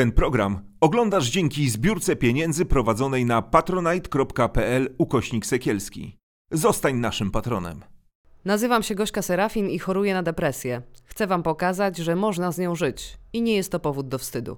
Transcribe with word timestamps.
Ten 0.00 0.12
program 0.12 0.60
oglądasz 0.80 1.30
dzięki 1.30 1.70
zbiórce 1.70 2.16
pieniędzy 2.16 2.64
prowadzonej 2.64 3.24
na 3.24 3.42
patronite.pl 3.42 4.94
ukośnik 4.98 5.46
sekielski. 5.46 6.16
Zostań 6.50 6.96
naszym 6.96 7.30
patronem. 7.30 7.84
Nazywam 8.44 8.82
się 8.82 8.94
Gośka 8.94 9.22
Serafin 9.22 9.70
i 9.70 9.78
choruję 9.78 10.14
na 10.14 10.22
depresję. 10.22 10.82
Chcę 11.04 11.26
Wam 11.26 11.42
pokazać, 11.42 11.96
że 11.96 12.16
można 12.16 12.52
z 12.52 12.58
nią 12.58 12.74
żyć 12.74 13.18
i 13.32 13.42
nie 13.42 13.56
jest 13.56 13.72
to 13.72 13.80
powód 13.80 14.08
do 14.08 14.18
wstydu. 14.18 14.56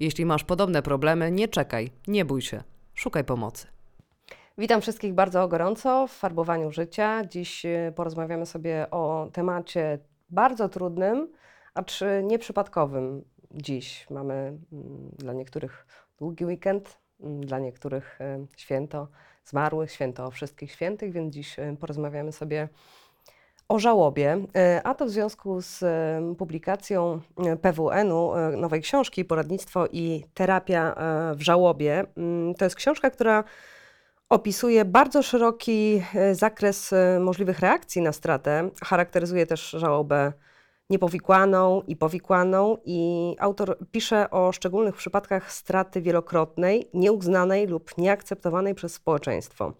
Jeśli 0.00 0.26
masz 0.26 0.44
podobne 0.44 0.82
problemy, 0.82 1.30
nie 1.32 1.48
czekaj, 1.48 1.90
nie 2.06 2.24
bój 2.24 2.42
się, 2.42 2.62
szukaj 2.94 3.24
pomocy. 3.24 3.66
Witam 4.58 4.80
wszystkich 4.80 5.14
bardzo 5.14 5.48
gorąco 5.48 6.06
w 6.06 6.12
farbowaniu 6.12 6.72
życia. 6.72 7.24
Dziś 7.24 7.64
y, 7.64 7.92
porozmawiamy 7.96 8.46
sobie 8.46 8.86
o 8.90 9.28
temacie 9.32 9.98
bardzo 10.30 10.68
trudnym, 10.68 11.28
acz 11.74 12.00
nieprzypadkowym. 12.22 13.24
Dziś 13.56 14.06
mamy 14.10 14.34
mm, 14.34 15.10
dla 15.18 15.32
niektórych 15.32 15.86
długi 16.18 16.44
weekend, 16.44 16.98
mm, 17.20 17.40
dla 17.40 17.58
niektórych 17.58 18.20
y, 18.20 18.46
święto 18.56 19.08
zmarłych, 19.44 19.92
święto 19.92 20.30
wszystkich 20.30 20.72
świętych, 20.72 21.12
więc 21.12 21.34
dziś 21.34 21.58
y, 21.58 21.76
porozmawiamy 21.80 22.32
sobie 22.32 22.68
o 23.68 23.78
żałobie, 23.78 24.46
a 24.84 24.94
to 24.94 25.06
w 25.06 25.10
związku 25.10 25.60
z 25.60 25.84
publikacją 26.38 27.20
PWN-u 27.62 28.32
nowej 28.56 28.82
książki 28.82 29.24
Poradnictwo 29.24 29.86
i 29.92 30.24
terapia 30.34 30.94
w 31.34 31.42
żałobie. 31.42 32.04
Mm, 32.16 32.54
to 32.54 32.64
jest 32.64 32.76
książka, 32.76 33.10
która 33.10 33.44
opisuje 34.28 34.84
bardzo 34.84 35.22
szeroki 35.22 36.02
zakres 36.32 36.94
możliwych 37.20 37.60
reakcji 37.60 38.02
na 38.02 38.12
stratę. 38.12 38.70
Charakteryzuje 38.82 39.46
też 39.46 39.70
żałobę 39.70 40.32
niepowikłaną 40.90 41.82
i 41.86 41.96
powikłaną 41.96 42.76
i 42.84 43.36
autor 43.38 43.78
pisze 43.92 44.30
o 44.30 44.52
szczególnych 44.52 44.96
przypadkach 44.96 45.52
straty 45.52 46.02
wielokrotnej, 46.02 46.88
nieuznanej 46.94 47.66
lub 47.66 47.98
nieakceptowanej 47.98 48.74
przez 48.74 48.94
społeczeństwo. 48.94 49.72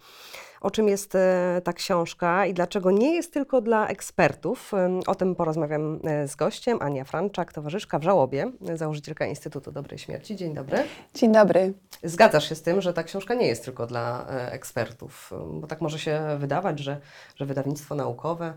O 0.61 0.71
czym 0.71 0.89
jest 0.89 1.15
e, 1.15 1.61
ta 1.65 1.73
książka 1.73 2.47
i 2.47 2.55
dlaczego 2.55 2.91
nie 2.91 3.15
jest 3.15 3.33
tylko 3.33 3.61
dla 3.61 3.89
ekspertów? 3.89 4.73
O 5.07 5.15
tym 5.15 5.35
porozmawiam 5.35 6.01
e, 6.05 6.29
z 6.29 6.37
gościem. 6.37 6.79
Ania 6.81 7.05
Franczak, 7.05 7.53
towarzyszka 7.53 7.99
w 7.99 8.03
żałobie, 8.03 8.53
założycielka 8.75 9.27
Instytutu 9.27 9.73
Dobrej 9.73 9.99
Śmierci. 9.99 10.37
Dzień 10.37 10.55
dobry. 10.55 10.79
Dzień 11.15 11.33
dobry. 11.33 11.73
Zgadzasz 12.03 12.49
się 12.49 12.55
z 12.55 12.63
tym, 12.63 12.81
że 12.81 12.93
ta 12.93 13.03
książka 13.03 13.35
nie 13.35 13.47
jest 13.47 13.65
tylko 13.65 13.87
dla 13.87 14.27
e, 14.29 14.53
ekspertów, 14.53 15.31
bo 15.51 15.67
tak 15.67 15.81
może 15.81 15.99
się 15.99 16.21
wydawać, 16.39 16.79
że, 16.79 17.01
że 17.37 17.47
wydawnictwo 17.47 17.95
naukowe 17.95 18.47
E, 18.49 18.57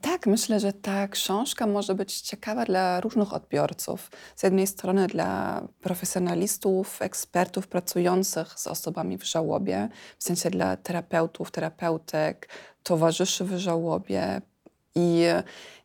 tak, 0.00 0.26
myślę, 0.26 0.60
że 0.60 0.72
ta 0.72 1.08
książka 1.08 1.66
może 1.66 1.94
być 1.94 2.20
ciekawa 2.20 2.64
dla 2.64 3.00
różnych 3.00 3.32
odbiorców. 3.32 4.10
Z 4.36 4.42
jednej 4.42 4.66
strony 4.66 5.06
dla 5.06 5.62
profesjonalistów, 5.80 7.02
ekspertów 7.02 7.68
pracujących 7.68 8.60
z 8.60 8.66
osobami 8.66 9.18
w 9.18 9.24
żałobie, 9.24 9.88
w 10.18 10.24
sensie 10.24 10.50
dla 10.50 10.76
terapeutów, 10.76 11.50
terapeutek, 11.50 12.48
towarzyszy 12.82 13.44
w 13.44 13.58
żałobie. 13.58 14.40
I, 14.94 15.24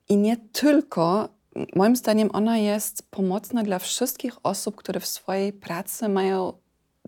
i 0.10 0.18
nie 0.18 0.38
tylko, 0.38 1.30
moim 1.76 1.96
zdaniem, 1.96 2.30
ona 2.34 2.58
jest 2.58 3.04
pomocna 3.10 3.64
dla 3.64 3.80
wszystkich 3.80 4.34
osób, 4.44 4.76
które 4.76 5.00
w 5.00 5.08
swojej 5.08 5.54
pracy 5.54 6.10
mają 6.10 6.54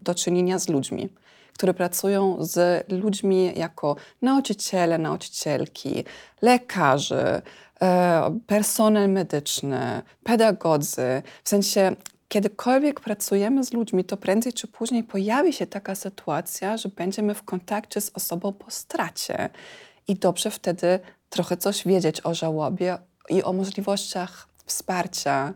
do 0.01 0.15
czynienia 0.15 0.59
z 0.59 0.69
ludźmi 0.69 1.09
które 1.59 1.73
pracują 1.73 2.37
z 2.39 2.85
ludźmi 2.91 3.53
jako 3.55 3.95
nauczyciele, 4.21 4.97
nauczycielki, 4.97 6.03
lekarze, 6.41 7.41
personel 8.47 9.09
medyczny, 9.09 10.01
pedagodzy. 10.23 11.21
W 11.43 11.49
sensie, 11.49 11.95
kiedykolwiek 12.27 12.99
pracujemy 12.99 13.63
z 13.63 13.73
ludźmi, 13.73 14.03
to 14.03 14.17
prędzej 14.17 14.53
czy 14.53 14.67
później 14.67 15.03
pojawi 15.03 15.53
się 15.53 15.67
taka 15.67 15.95
sytuacja, 15.95 16.77
że 16.77 16.89
będziemy 16.89 17.33
w 17.33 17.43
kontakcie 17.43 18.01
z 18.01 18.11
osobą 18.13 18.53
po 18.53 18.71
stracie. 18.71 19.49
I 20.07 20.15
dobrze 20.15 20.51
wtedy 20.51 20.99
trochę 21.29 21.57
coś 21.57 21.87
wiedzieć 21.87 22.25
o 22.25 22.33
żałobie 22.33 22.97
i 23.29 23.43
o 23.43 23.53
możliwościach 23.53 24.48
wsparcia. 24.69 25.53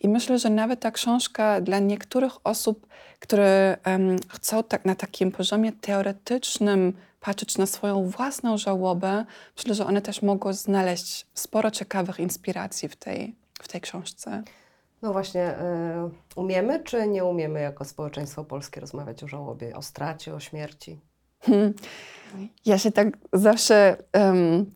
I 0.00 0.08
myślę, 0.08 0.38
że 0.38 0.50
nawet 0.50 0.80
ta 0.80 0.90
książka 0.90 1.60
dla 1.60 1.78
niektórych 1.78 2.32
osób, 2.44 2.86
które 3.20 3.76
um, 3.86 4.16
chcą 4.28 4.62
tak 4.62 4.84
na 4.84 4.94
takim 4.94 5.32
poziomie 5.32 5.72
teoretycznym 5.72 6.92
patrzeć 7.20 7.58
na 7.58 7.66
swoją 7.66 8.08
własną 8.08 8.58
żałobę, 8.58 9.24
myślę, 9.56 9.74
że 9.74 9.86
one 9.86 10.02
też 10.02 10.22
mogą 10.22 10.52
znaleźć 10.52 11.26
sporo 11.34 11.70
ciekawych 11.70 12.20
inspiracji 12.20 12.88
w 12.88 12.96
tej, 12.96 13.34
w 13.62 13.68
tej 13.68 13.80
książce. 13.80 14.42
No 15.02 15.12
właśnie, 15.12 15.50
y, 15.50 15.54
umiemy 16.36 16.84
czy 16.84 17.08
nie 17.08 17.24
umiemy 17.24 17.60
jako 17.60 17.84
społeczeństwo 17.84 18.44
polskie 18.44 18.80
rozmawiać 18.80 19.24
o 19.24 19.28
żałobie, 19.28 19.76
o 19.76 19.82
stracie, 19.82 20.34
o 20.34 20.40
śmierci? 20.40 21.00
Hmm. 21.40 21.74
Ja 22.64 22.78
się 22.78 22.92
tak 22.92 23.08
zawsze 23.32 23.96
um, 24.14 24.70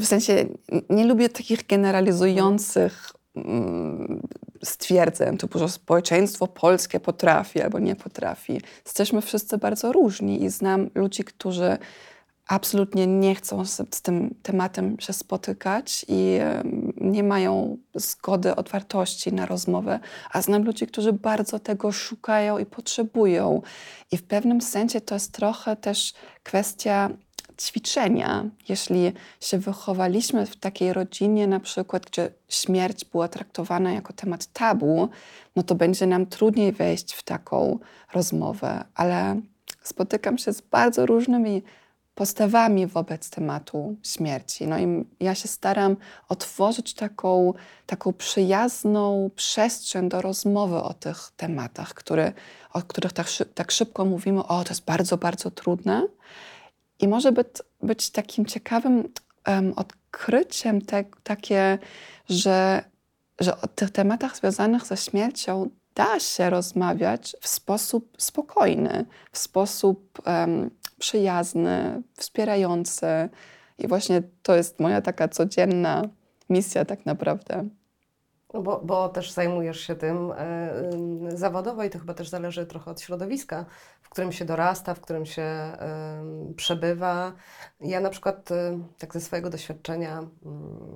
w 0.00 0.06
sensie 0.06 0.46
nie 0.90 1.06
lubię 1.06 1.28
takich 1.28 1.66
generalizujących 1.66 3.12
mm, 3.36 4.22
stwierdzeń, 4.62 5.36
typu, 5.36 5.58
że 5.58 5.68
społeczeństwo 5.68 6.46
polskie 6.46 7.00
potrafi 7.00 7.62
albo 7.62 7.78
nie 7.78 7.96
potrafi. 7.96 8.60
Jesteśmy 8.84 9.22
wszyscy 9.22 9.58
bardzo 9.58 9.92
różni 9.92 10.42
i 10.42 10.50
znam 10.50 10.90
ludzi, 10.94 11.24
którzy 11.24 11.78
absolutnie 12.46 13.06
nie 13.06 13.34
chcą 13.34 13.64
z, 13.64 13.94
z 13.94 14.02
tym 14.02 14.34
tematem 14.42 14.96
się 15.00 15.12
spotykać 15.12 16.04
i 16.08 16.38
nie 16.96 17.22
mają 17.22 17.76
zgody, 17.94 18.56
otwartości 18.56 19.32
na 19.32 19.46
rozmowę, 19.46 20.00
a 20.30 20.42
znam 20.42 20.64
ludzi, 20.64 20.86
którzy 20.86 21.12
bardzo 21.12 21.58
tego 21.58 21.92
szukają 21.92 22.58
i 22.58 22.66
potrzebują. 22.66 23.62
I 24.12 24.16
w 24.16 24.22
pewnym 24.22 24.60
sensie 24.60 25.00
to 25.00 25.14
jest 25.14 25.32
trochę 25.32 25.76
też 25.76 26.12
kwestia 26.42 27.10
ćwiczenia. 27.58 28.44
Jeśli 28.68 29.12
się 29.40 29.58
wychowaliśmy 29.58 30.46
w 30.46 30.56
takiej 30.56 30.92
rodzinie, 30.92 31.46
na 31.46 31.60
przykład, 31.60 32.06
gdzie 32.06 32.30
śmierć 32.48 33.04
była 33.04 33.28
traktowana 33.28 33.92
jako 33.92 34.12
temat 34.12 34.46
tabu, 34.46 35.08
no 35.56 35.62
to 35.62 35.74
będzie 35.74 36.06
nam 36.06 36.26
trudniej 36.26 36.72
wejść 36.72 37.12
w 37.12 37.22
taką 37.22 37.78
rozmowę. 38.12 38.84
Ale 38.94 39.40
spotykam 39.82 40.38
się 40.38 40.52
z 40.52 40.60
bardzo 40.60 41.06
różnymi 41.06 41.62
postawami 42.14 42.86
wobec 42.86 43.30
tematu 43.30 43.96
śmierci. 44.02 44.66
No 44.66 44.78
i 44.78 45.04
ja 45.20 45.34
się 45.34 45.48
staram 45.48 45.96
otworzyć 46.28 46.94
taką, 46.94 47.54
taką 47.86 48.12
przyjazną 48.12 49.30
przestrzeń 49.36 50.08
do 50.08 50.20
rozmowy 50.20 50.76
o 50.76 50.94
tych 50.94 51.30
tematach, 51.36 51.94
które, 51.94 52.32
o 52.72 52.82
których 52.82 53.12
tak, 53.12 53.26
tak 53.54 53.70
szybko 53.70 54.04
mówimy, 54.04 54.44
o 54.44 54.64
to 54.64 54.70
jest 54.70 54.84
bardzo, 54.84 55.16
bardzo 55.16 55.50
trudne. 55.50 56.06
I 57.00 57.08
może 57.08 57.32
być, 57.32 57.48
być 57.82 58.10
takim 58.10 58.46
ciekawym 58.46 59.08
um, 59.46 59.72
odkryciem 59.76 60.80
te, 60.80 61.04
takie, 61.22 61.78
że, 62.28 62.84
że 63.40 63.60
o 63.60 63.66
tych 63.68 63.90
tematach 63.90 64.36
związanych 64.36 64.86
ze 64.86 64.96
śmiercią 64.96 65.70
da 65.94 66.20
się 66.20 66.50
rozmawiać 66.50 67.36
w 67.40 67.48
sposób 67.48 68.16
spokojny, 68.18 69.06
w 69.32 69.38
sposób 69.38 70.22
um, 70.26 70.70
przyjazny, 70.98 72.02
wspierający. 72.16 73.06
I 73.78 73.88
właśnie 73.88 74.22
to 74.42 74.56
jest 74.56 74.80
moja 74.80 75.02
taka 75.02 75.28
codzienna 75.28 76.02
misja, 76.50 76.84
tak 76.84 77.06
naprawdę. 77.06 77.68
No 78.54 78.62
bo, 78.62 78.80
bo 78.84 79.08
też 79.08 79.32
zajmujesz 79.32 79.80
się 79.80 79.94
tym 79.94 80.32
y, 81.32 81.36
zawodowo 81.36 81.84
i 81.84 81.90
to 81.90 81.98
chyba 81.98 82.14
też 82.14 82.28
zależy 82.28 82.66
trochę 82.66 82.90
od 82.90 83.00
środowiska, 83.00 83.66
w 84.02 84.08
którym 84.08 84.32
się 84.32 84.44
dorasta, 84.44 84.94
w 84.94 85.00
którym 85.00 85.26
się 85.26 85.72
y, 86.50 86.54
przebywa. 86.54 87.32
Ja 87.80 88.00
na 88.00 88.10
przykład 88.10 88.50
y, 88.50 88.54
tak 88.98 89.12
ze 89.12 89.20
swojego 89.20 89.50
doświadczenia 89.50 90.18
mm, 90.18 90.30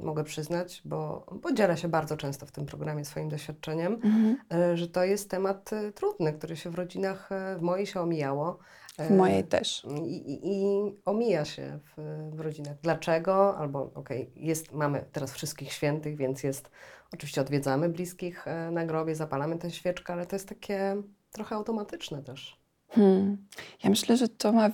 mogę 0.02 0.24
przyznać, 0.24 0.82
bo, 0.84 1.26
bo 1.42 1.52
dzielę 1.52 1.76
się 1.76 1.88
bardzo 1.88 2.16
często 2.16 2.46
w 2.46 2.52
tym 2.52 2.66
programie 2.66 3.04
swoim 3.04 3.28
doświadczeniem, 3.28 3.92
mhm. 3.92 4.36
że 4.76 4.88
to 4.88 5.04
jest 5.04 5.30
temat 5.30 5.70
trudny, 5.94 6.32
który 6.32 6.56
się 6.56 6.70
w 6.70 6.74
rodzinach, 6.74 7.28
w 7.58 7.62
mojej 7.62 7.86
się 7.86 8.00
omijało. 8.00 8.58
W 8.98 9.10
mojej 9.10 9.44
też. 9.44 9.86
I, 10.06 10.32
i, 10.32 10.48
i 10.52 10.92
omija 11.04 11.44
się 11.44 11.78
w, 11.84 12.30
w, 12.36 12.40
rodzinach. 12.40 12.76
Dlaczego? 12.82 13.56
Albo 13.56 13.82
okej, 13.94 14.22
okay, 14.22 14.42
jest, 14.42 14.72
mamy 14.72 15.04
teraz 15.12 15.32
wszystkich 15.32 15.72
świętych, 15.72 16.16
więc 16.16 16.42
jest 16.42 16.70
Oczywiście 17.12 17.40
odwiedzamy 17.40 17.88
bliskich 17.88 18.48
e, 18.48 18.70
na 18.70 18.86
grobie, 18.86 19.14
zapalamy 19.14 19.58
tę 19.58 19.70
świeczkę, 19.70 20.12
ale 20.12 20.26
to 20.26 20.36
jest 20.36 20.48
takie 20.48 20.96
trochę 21.32 21.56
automatyczne 21.56 22.22
też. 22.22 22.58
Hmm. 22.88 23.36
Ja 23.84 23.90
myślę, 23.90 24.16
że 24.16 24.28
to 24.28 24.52
ma 24.52 24.70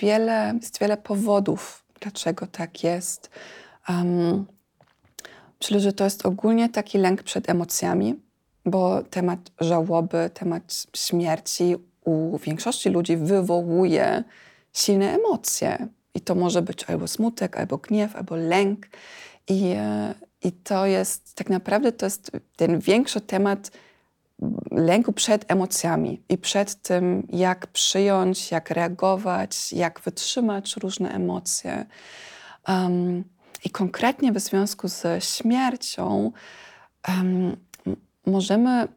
wiele, 0.00 0.54
jest 0.62 0.80
wiele 0.80 0.96
powodów, 0.96 1.84
dlaczego 2.00 2.46
tak 2.46 2.84
jest. 2.84 3.30
Um, 3.88 4.46
myślę, 5.60 5.80
że 5.80 5.92
to 5.92 6.04
jest 6.04 6.26
ogólnie 6.26 6.68
taki 6.68 6.98
lęk 6.98 7.22
przed 7.22 7.50
emocjami, 7.50 8.20
bo 8.66 9.02
temat 9.02 9.40
żałoby, 9.60 10.30
temat 10.34 10.86
śmierci 10.96 11.76
u 12.04 12.38
większości 12.38 12.90
ludzi 12.90 13.16
wywołuje 13.16 14.24
silne 14.72 15.14
emocje. 15.14 15.88
I 16.14 16.20
to 16.20 16.34
może 16.34 16.62
być 16.62 16.84
albo 16.84 17.08
smutek, 17.08 17.56
albo 17.56 17.78
gniew, 17.78 18.16
albo 18.16 18.36
lęk. 18.36 18.86
I, 19.48 19.72
e, 19.76 20.14
I 20.44 20.52
to 20.52 20.86
jest 20.86 21.34
tak 21.34 21.50
naprawdę 21.50 21.92
to 21.92 22.06
jest 22.06 22.30
ten 22.56 22.78
większy 22.78 23.20
temat 23.20 23.70
lęku 24.70 25.12
przed 25.12 25.50
emocjami 25.50 26.22
i 26.28 26.38
przed 26.38 26.82
tym, 26.82 27.26
jak 27.32 27.66
przyjąć, 27.66 28.50
jak 28.50 28.70
reagować, 28.70 29.72
jak 29.72 30.00
wytrzymać 30.00 30.76
różne 30.76 31.10
emocje. 31.10 31.86
Um, 32.68 33.24
I 33.64 33.70
konkretnie 33.70 34.32
w 34.32 34.38
związku 34.38 34.88
ze 34.88 35.20
śmiercią 35.20 36.32
um, 37.08 37.56
możemy 38.26 38.88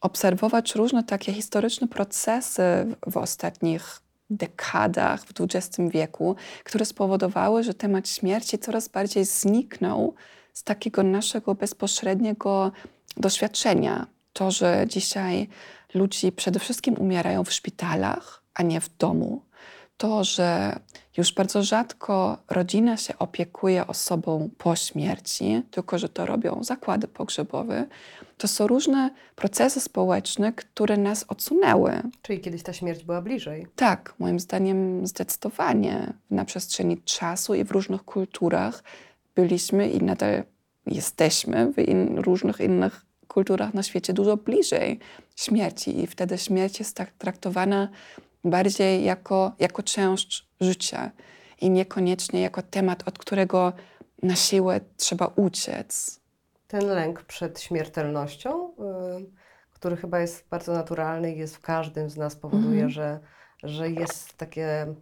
obserwować 0.00 0.74
różne 0.74 1.04
takie 1.04 1.32
historyczne 1.32 1.88
procesy 1.88 2.62
w, 3.06 3.16
ostatnich 3.16 4.00
dekadach 4.30 5.24
w 5.24 5.32
XX 5.40 5.78
wieku, 5.90 6.36
które 6.64 6.84
spowodowały, 6.84 7.62
że 7.62 7.74
temat 7.74 8.08
śmierci 8.08 8.58
coraz 8.58 8.88
bardziej 8.88 9.24
zniknął 9.24 10.14
z 10.52 10.64
takiego 10.64 11.02
naszego 11.02 11.54
bezpośredniego 11.54 12.72
doświadczenia. 13.16 14.06
To, 14.32 14.50
że 14.50 14.84
dzisiaj 14.88 15.48
ludzi 15.94 16.32
przede 16.32 16.58
wszystkim 16.60 16.94
umierają 16.94 17.44
w 17.44 17.52
szpitalach, 17.52 18.42
a 18.54 18.62
nie 18.62 18.80
w 18.80 18.96
domu. 18.96 19.42
To, 19.96 20.24
że 20.24 20.76
już 21.16 21.34
bardzo 21.34 21.62
rzadko 21.62 22.38
rodzina 22.50 22.96
się 22.96 23.18
opiekuje 23.18 23.86
osobą 23.86 24.50
po 24.58 24.76
śmierci, 24.76 25.62
tylko 25.70 25.98
że 25.98 26.08
to 26.08 26.26
robią 26.26 26.64
zakłady 26.64 27.08
pogrzebowe. 27.08 27.86
To 28.36 28.48
są 28.48 28.66
różne 28.66 29.10
procesy 29.36 29.80
społeczne, 29.80 30.52
które 30.52 30.96
nas 30.96 31.24
odsunęły. 31.28 32.02
Czyli 32.22 32.40
kiedyś 32.40 32.62
ta 32.62 32.72
śmierć 32.72 33.04
była 33.04 33.22
bliżej. 33.22 33.66
Tak, 33.76 34.14
moim 34.18 34.40
zdaniem 34.40 35.06
zdecydowanie 35.06 36.12
na 36.30 36.44
przestrzeni 36.44 37.02
czasu 37.02 37.54
i 37.54 37.64
w 37.64 37.70
różnych 37.70 38.04
kulturach 38.04 38.82
byliśmy 39.34 39.90
i 39.90 40.02
nadal 40.02 40.42
jesteśmy 40.86 41.72
w 41.72 41.78
in, 41.78 42.18
różnych 42.18 42.60
innych 42.60 43.04
kulturach 43.28 43.74
na 43.74 43.82
świecie 43.82 44.12
dużo 44.12 44.36
bliżej 44.36 44.98
śmierci 45.36 46.00
i 46.00 46.06
wtedy 46.06 46.38
śmierć 46.38 46.78
jest 46.78 46.96
tak 46.96 47.10
traktowana 47.10 47.88
bardziej 48.44 49.04
jako, 49.04 49.52
jako 49.58 49.82
część 49.82 50.46
życia 50.62 51.10
i 51.60 51.70
niekoniecznie 51.70 52.40
jako 52.40 52.62
temat, 52.62 53.08
od 53.08 53.18
którego 53.18 53.72
na 54.22 54.36
siłę 54.36 54.80
trzeba 54.96 55.26
uciec. 55.26 56.20
Ten 56.68 56.86
lęk 56.86 57.22
przed 57.22 57.60
śmiertelnością, 57.60 58.70
y, 58.70 58.74
który 59.70 59.96
chyba 59.96 60.20
jest 60.20 60.48
bardzo 60.48 60.72
naturalny 60.72 61.32
i 61.34 61.38
jest 61.38 61.56
w 61.56 61.60
każdym 61.60 62.10
z 62.10 62.16
nas, 62.16 62.36
powoduje, 62.36 62.84
Mhm. 62.84 62.90
że, 62.90 63.20
że 63.62 63.90
jest 63.90 64.36
takie, 64.36 64.94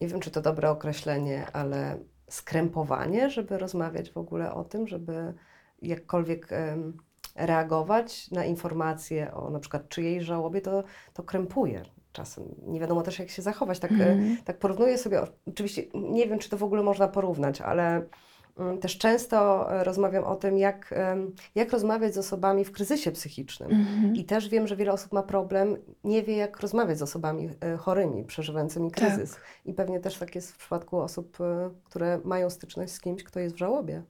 nie 0.00 0.08
wiem 0.08 0.20
czy 0.20 0.30
to 0.30 0.40
dobre 0.40 0.70
określenie, 0.70 1.46
ale 1.52 1.98
skrępowanie, 2.30 3.30
żeby 3.30 3.58
rozmawiać 3.58 4.10
w 4.10 4.16
ogóle 4.16 4.54
o 4.54 4.64
tym, 4.64 4.86
żeby 4.86 5.34
jakkolwiek 5.82 6.48
reagować 7.34 8.30
na 8.30 8.44
informacje 8.44 9.34
o 9.34 9.50
na 9.50 9.58
przykład 9.58 9.88
czyjej 9.88 10.22
żałobie, 10.22 10.60
to, 10.60 10.84
to 11.12 11.22
krępuje 11.22 11.82
czasem. 12.12 12.44
Nie 12.66 12.80
wiadomo 12.80 13.02
też, 13.02 13.18
jak 13.18 13.30
się 13.30 13.42
zachować. 13.42 13.78
Tak, 13.78 13.90
Mhm. 13.90 14.36
tak 14.44 14.58
porównuję 14.58 14.98
sobie, 14.98 15.20
oczywiście 15.48 15.82
nie 15.94 16.26
wiem, 16.26 16.38
czy 16.38 16.50
to 16.50 16.56
w 16.56 16.62
ogóle 16.62 16.82
można 16.82 17.08
porównać, 17.08 17.60
ale 17.60 18.02
mm, 18.58 18.78
też 18.78 18.98
często 18.98 19.68
e, 19.74 19.84
rozmawiam 19.84 20.24
o 20.24 20.36
tym, 20.36 20.58
jak, 20.58 20.94
jak 21.54 21.72
rozmawiać 21.72 22.14
z 22.14 22.18
osobami 22.18 22.64
w 22.64 22.72
kryzysie 22.72 23.12
psychicznym. 23.12 23.70
Mhm. 23.70 24.14
I 24.16 24.24
też 24.24 24.48
wiem, 24.48 24.66
że 24.66 24.76
wiele 24.76 24.92
osób 24.92 25.12
ma 25.12 25.22
problem, 25.22 25.76
nie 26.04 26.22
wie, 26.22 26.36
jak 26.36 26.60
rozmawiać 26.60 26.98
z 26.98 27.02
osobami 27.02 27.50
e, 27.60 27.76
chorymi, 27.76 28.24
przeżywającymi 28.24 28.90
Tak. 28.90 28.98
kryzys. 29.08 29.36
I 29.64 29.74
pewnie 29.74 30.00
też 30.00 30.18
tak 30.18 30.34
jest 30.34 30.52
w 30.52 30.56
przypadku 30.58 30.98
osób, 31.00 31.38
które 31.84 32.20
mają 32.24 32.50
styczność 32.50 32.92
z 32.92 33.00
kimś, 33.00 33.22
kto 33.24 33.40
jest 33.40 33.54
w 33.54 33.58
żałobie. 33.58 34.02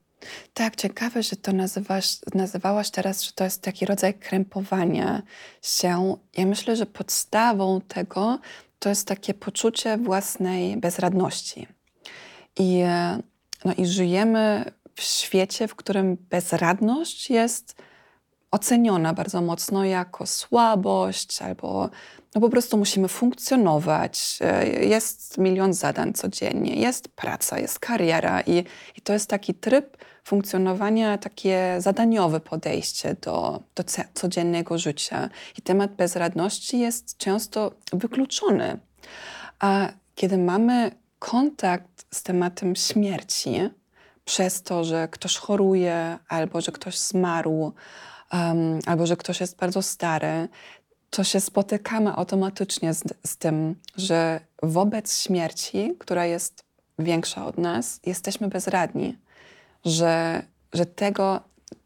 Tak, 0.55 0.77
ciekawe, 0.77 1.23
że 1.23 1.37
to 1.37 1.53
nazywasz, 1.53 2.17
nazywałaś 2.35 2.91
teraz, 2.91 3.23
że 3.23 3.33
to 3.33 3.45
jest 3.45 3.63
taki 3.63 3.87
rodzaj 3.87 4.15
krępowania 4.15 5.23
się. 5.63 6.17
Ja 6.37 6.47
myślę, 6.47 6.77
że 6.77 6.87
podstawą 6.87 7.81
tego 7.81 8.39
to 8.79 8.89
jest 8.89 9.09
takie 9.09 9.35
poczucie 9.35 9.99
własnej 9.99 10.77
bezradności. 10.77 11.67
I, 12.59 12.81
e, 12.81 13.19
no, 13.65 13.73
i 13.75 13.87
żyjemy 13.87 14.73
w 14.95 15.03
świecie, 15.03 15.69
w 15.69 15.75
którym 15.75 16.17
bezradność 16.31 17.31
jest 17.31 17.83
oceniona 18.51 19.15
bardzo 19.15 19.41
mocno 19.43 19.85
jako 19.85 20.27
słabość 20.27 21.43
albo 21.43 21.91
no 22.35 22.41
po 22.41 22.49
prostu 22.49 22.77
musimy 22.77 23.09
funkcjonować. 23.09 24.39
E, 24.41 24.85
Jest 24.85 25.39
milion 25.39 25.75
zadań 25.75 26.13
codziennie, 26.13 26.75
jest 26.75 27.09
praca, 27.09 27.59
jest 27.59 27.79
kariera 27.79 28.41
i, 28.41 28.65
i 28.97 29.01
to 29.01 29.13
jest 29.13 29.31
taki 29.31 29.55
tryb 29.55 29.97
funkcjonowania, 30.25 31.19
takie 31.19 31.77
zadaniowe 31.79 32.41
podejście 32.41 33.17
do, 33.21 33.63
do 33.75 33.85
codziennego 34.15 34.79
życia. 34.79 35.31
I 35.59 35.63
temat 35.63 35.93
bezradności 35.93 36.79
jest 36.79 37.17
często 37.17 37.73
wykluczony. 37.93 38.79
A 39.59 39.89
kiedy 40.15 40.39
mamy 40.39 40.91
kontakt 41.19 42.07
z 42.11 42.23
tematem 42.23 42.77
śmierci, 42.77 43.71
przez 44.25 44.63
to, 44.63 44.85
że 44.85 45.09
ktoś 45.09 45.37
choruje, 45.37 46.19
albo 46.29 46.61
że 46.61 46.73
ktoś 46.73 46.99
zmarł, 46.99 47.73
um, 48.33 48.79
albo 48.87 49.07
że 49.07 49.17
ktoś 49.17 49.41
jest 49.41 49.57
bardzo 49.57 49.83
stary, 49.83 50.49
to 51.11 51.25
się 51.25 51.41
spotykamy 51.41 52.13
automatycznie 52.13 52.95
z, 52.95 53.03
z 53.27 53.37
tym, 53.37 53.75
że 53.97 54.41
wobec 54.63 55.19
śmierci, 55.19 55.95
która 55.99 56.27
jest 56.27 56.65
większa 56.99 57.47
od 57.47 57.59
nas, 57.59 58.01
jesteśmy 58.07 58.49
bezradni. 58.49 59.19
Że, 59.85 60.43
że 60.73 60.87
tego, 60.87 61.41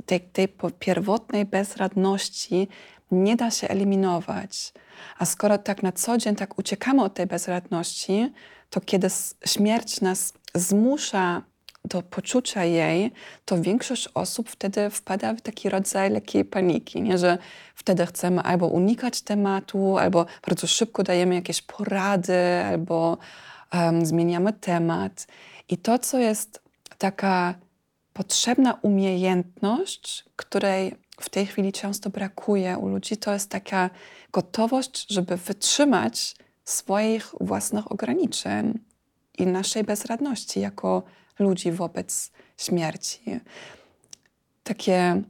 tej, 0.07 0.21
tej 0.21 0.49
pierwotnej 0.79 1.45
bezradności 1.45 2.69
nie 3.11 3.37
da 3.37 3.51
się 3.51 3.69
eliminować. 3.69 4.73
A 5.19 5.25
skoro 5.25 5.59
tak 5.59 5.83
na 5.83 5.93
co 5.93 6.19
dzień 6.19 6.37
tak 6.37 6.59
uciekamy 6.59 7.03
od 7.03 7.15
tej 7.15 7.27
bezradności, 7.27 8.33
to 8.71 8.81
kiedy 8.81 9.09
śmierć 9.47 10.01
nas 10.01 10.33
zmusza 10.55 11.43
do 11.85 12.03
poczucia 12.03 12.65
jej, 12.65 13.13
to 13.45 13.61
większość 13.63 14.09
osób 14.15 14.51
wtedy 14.51 14.91
wpada 14.91 15.35
w 15.35 15.41
taki 15.41 15.69
rodzaj 15.69 16.11
lekkiej 16.11 16.45
paniki, 16.45 17.03
nie? 17.03 17.19
że 17.19 17.39
wtedy 17.75 18.07
chcemy 18.07 18.43
albo 18.43 18.67
unikać 18.67 19.23
tematu, 19.23 19.99
albo 19.99 20.27
bardzo 20.47 20.67
szybko 20.67 21.03
dajemy 21.03 21.35
jakieś 21.35 21.63
porady, 21.63 22.65
albo 22.65 23.19
em, 23.71 24.07
zmieniamy 24.07 24.53
temat. 24.53 25.27
I 25.69 25.77
to, 25.79 25.99
co 25.99 26.19
jest 26.19 26.63
taka 26.99 27.55
potrzebna 28.15 28.79
umiejętność, 28.83 30.25
której 30.37 30.95
w 31.21 31.29
tej 31.31 31.47
chwili 31.47 31.73
często 31.73 32.11
brakuje 32.11 32.79
u 32.79 32.89
ludzi, 32.89 33.17
to 33.17 33.33
jest 33.33 33.51
taka 33.51 33.91
gotowość, 34.33 35.07
żeby 35.09 35.37
wytrzymać 35.37 36.37
swoich 36.65 37.35
własnych 37.41 37.93
ograniczeń 37.93 38.79
i 39.39 39.47
naszej 39.47 39.85
bezradności 39.85 40.61
jako 40.61 41.03
ludzi 41.39 41.73
wobec 41.73 42.33
śmierci. 42.57 43.41
Takie, 44.63 45.23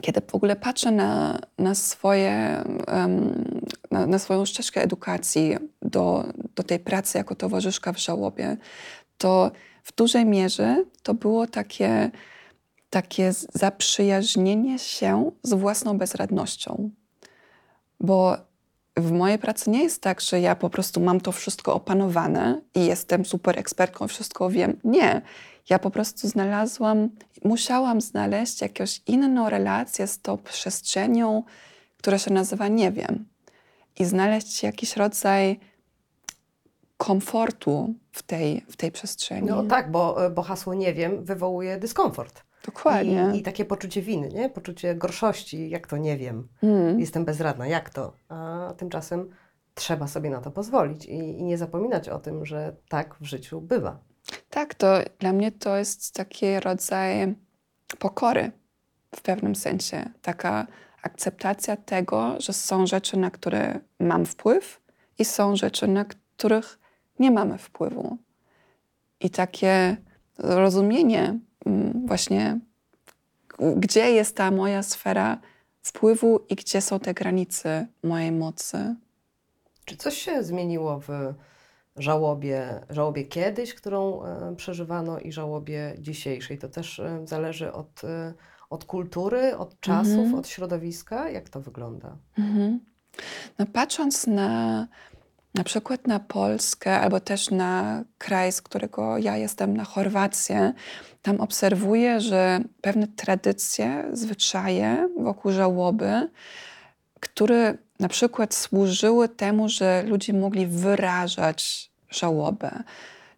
kiedy 0.00 0.20
w 0.20 0.34
ogóle 0.34 0.56
patrzę 0.56 0.90
na, 0.90 1.38
na, 1.58 1.74
swoje, 1.74 2.64
em, 2.86 3.44
na, 3.90 4.06
na 4.06 4.18
swoją 4.18 4.44
ścieżkę 4.44 4.82
edukacji 4.82 5.56
do, 5.82 6.24
do 6.54 6.62
tej 6.62 6.78
pracy 6.78 7.18
jako 7.18 7.34
towarzyszka 7.34 7.92
w 7.92 7.98
żałobie, 7.98 8.56
to 9.18 9.50
w 9.86 9.92
dużej 9.92 10.24
mierze 10.24 10.84
to 11.02 11.14
było 11.14 11.46
takie, 11.46 12.10
takie 12.90 13.32
zaprzyjaźnienie 13.32 14.78
się 14.78 15.30
z 15.42 15.54
własną 15.54 15.98
bezradnością. 15.98 16.90
Bo 18.00 18.36
w 18.96 19.12
mojej 19.12 19.38
pracy 19.38 19.70
nie 19.70 19.82
jest 19.82 20.02
tak, 20.02 20.20
że 20.20 20.40
ja 20.40 20.56
po 20.56 20.70
prostu 20.70 21.00
mam 21.00 21.20
to 21.20 21.32
wszystko 21.32 21.74
opanowane 21.74 22.60
i 22.74 22.86
jestem 22.86 23.24
super 23.24 23.58
ekspertką, 23.58 24.08
wszystko 24.08 24.50
wiem. 24.50 24.80
Nie. 24.84 25.22
Ja 25.70 25.78
po 25.78 25.90
prostu 25.90 26.28
znalazłam, 26.28 27.10
musiałam 27.44 28.00
znaleźć 28.00 28.60
jakąś 28.60 29.02
inną 29.06 29.50
relację 29.50 30.06
z 30.06 30.20
tą 30.20 30.38
przestrzenią, 30.38 31.42
która 31.98 32.18
się 32.18 32.32
nazywa 32.32 32.68
nie 32.68 32.92
wiem. 32.92 33.26
I 33.98 34.04
znaleźć 34.04 34.62
jakiś 34.62 34.96
rodzaj 34.96 35.60
komfortu 36.96 37.94
w 38.12 38.22
tej, 38.22 38.64
w 38.68 38.76
tej 38.76 38.92
przestrzeni. 38.92 39.48
No 39.48 39.62
tak, 39.62 39.90
bo, 39.90 40.16
bo 40.34 40.42
hasło 40.42 40.74
nie 40.74 40.94
wiem 40.94 41.24
wywołuje 41.24 41.78
dyskomfort. 41.78 42.42
Dokładnie. 42.66 43.30
I, 43.34 43.38
I 43.38 43.42
takie 43.42 43.64
poczucie 43.64 44.02
winy, 44.02 44.28
nie? 44.28 44.50
poczucie 44.50 44.94
gorszości, 44.94 45.70
jak 45.70 45.86
to 45.86 45.96
nie 45.96 46.16
wiem. 46.16 46.48
Mm. 46.62 47.00
Jestem 47.00 47.24
bezradna, 47.24 47.66
jak 47.66 47.90
to? 47.90 48.12
A 48.28 48.72
tymczasem 48.76 49.30
trzeba 49.74 50.06
sobie 50.06 50.30
na 50.30 50.40
to 50.40 50.50
pozwolić 50.50 51.06
i, 51.06 51.18
i 51.18 51.44
nie 51.44 51.58
zapominać 51.58 52.08
o 52.08 52.18
tym, 52.18 52.46
że 52.46 52.76
tak 52.88 53.16
w 53.20 53.24
życiu 53.24 53.60
bywa. 53.60 53.98
Tak, 54.50 54.74
to 54.74 54.98
dla 55.18 55.32
mnie 55.32 55.52
to 55.52 55.76
jest 55.76 56.14
taki 56.14 56.60
rodzaj 56.60 57.34
pokory 57.98 58.52
w 59.14 59.22
pewnym 59.22 59.54
sensie. 59.54 60.10
Taka 60.22 60.66
akceptacja 61.02 61.76
tego, 61.76 62.34
że 62.38 62.52
są 62.52 62.86
rzeczy, 62.86 63.16
na 63.16 63.30
które 63.30 63.80
mam 64.00 64.26
wpływ 64.26 64.80
i 65.18 65.24
są 65.24 65.56
rzeczy, 65.56 65.88
na 65.88 66.04
których 66.04 66.78
nie 67.18 67.30
mamy 67.30 67.58
wpływu. 67.58 68.18
I 69.20 69.30
takie 69.30 69.96
rozumienie 70.38 71.38
mm, 71.66 72.06
właśnie 72.06 72.60
gdzie 73.76 74.10
jest 74.12 74.36
ta 74.36 74.50
moja 74.50 74.82
sfera 74.82 75.38
wpływu 75.82 76.40
i 76.48 76.54
gdzie 76.54 76.80
są 76.80 77.00
te 77.00 77.14
granice 77.14 77.86
mojej 78.02 78.32
mocy. 78.32 78.94
Czy 79.84 79.96
coś 79.96 80.16
się 80.16 80.42
zmieniło 80.42 81.00
w 81.00 81.08
żałobie, 81.96 82.80
żałobie 82.90 83.24
kiedyś, 83.24 83.74
którą 83.74 84.24
e, 84.24 84.56
przeżywano 84.56 85.18
i 85.18 85.32
żałobie 85.32 85.94
dzisiejszej? 85.98 86.58
To 86.58 86.68
też 86.68 86.98
e, 87.00 87.20
zależy 87.24 87.72
od, 87.72 88.04
e, 88.04 88.34
od 88.70 88.84
kultury, 88.84 89.56
od 89.56 89.80
czasów, 89.80 90.12
Mhm. 90.18 90.34
od 90.34 90.48
środowiska. 90.48 91.30
Jak 91.30 91.48
to 91.48 91.60
wygląda? 91.60 92.16
Mhm. 92.38 92.80
No 93.58 93.66
patrząc 93.72 94.26
na 94.26 94.86
na 95.56 95.64
przykład 95.64 96.06
na 96.06 96.20
Polskę 96.20 97.00
albo 97.00 97.20
też 97.20 97.50
na 97.50 98.04
kraj, 98.18 98.52
z 98.52 98.62
którego 98.62 99.18
ja 99.18 99.36
jestem, 99.36 99.76
na 99.76 99.84
Chorwację, 99.84 100.72
tam 101.22 101.40
obserwuję, 101.40 102.20
że 102.20 102.60
pewne 102.80 103.06
tradycje, 103.06 104.04
zwyczaje 104.12 105.08
wokół 105.18 105.52
żałoby, 105.52 106.28
które 107.20 107.74
na 108.00 108.08
przykład 108.08 108.54
służyły 108.54 109.28
temu, 109.28 109.68
że 109.68 110.02
ludzie 110.06 110.32
mogli 110.32 110.66
wyrażać 110.66 111.90
żałobę. 112.10 112.82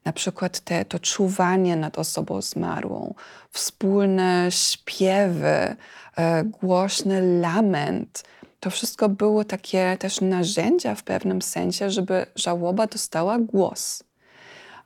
Na 0.05 0.13
przykład 0.13 0.61
te, 0.61 0.85
to 0.85 0.99
czuwanie 0.99 1.77
nad 1.77 1.99
osobą 1.99 2.43
zmarłą, 2.43 3.15
wspólne 3.51 4.47
śpiewy, 4.51 5.77
e, 6.17 6.45
głośny 6.45 7.41
lament. 7.41 8.25
To 8.61 8.71
wszystko 8.71 9.09
było 9.09 9.45
takie 9.45 9.97
też 10.01 10.21
narzędzia 10.21 10.95
w 10.95 11.03
pewnym 11.03 11.43
sensie, 11.43 11.91
żeby 11.91 12.27
żałoba 12.37 12.87
dostała 12.87 13.39
głos. 13.39 14.05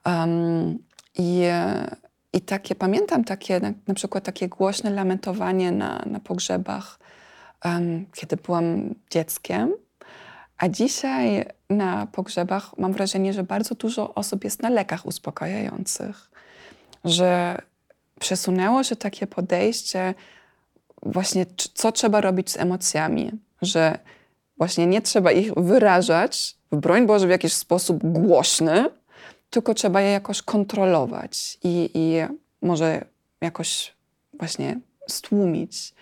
Um, 0.06 0.78
i, 1.18 1.42
I 2.32 2.40
takie, 2.40 2.74
pamiętam 2.74 3.24
takie, 3.24 3.60
na, 3.60 3.72
na 3.86 3.94
przykład 3.94 4.24
takie 4.24 4.48
głośne 4.48 4.90
lamentowanie 4.90 5.72
na, 5.72 6.02
na 6.06 6.20
pogrzebach, 6.20 6.98
um, 7.64 8.06
kiedy 8.14 8.36
byłam 8.36 8.94
dzieckiem. 9.10 9.72
A 10.58 10.68
dzisiaj 10.68 11.44
na 11.70 12.06
pogrzebach 12.06 12.78
mam 12.78 12.92
wrażenie, 12.92 13.32
że 13.32 13.42
bardzo 13.44 13.74
dużo 13.74 14.14
osób 14.14 14.44
jest 14.44 14.62
na 14.62 14.68
lekach 14.68 15.06
uspokajających. 15.06 16.30
Że 17.04 17.58
przesunęło 18.20 18.84
się 18.84 18.96
takie 18.96 19.26
podejście, 19.26 20.14
właśnie 21.02 21.46
co 21.74 21.92
trzeba 21.92 22.20
robić 22.20 22.50
z 22.50 22.56
emocjami. 22.56 23.32
Że 23.62 23.98
właśnie 24.58 24.86
nie 24.86 25.02
trzeba 25.02 25.32
ich 25.32 25.54
wyrażać, 25.54 26.58
w 26.72 26.76
broń 26.76 27.06
Boże, 27.06 27.26
w 27.26 27.30
jakiś 27.30 27.52
sposób 27.52 27.98
głośny, 28.02 28.84
tylko 29.50 29.74
trzeba 29.74 30.00
je 30.00 30.10
jakoś 30.10 30.42
kontrolować 30.42 31.58
i, 31.64 31.90
i 31.94 32.16
może 32.62 33.04
jakoś 33.40 33.96
właśnie 34.34 34.80
stłumić. 35.08 35.94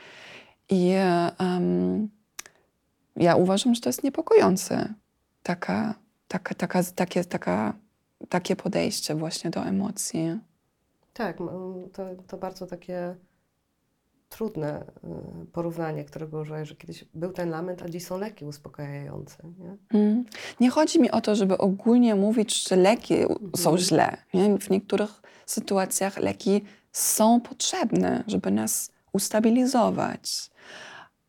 I 0.69 0.95
um, 1.41 2.09
ja 3.17 3.37
uważam, 3.37 3.75
że 3.75 3.81
to 3.81 3.89
jest 3.89 4.05
niepokojące, 4.05 4.95
taka, 5.43 5.95
taka, 6.29 6.55
taka, 6.55 6.83
takie, 6.95 7.25
taka, 7.25 7.75
takie 8.29 8.57
podejście 8.57 9.15
właśnie 9.15 9.51
do 9.51 9.65
emocji. 9.65 10.39
Tak, 11.13 11.39
to, 11.93 12.05
to 12.27 12.37
bardzo 12.37 12.67
takie 12.67 13.15
trudne 14.31 14.85
y, 15.43 15.47
porównanie, 15.47 16.05
którego 16.05 16.45
że 16.45 16.77
kiedyś 16.79 17.05
był 17.15 17.33
ten 17.33 17.51
lament, 17.51 17.83
a 17.83 17.89
dziś 17.89 18.05
są 18.07 18.19
leki 18.19 18.45
uspokajające. 18.45 19.37
Nie? 19.59 20.01
Mm. 20.01 20.25
Nie 20.61 20.71
chodzi 20.71 21.01
mi 21.01 21.11
o 21.11 21.21
to, 21.21 21.35
żeby 21.35 21.59
ogólnie 21.59 22.15
mówić, 22.15 22.69
że 22.69 22.77
leki 22.77 23.15
są 23.57 23.79
źle. 23.79 24.17
Nie? 24.35 24.59
W 24.59 24.71
niektórych 24.71 25.23
sytuacjach 25.47 26.17
leki 26.19 26.65
są 26.93 27.41
potrzebne, 27.41 28.25
żeby 28.27 28.51
nas 28.51 28.91
ustabilizować, 29.13 30.51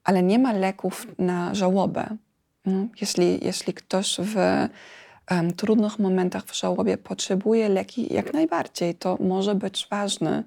ale 0.03 0.23
nie 0.23 0.39
ma 0.39 0.53
leków 0.53 1.07
na 1.17 1.55
żałobę. 1.55 2.17
Mm. 2.65 2.89
Jeśli, 3.01 3.45
jeśli 3.45 3.73
ktoś 3.73 4.17
w 4.19 4.37
em, 5.27 5.53
trudnych 5.53 5.99
momentach 5.99 6.45
w 6.45 6.55
żałobie 6.55 6.97
potrzebuje 6.97 7.69
leki, 7.69 8.13
jak 8.13 8.33
najbardziej, 8.33 8.95
to 8.95 9.17
może 9.19 9.55
być 9.55 9.87
ważne, 9.91 10.43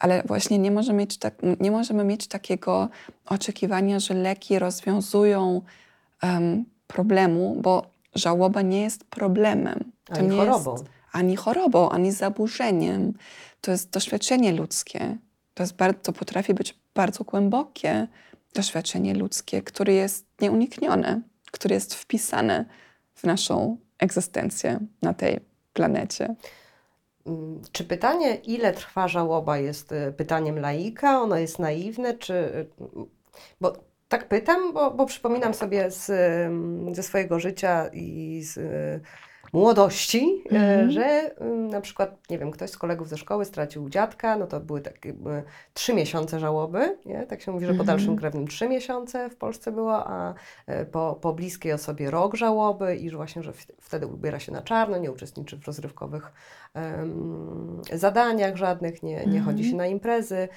ale 0.00 0.22
właśnie 0.22 0.58
nie, 0.58 0.70
może 0.70 0.92
mieć 0.92 1.18
tak, 1.18 1.34
nie 1.60 1.70
możemy 1.70 2.04
mieć 2.04 2.26
takiego 2.26 2.88
oczekiwania, 3.26 4.00
że 4.00 4.14
leki 4.14 4.58
rozwiązują 4.58 5.62
em, 6.22 6.64
problemu, 6.86 7.56
bo 7.62 7.90
żałoba 8.14 8.62
nie 8.62 8.82
jest 8.82 9.04
problemem. 9.04 9.92
Ani 10.08 10.28
nie 10.28 10.36
chorobą. 10.36 10.72
Jest 10.72 10.84
ani 11.12 11.36
chorobą, 11.36 11.90
ani 11.90 12.12
zaburzeniem. 12.12 13.12
To 13.60 13.70
jest 13.70 13.90
doświadczenie 13.90 14.52
ludzkie. 14.52 15.16
To, 15.54 15.62
jest 15.62 15.76
bardzo, 15.76 16.00
to 16.02 16.12
potrafi 16.12 16.54
być 16.54 16.78
bardzo 16.94 17.24
głębokie 17.24 18.08
doświadczenie 18.54 19.14
ludzkie, 19.14 19.62
które 19.62 19.92
jest 19.92 20.26
nieuniknione, 20.40 21.20
które 21.50 21.74
jest 21.74 21.94
wpisane 21.94 22.64
w 23.14 23.24
naszą 23.24 23.76
egzystencję 23.98 24.80
na 25.02 25.14
tej 25.14 25.40
planecie. 25.72 26.34
Mm, 27.26 27.62
Czy 27.72 27.84
pytanie, 27.84 28.34
ile 28.34 28.72
trwa 28.72 29.08
żałoba, 29.08 29.58
jest 29.58 29.92
y, 29.92 30.12
pytaniem 30.16 30.58
laika? 30.58 31.20
Ono 31.20 31.36
jest 31.36 31.58
naiwne, 31.58 32.14
czy. 32.18 32.34
y, 32.34 32.66
Bo 33.60 33.72
tak 34.08 34.28
pytam, 34.28 34.72
bo, 34.72 34.90
bo 34.90 35.06
przypominam 35.06 35.54
sobie 35.54 35.90
z, 35.90 36.06
ze 36.96 37.02
swojego 37.02 37.40
życia 37.40 37.88
i 37.92 38.42
z 38.42 38.56
y, 38.56 39.00
młodości, 39.52 40.42
y, 40.52 40.56
Mhm. 40.56 40.90
że 40.90 41.30
y, 41.42 41.44
na 41.70 41.80
przykład, 41.80 42.30
nie 42.30 42.38
wiem, 42.38 42.50
ktoś 42.50 42.70
z 42.70 42.78
kolegów 42.78 43.08
ze 43.08 43.16
szkoły 43.18 43.44
stracił 43.44 43.88
dziadka, 43.88 44.36
no 44.36 44.46
to 44.46 44.60
były 44.60 44.80
takie 44.80 45.08
y, 45.10 45.14
trzy 45.74 45.94
miesiące 45.94 46.40
żałoby, 46.40 46.98
nie? 47.06 47.26
Tak 47.26 47.42
się 47.42 47.52
mówi, 47.52 47.66
że 47.66 47.72
po 47.74 47.80
Mhm. 47.80 47.86
dalszym 47.86 48.16
krewnym 48.16 48.46
trzy 48.48 48.68
miesiące 48.68 49.30
w 49.30 49.36
Polsce 49.36 49.72
było, 49.72 50.06
a 50.06 50.34
y, 50.68 50.86
po, 50.86 51.18
po 51.20 51.32
bliskiej 51.32 51.72
osobie 51.72 52.10
rok 52.10 52.34
żałoby 52.36 52.96
i 52.96 53.10
że 53.10 53.16
właśnie, 53.16 53.42
że 53.42 53.52
wtedy 53.80 54.06
ubiera 54.06 54.38
się 54.40 54.52
na 54.52 54.62
czarno, 54.62 54.98
nie 54.98 55.12
uczestniczy 55.12 55.56
w 55.56 55.66
rozrywkowych 55.66 56.32
em, 56.74 57.82
zadaniach 57.92 58.56
żadnych, 58.56 59.02
nie, 59.02 59.14
nie 59.16 59.22
Mhm. 59.22 59.44
chodzi 59.44 59.70
się 59.70 59.76
na 59.76 59.86
imprezy. 59.86 60.48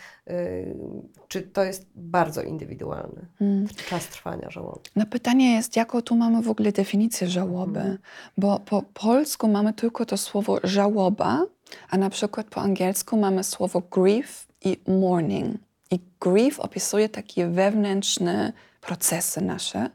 Czy 1.27 1.41
to 1.41 1.63
jest 1.63 1.87
bardzo 1.95 2.41
indywidualny 2.41 3.25
Mm. 3.41 3.67
czas 3.89 4.07
trwania 4.07 4.49
żałoby? 4.49 4.79
No 4.95 5.05
pytanie 5.05 5.53
jest, 5.55 5.75
jaką 5.75 6.01
tu 6.01 6.15
mamy 6.15 6.41
w 6.41 6.49
ogóle 6.49 6.71
definicję 6.71 7.27
żałoby? 7.27 7.79
Mhm. 7.79 7.97
Bo 8.37 8.59
po 8.59 8.82
polsku 8.83 9.47
mamy 9.47 9.73
tylko 9.73 10.05
to 10.05 10.17
słowo 10.17 10.57
żałoba, 10.63 11.45
a 11.89 11.97
na 11.97 12.09
przykład 12.09 12.47
po 12.47 12.61
angielsku 12.61 13.17
mamy 13.17 13.43
słowo 13.43 13.81
grief 13.91 14.47
i 14.61 14.77
mourning. 14.87 15.57
I 15.91 15.99
grief 16.19 16.59
opisuje 16.59 17.09
takie 17.09 17.47
wewnętrzne 17.47 18.53
procesy 18.81 19.41
nasze, 19.41 19.89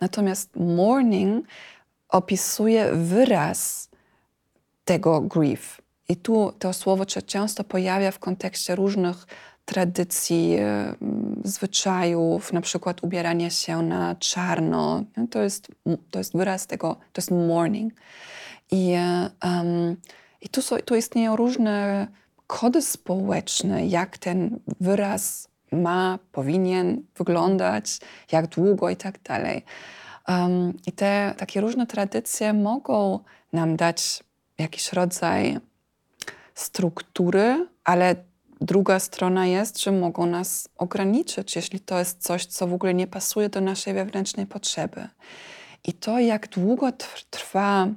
natomiast 0.00 0.56
mourning 0.56 1.46
opisuje 2.08 2.92
wyraz 2.92 3.88
tego 4.84 5.20
grief. 5.20 5.80
I 6.08 6.16
tu 6.16 6.52
to 6.58 6.72
słowo 6.72 7.08
się 7.08 7.22
często 7.22 7.64
pojawia 7.64 8.10
w 8.10 8.18
kontekście 8.18 8.74
różnych 8.76 9.26
tradycji, 9.64 10.54
e, 10.54 10.94
m, 11.02 11.42
zwyczajów, 11.44 12.52
na 12.52 12.60
przykład 12.60 13.04
ubierania 13.04 13.50
się 13.50 13.82
na 13.82 14.14
czarno. 14.14 15.04
Nie? 15.16 15.28
To 15.28 15.42
jest, 15.42 15.68
to 16.10 16.18
jest 16.18 16.36
wyraz 16.36 16.66
tego, 16.66 16.94
to 16.94 17.20
jest 17.20 17.30
mourning. 17.30 17.92
I, 18.70 18.92
em, 19.40 19.96
i 20.40 20.48
tu, 20.48 20.62
są, 20.62 20.76
tu 20.76 20.96
istnieją 20.96 21.36
różne 21.36 22.06
kody 22.46 22.82
społeczne, 22.82 23.86
jak 23.86 24.18
ten 24.18 24.60
wyraz 24.80 25.48
ma, 25.72 26.18
powinien 26.32 27.02
wyglądać, 27.16 27.98
jak 28.32 28.46
długo 28.46 28.90
i 28.90 28.96
tak 28.96 29.22
dalej. 29.22 29.64
Um, 30.28 30.72
I 30.86 30.92
te 30.92 31.34
takie 31.38 31.60
różne 31.60 31.86
tradycje 31.86 32.52
mogą 32.52 33.18
nam 33.52 33.76
dać 33.76 34.24
jakiś 34.58 34.92
rodzaj 34.92 35.58
struktury, 36.54 37.68
ale 37.84 38.16
druga 38.60 38.98
strona 38.98 39.46
jest, 39.46 39.82
że 39.82 39.92
mogą 39.92 40.26
nas 40.26 40.68
ograniczyć, 40.78 41.56
jeśli 41.56 41.80
to 41.80 41.98
jest 41.98 42.22
coś, 42.22 42.46
co 42.46 42.66
w 42.66 42.74
ogóle 42.74 42.94
nie 42.94 43.06
pasuje 43.06 43.48
do 43.48 43.60
naszej 43.60 43.94
wewnętrznej 43.94 44.46
potrzeby. 44.46 45.08
I 45.84 45.92
to, 45.92 46.18
jak 46.18 46.48
długo 46.48 46.86
tr- 46.88 47.24
trwa 47.30 47.88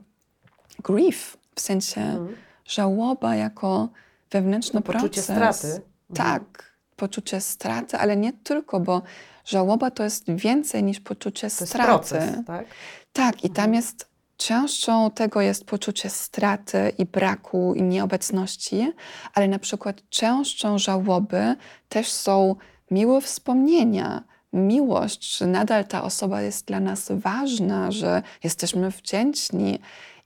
grief, 0.84 1.38
w 1.56 1.62
sensie 1.62 2.02
Mhm. 2.02 2.36
żałoba 2.66 3.36
jako 3.36 3.90
wewnętrzny 4.32 4.82
Poczucie 4.82 5.22
proces. 5.22 5.24
straty. 5.58 5.68
Mhm. 5.68 5.82
Tak, 6.14 6.72
poczucie 6.96 7.42
straty, 7.42 7.98
ale 7.98 8.18
nie 8.18 8.34
tylko, 8.34 8.80
bo 8.80 9.02
żałoba 9.46 9.92
to 9.92 10.04
jest 10.04 10.32
więcej 10.32 10.84
niż 10.84 11.00
poczucie 11.00 11.50
To 11.50 11.66
straty. 11.66 11.88
proces, 11.88 12.30
tak? 12.48 12.66
Tak, 13.14 13.44
i 13.44 13.50
tam 13.50 13.74
jest 13.74 14.08
częścią 14.38 15.12
tego 15.12 15.42
jest 15.42 15.66
poczucie 15.66 16.10
straty 16.10 16.92
i 16.98 17.06
braku 17.06 17.74
i 17.76 17.82
nieobecności, 17.84 18.92
ale 19.34 19.48
na 19.48 19.60
przykład 19.60 20.10
częścią 20.10 20.78
żałoby 20.78 21.56
też 21.90 22.12
są 22.12 22.56
miłe 22.92 23.22
wspomnienia, 23.22 24.24
miłość, 24.54 25.38
że 25.38 25.48
nadal 25.48 25.86
ta 25.86 26.04
osoba 26.04 26.42
jest 26.42 26.66
dla 26.68 26.80
nas 26.80 27.08
ważna, 27.12 27.92
że 27.92 28.24
jesteśmy 28.44 28.92
wdzięczni. 28.92 29.80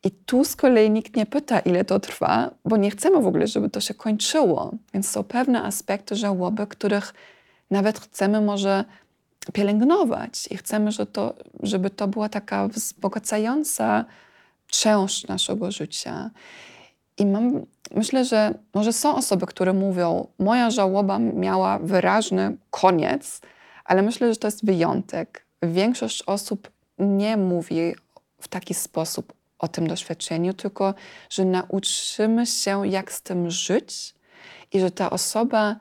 I 0.03 0.11
tu 0.11 0.43
z 0.43 0.55
kolei 0.55 0.89
nikt 0.89 1.15
nie 1.15 1.25
pyta, 1.25 1.59
ile 1.59 1.85
to 1.85 1.99
trwa, 1.99 2.51
bo 2.65 2.77
nie 2.77 2.91
chcemy 2.91 3.21
w 3.21 3.27
ogóle, 3.27 3.47
żeby 3.47 3.69
to 3.69 3.81
się 3.81 3.93
kończyło. 3.93 4.71
Więc 4.93 5.09
są 5.09 5.23
pewne 5.23 5.63
aspekty 5.63 6.15
żałoby, 6.15 6.67
których 6.67 7.13
nawet 7.71 7.99
chcemy 7.99 8.41
może 8.41 8.85
pielęgnować 9.53 10.47
i 10.51 10.57
chcemy, 10.57 10.91
to, 11.11 11.33
żeby 11.63 11.89
to 11.89 12.07
była 12.07 12.29
taka 12.29 12.67
wzbogacająca 12.67 14.05
część 14.67 15.27
naszego 15.27 15.71
życia. 15.71 16.29
I 17.17 17.25
mam, 17.25 17.65
myślę, 17.95 18.25
że 18.25 18.53
może 18.73 18.93
są 18.93 19.15
osoby, 19.15 19.45
które 19.45 19.73
mówią, 19.73 20.27
moja 20.39 20.69
żałoba 20.71 21.19
miała 21.19 21.79
wyraźny 21.79 22.57
koniec, 22.69 23.41
ale 23.85 24.01
myślę, 24.01 24.33
że 24.33 24.39
to 24.39 24.47
jest 24.47 24.65
wyjątek. 24.65 25.45
Większość 25.63 26.23
osób 26.23 26.71
nie 26.99 27.37
mówi 27.37 27.95
w 28.41 28.47
taki 28.47 28.73
sposób 28.73 29.33
o 29.61 29.67
tym 29.67 29.87
doświadczeniu, 29.87 30.53
tylko 30.53 30.93
że 31.29 31.45
nauczymy 31.45 32.45
się, 32.45 32.87
jak 32.87 33.11
z 33.11 33.21
tym 33.21 33.51
żyć 33.51 34.13
i 34.73 34.79
że 34.79 34.91
ta 34.91 35.09
osoba 35.09 35.75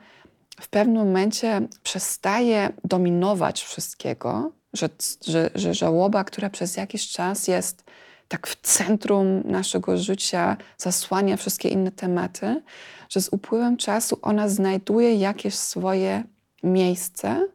w 0.61 0.69
pewnym 0.69 0.97
momencie 0.97 1.61
przestaje 1.83 2.73
dominować 2.85 3.63
wszystkiego, 3.63 4.53
że, 4.73 4.89
że, 5.27 5.51
że 5.55 5.75
żałoba, 5.75 6.25
która 6.25 6.51
przez 6.51 6.77
jakiś 6.77 7.09
czas 7.09 7.49
jest 7.49 7.85
tak 8.29 8.47
w 8.47 8.61
centrum 8.61 9.43
naszego 9.45 9.99
życia, 9.99 10.57
zasłania 10.79 11.37
wszystkie 11.37 11.69
inne 11.69 11.93
tematy, 11.93 12.63
że 13.09 13.21
z 13.21 13.29
upływem 13.33 13.77
czasu 13.77 14.19
ona 14.23 14.49
znajduje 14.49 15.15
jakieś 15.15 15.55
swoje 15.55 16.25
miejsce, 16.63 17.49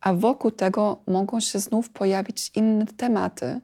a 0.00 0.14
wokół 0.14 0.50
tego 0.50 1.02
mogą 1.06 1.40
się 1.40 1.58
znów 1.58 1.90
pojawić 1.90 2.50
inne 2.54 2.86
tematy. 2.86 3.60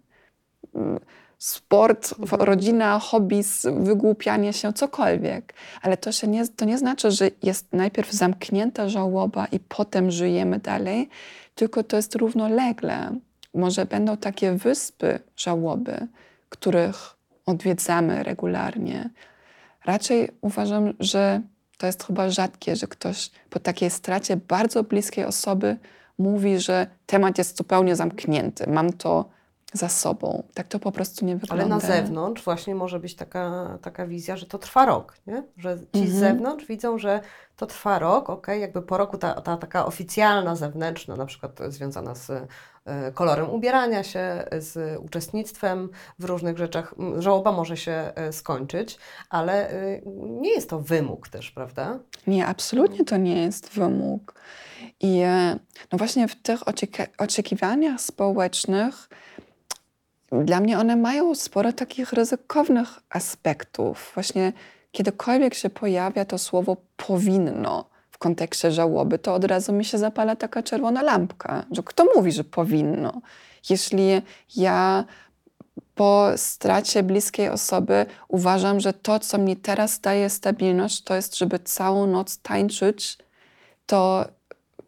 Sport, 1.41 2.15
rodzina, 2.31 2.99
hobby, 2.99 3.41
wygłupianie 3.65 4.53
się, 4.53 4.73
cokolwiek. 4.73 5.55
Ale 5.83 5.97
to, 5.97 6.13
się 6.13 6.27
nie, 6.27 6.49
to 6.49 6.65
nie 6.65 6.79
znaczy, 6.79 7.11
że 7.11 7.31
jest 7.43 7.73
najpierw 7.73 8.13
zamknięta 8.13 8.89
żałoba 8.89 9.47
i 9.47 9.61
potem 9.61 10.11
żyjemy 10.11 10.59
dalej, 10.59 11.09
tylko 11.55 11.83
to 11.83 11.97
jest 11.97 12.15
równolegle. 12.15 13.17
Może 13.55 13.87
będą 13.87 14.17
takie 14.17 14.53
wyspy 14.53 15.21
żałoby, 15.37 16.07
których 16.49 17.17
odwiedzamy 17.47 18.23
regularnie. 18.23 19.11
Raczej 19.85 20.29
uważam, 20.41 20.95
że 21.01 21.41
to 21.79 21.87
jest 21.87 22.05
chyba 22.05 22.31
rzadkie, 22.31 22.77
że 22.77 22.87
ktoś 22.87 23.31
po 23.51 23.59
takiej 23.59 23.91
stracie 23.91 24.37
bardzo 24.37 24.83
bliskiej 24.83 25.25
osoby 25.25 25.77
mówi, 26.19 26.59
że 26.59 26.87
temat 27.07 27.39
jest 27.39 27.57
zupełnie 27.57 27.97
zamknięty, 27.97 28.71
mam 28.71 28.93
to 28.93 29.40
za 29.73 29.89
sobą. 29.89 30.43
Tak 30.55 30.69
to 30.69 30.79
po 30.79 30.93
prostu 30.93 31.25
nie 31.25 31.37
wygląda. 31.37 31.65
Ale 31.65 31.75
na 31.75 31.81
zewnątrz 31.81 32.45
właśnie 32.45 32.75
może 32.75 33.01
być 33.01 33.15
taka, 33.17 33.79
taka 33.83 34.07
wizja, 34.07 34.37
że 34.37 34.47
to 34.47 34.59
trwa 34.59 34.87
rok, 34.87 35.17
nie? 35.27 35.43
że 35.57 35.79
ci 35.79 35.85
Mhm. 36.01 36.11
z 36.11 36.15
zewnątrz 36.21 36.67
widzą, 36.67 36.99
że 36.99 37.21
to 37.57 37.67
trwa 37.67 37.99
rok, 37.99 38.31
ok, 38.31 38.47
jakby 38.61 38.83
po 38.83 38.97
roku 38.99 39.19
ta, 39.19 39.41
ta 39.41 39.57
taka 39.57 39.87
oficjalna, 39.87 40.57
zewnętrzna, 40.57 41.17
na 41.17 41.27
przykład 41.27 41.59
związana 41.69 42.15
z 42.15 42.31
e, 42.85 43.13
kolorem 43.13 43.51
ubierania 43.51 44.03
się, 44.03 44.45
z 44.59 45.01
uczestnictwem 45.01 45.89
w 46.19 46.25
różnych 46.25 46.59
rzeczach, 46.59 46.95
żałoba 47.19 47.53
może 47.53 47.77
się 47.77 47.93
e, 48.15 48.33
skończyć, 48.33 48.99
ale 49.31 49.71
e, 49.71 50.01
nie 50.17 50.51
jest 50.55 50.71
to 50.71 50.81
wymóg 50.81 51.29
też, 51.29 51.51
prawda? 51.51 51.99
Nie, 52.27 52.47
absolutnie 52.47 53.05
to 53.05 53.17
nie 53.17 53.43
jest 53.43 53.69
wymóg. 53.69 54.35
I 55.01 55.23
no 55.93 55.99
właśnie 55.99 56.29
w 56.29 56.43
tych 56.43 56.61
oczeki- 56.61 57.07
oczekiwaniach 57.19 58.01
społecznych 58.01 59.09
dla 60.33 60.61
mnie 60.61 60.79
one 60.79 60.97
mają 60.97 61.35
sporo 61.35 61.73
takich 61.73 62.13
ryzykownych 62.13 62.89
aspektów. 63.11 64.11
Właśnie 64.15 64.53
kiedykolwiek 64.93 65.55
się 65.55 65.71
pojawia 65.71 66.25
to 66.25 66.39
słowo 66.39 66.77
powinno 66.97 67.85
w 68.11 68.19
kontekście 68.19 68.73
żałoby, 68.73 69.19
to 69.19 69.35
od 69.35 69.45
razu 69.45 69.73
mi 69.73 69.85
się 69.85 69.99
zapala 69.99 70.37
taka 70.37 70.63
czerwona 70.63 71.03
lampka, 71.03 71.65
że 71.71 71.83
kto 71.83 72.07
mówi, 72.17 72.33
że 72.33 72.45
powinno? 72.45 73.21
Jeśli 73.71 74.23
ja 74.57 75.05
po 75.95 76.29
stracie 76.37 77.03
bliskiej 77.03 77.49
osoby 77.49 78.07
uważam, 78.29 78.81
że 78.81 78.93
to, 78.93 79.19
co 79.19 79.39
mi 79.39 79.57
teraz 79.57 80.01
daje 80.01 80.31
stabilność, 80.31 81.05
to 81.05 81.15
jest, 81.15 81.39
żeby 81.39 81.59
całą 81.59 82.07
noc 82.07 82.39
tańczyć, 82.39 83.19
to, 83.87 84.25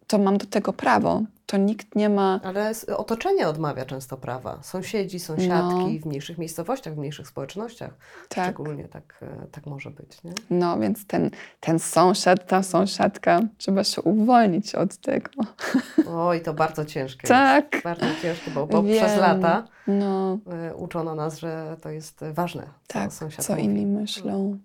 to 0.06 0.18
mam 0.18 0.38
do 0.38 0.46
tego 0.46 0.72
prawo. 0.72 1.22
To 1.52 1.58
nikt 1.58 1.94
nie 1.94 2.08
ma. 2.08 2.40
Ale 2.44 2.72
otoczenie 2.96 3.48
odmawia 3.48 3.84
często 3.84 4.16
prawa. 4.16 4.58
Sąsiedzi, 4.62 5.20
sąsiadki 5.20 5.94
No. 5.94 6.02
w 6.02 6.06
mniejszych 6.06 6.38
miejscowościach, 6.38 6.94
w 6.94 6.98
mniejszych 6.98 7.28
społecznościach. 7.28 7.90
Tak. 8.28 8.44
Szczególnie 8.44 8.88
tak, 8.88 9.18
e, 9.22 9.46
tak 9.46 9.66
może 9.66 9.90
być. 9.90 10.22
Nie? 10.24 10.32
No, 10.50 10.78
więc 10.78 11.06
ten, 11.06 11.30
ten 11.60 11.78
sąsiad, 11.78 12.46
ta 12.46 12.62
sąsiadka, 12.62 13.40
trzeba 13.58 13.84
się 13.84 14.02
uwolnić 14.02 14.74
od 14.74 14.96
tego. 14.96 15.30
Oj, 16.10 16.40
to 16.42 16.54
bardzo 16.54 16.84
ciężkie. 16.84 17.28
Tak. 17.28 17.72
Jest. 17.72 17.84
Bardzo 17.84 18.06
ciężkie, 18.22 18.50
bo, 18.50 18.66
bo 18.66 18.82
przez 18.82 19.16
lata 19.16 19.64
No, 19.86 20.38
y, 20.70 20.74
uczono 20.74 21.14
nas, 21.14 21.38
że 21.38 21.76
to 21.82 21.90
jest 21.90 22.24
ważne, 22.32 22.62
co 22.88 22.94
tak, 22.94 23.12
co 23.38 23.52
mówi. 23.52 23.64
inni 23.64 23.86
myślą. 23.86 24.58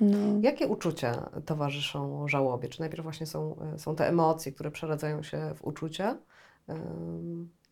No. 0.00 0.16
Jakie 0.42 0.68
uczucia 0.68 1.30
towarzyszą 1.46 2.28
żałobie? 2.28 2.68
Czy 2.68 2.80
najpierw 2.80 3.02
właśnie 3.02 3.26
są, 3.26 3.56
y, 3.74 3.78
są 3.78 3.96
te 3.96 4.08
emocje, 4.08 4.52
które 4.52 4.70
przeradzają 4.70 5.22
się 5.22 5.54
w 5.56 5.64
uczucia? 5.64 6.16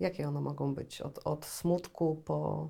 Jakie 0.00 0.28
one 0.28 0.40
mogą 0.40 0.74
być? 0.74 1.00
Od, 1.00 1.18
od 1.24 1.46
smutku 1.46 2.22
po... 2.24 2.68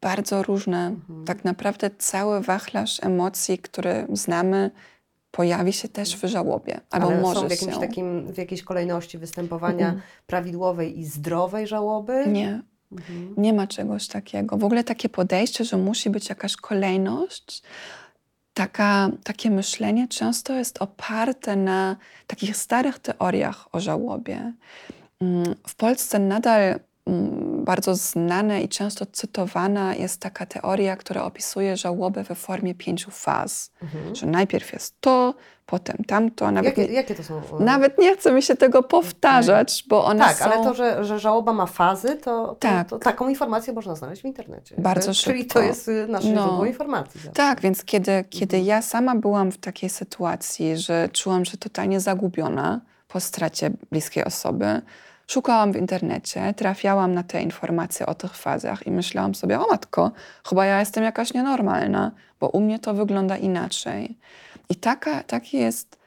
Bardzo 0.00 0.42
różne. 0.42 0.86
Mhm. 0.86 1.24
Tak 1.24 1.44
naprawdę 1.44 1.90
cały 1.98 2.40
wachlarz 2.40 3.00
emocji, 3.04 3.58
który 3.58 4.06
znamy, 4.12 4.70
pojawi 5.30 5.72
się 5.72 5.88
też 5.88 6.16
w 6.16 6.24
żałobie. 6.24 6.80
Albo 6.90 7.06
Ale 7.06 7.20
może 7.20 7.40
są 7.40 7.48
w, 7.48 7.50
jakimś 7.50 7.74
się. 7.74 7.80
takim, 7.80 8.32
w 8.32 8.38
jakiejś 8.38 8.62
kolejności 8.62 9.18
występowania 9.18 9.86
Mhm. 9.86 10.02
prawidłowej 10.26 10.98
i 10.98 11.04
zdrowej 11.04 11.66
żałoby? 11.66 12.24
Nie, 12.26 12.62
Mhm. 12.92 13.34
nie 13.36 13.52
ma 13.52 13.66
czegoś 13.66 14.08
takiego. 14.08 14.56
W 14.56 14.64
ogóle 14.64 14.84
takie 14.84 15.08
podejście, 15.08 15.64
że 15.64 15.76
musi 15.76 16.10
być 16.10 16.28
jakaś 16.28 16.56
kolejność, 16.56 17.62
taka, 18.54 19.10
takie 19.24 19.50
myślenie 19.50 20.08
często 20.08 20.52
jest 20.52 20.82
oparte 20.82 21.56
na 21.56 21.96
takich 22.26 22.56
starych 22.56 22.98
teoriach 22.98 23.68
o 23.72 23.80
żałobie. 23.80 24.52
Mm, 25.20 25.54
W 25.66 25.74
Polsce 25.74 26.18
nadal 26.18 26.80
bardzo 27.64 27.94
znana 27.94 28.58
i 28.58 28.68
często 28.68 29.06
cytowana 29.06 29.94
jest 29.94 30.20
taka 30.20 30.46
teoria, 30.46 30.96
która 30.96 31.24
opisuje 31.24 31.76
żałobę 31.76 32.22
we 32.24 32.34
formie 32.34 32.74
pięciu 32.74 33.10
faz. 33.10 33.70
Mhm. 33.82 34.14
Że 34.14 34.26
najpierw 34.26 34.72
jest 34.72 35.00
to, 35.00 35.34
potem 35.66 35.96
tamto. 36.06 36.50
Nawet, 36.50 36.78
Jakie, 36.78 36.90
nie, 36.90 36.94
jakie 36.96 37.14
to 37.14 37.22
są? 37.22 37.38
y, 37.38 37.64
nawet 37.64 37.98
nie 37.98 38.16
chce 38.16 38.32
mi 38.32 38.42
się 38.42 38.56
tego 38.56 38.82
powtarzać, 38.82 39.84
bo 39.88 40.04
one 40.04 40.24
Tak, 40.24 40.36
są... 40.36 40.44
ale 40.44 40.64
to, 40.64 40.74
że, 40.74 41.04
że 41.04 41.18
żałoba 41.18 41.52
ma 41.52 41.66
fazy, 41.66 42.16
to, 42.16 42.46
to, 42.48 42.54
Tak. 42.54 42.88
to 42.88 42.98
taką 42.98 43.28
informację 43.28 43.72
można 43.72 43.94
znaleźć 43.94 44.22
w 44.22 44.24
internecie. 44.24 44.74
Bardzo 44.78 45.14
Czyli 45.14 45.40
szybko. 45.42 45.54
to 45.54 45.62
jest 45.62 45.88
y, 45.88 46.06
nasze 46.08 46.28
No. 46.32 46.42
źródło 46.46 46.64
informacji. 46.66 47.20
Tak, 47.34 47.60
więc 47.60 47.84
kiedy, 47.84 48.24
kiedy 48.30 48.56
Mhm. 48.56 48.66
ja 48.68 48.82
sama 48.82 49.14
byłam 49.14 49.52
w 49.52 49.58
takiej 49.58 49.90
sytuacji, 49.90 50.76
że 50.76 51.08
czułam 51.12 51.44
się 51.44 51.56
totalnie 51.56 52.00
zagubiona 52.00 52.80
po 53.08 53.20
stracie 53.20 53.70
bliskiej 53.90 54.24
osoby, 54.24 54.82
szukałam 55.30 55.72
w 55.72 55.76
internecie, 55.76 56.54
trafiałam 56.56 57.14
na 57.14 57.22
te 57.22 57.42
informacje 57.42 58.06
o 58.06 58.14
tych 58.14 58.34
fazach 58.34 58.86
i 58.86 58.90
myślałam 58.90 59.34
sobie, 59.34 59.60
o 59.60 59.66
matko, 59.70 60.10
chyba 60.48 60.66
ja 60.66 60.80
jestem 60.80 61.04
jakaś 61.04 61.34
nienormalna, 61.34 62.12
bo 62.40 62.48
u 62.48 62.60
mnie 62.60 62.78
to 62.78 62.94
wygląda 62.94 63.36
inaczej. 63.36 64.18
I 64.68 64.76
taka, 64.76 65.22
takie 65.22 65.58
jest 65.58 65.98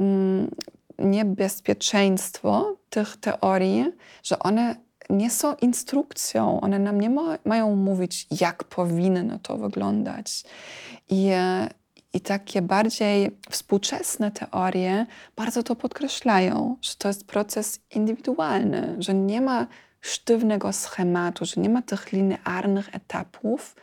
mm, 0.00 0.50
niebezpieczeństwo 0.98 2.76
tych 2.90 3.16
teorii, 3.16 3.92
że 4.22 4.38
one 4.38 4.76
nie 5.10 5.30
są 5.30 5.54
instrukcją, 5.54 6.60
one 6.60 6.78
nam 6.78 7.00
nie 7.00 7.10
ma, 7.10 7.38
mają 7.44 7.76
mówić, 7.76 8.26
jak 8.40 8.64
powinno 8.64 9.38
to 9.38 9.56
wyglądać. 9.56 10.44
I, 11.10 11.28
e, 11.32 11.68
I 12.14 12.20
takie 12.20 12.62
bardziej 12.62 13.38
współczesne 13.50 14.30
teorie 14.30 15.06
bardzo 15.36 15.62
to 15.62 15.76
podkreślają, 15.76 16.76
że 16.82 16.94
to 16.98 17.08
jest 17.08 17.26
proces 17.26 17.80
indywidualny, 17.94 18.96
że 18.98 19.14
nie 19.14 19.40
ma 19.40 19.66
sztywnego 20.00 20.72
schematu, 20.72 21.44
że 21.44 21.60
nie 21.60 21.68
ma 21.68 21.82
tych 21.82 22.12
linearnych 22.12 22.94
etapów. 22.94 23.76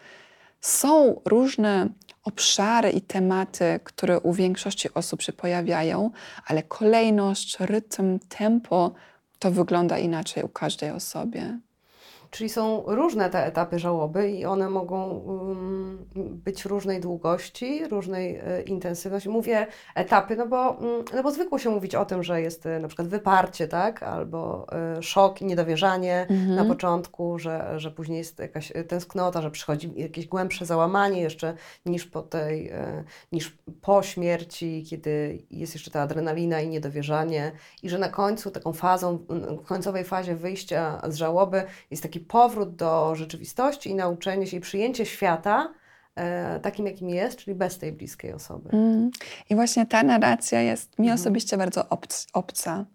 Są 0.62 1.22
różne 1.26 1.90
obszary 2.24 2.90
i 2.90 3.02
tematy, 3.02 3.80
które 3.84 4.20
u 4.20 4.34
większości 4.34 4.94
osób 4.94 5.22
się 5.22 5.34
pojawiają, 5.34 6.12
ale 6.46 6.64
kolejność, 6.64 7.60
rytm, 7.60 8.20
tempo 8.20 8.92
to 9.40 9.52
wygląda 9.52 9.98
inaczej 9.98 10.44
u 10.44 10.50
każdej 10.50 10.92
osobie. 10.92 11.60
Czyli 12.32 12.50
są 12.50 12.84
różne 12.88 13.30
te 13.30 13.46
etapy 13.46 13.80
żałoby 13.80 14.32
i 14.32 14.46
one 14.46 14.70
mogą 14.70 15.10
um, 15.10 16.06
być 16.16 16.66
różnej 16.66 17.02
długości, 17.02 17.88
różnej 17.88 18.36
e, 18.36 18.62
intensywności. 18.62 19.30
Mówię 19.30 19.68
etapy, 19.96 20.36
no 20.36 20.48
bo, 20.48 20.80
mm, 20.80 21.06
no 21.14 21.24
bo 21.24 21.32
zwykło 21.32 21.60
się 21.60 21.70
mówić 21.70 21.96
o 21.96 22.06
tym, 22.06 22.24
że 22.24 22.42
jest 22.42 22.66
e, 22.66 22.80
na 22.80 22.88
przykład 22.88 23.08
wyparcie, 23.08 23.68
tak? 23.68 24.04
albo 24.04 24.68
e, 24.98 25.04
szok 25.04 25.42
i 25.42 25.46
niedowierzanie 25.46 26.28
Mhm. 26.30 26.56
na 26.56 26.66
początku, 26.66 27.40
że, 27.40 27.80
że 27.80 27.92
później 27.92 28.18
jest 28.18 28.40
jakaś 28.40 28.74
tęsknota, 28.88 29.42
że 29.42 29.52
przychodzi 29.52 29.92
jakieś 29.96 30.28
głębsze 30.28 30.66
załamanie 30.66 31.22
jeszcze 31.22 31.54
niż 31.86 32.06
po 32.06 32.22
tej, 32.22 32.72
niż 33.32 33.58
po 33.82 34.04
śmierci, 34.04 34.86
kiedy 34.90 35.44
jest 35.52 35.74
jeszcze 35.74 35.92
ta 35.92 36.02
adrenalina 36.02 36.62
i 36.62 36.68
niedowierzanie 36.70 37.52
i 37.84 37.90
że 37.90 37.98
na 38.00 38.10
końcu 38.10 38.52
taką 38.52 38.74
fazą, 38.74 39.18
w 39.64 39.66
końcowej 39.66 40.04
fazie 40.04 40.36
wyjścia 40.36 41.02
z 41.10 41.16
żałoby 41.16 41.64
jest 41.92 42.04
taki 42.04 42.21
powrót 42.22 42.76
do 42.76 43.16
rzeczywistości 43.16 43.90
i 43.90 43.96
nauczenie 43.96 44.48
się 44.48 44.58
i 44.58 44.60
przyjęcie 44.60 45.06
świata 45.06 45.74
e, 46.16 46.60
takim, 46.60 46.86
jakim 46.86 47.10
jest, 47.10 47.38
czyli 47.38 47.56
bez 47.56 47.78
tej 47.78 47.92
bliskiej 47.92 48.34
osoby. 48.34 48.70
Mm. 48.74 49.12
I 49.50 49.56
właśnie 49.56 49.86
ta 49.86 50.04
narracja 50.04 50.62
jest 50.62 51.00
mi 51.00 51.06
Mhm. 51.08 51.20
osobiście 51.22 51.58
bardzo 51.58 51.90
obc, 51.90 52.28
obca. 52.34 52.86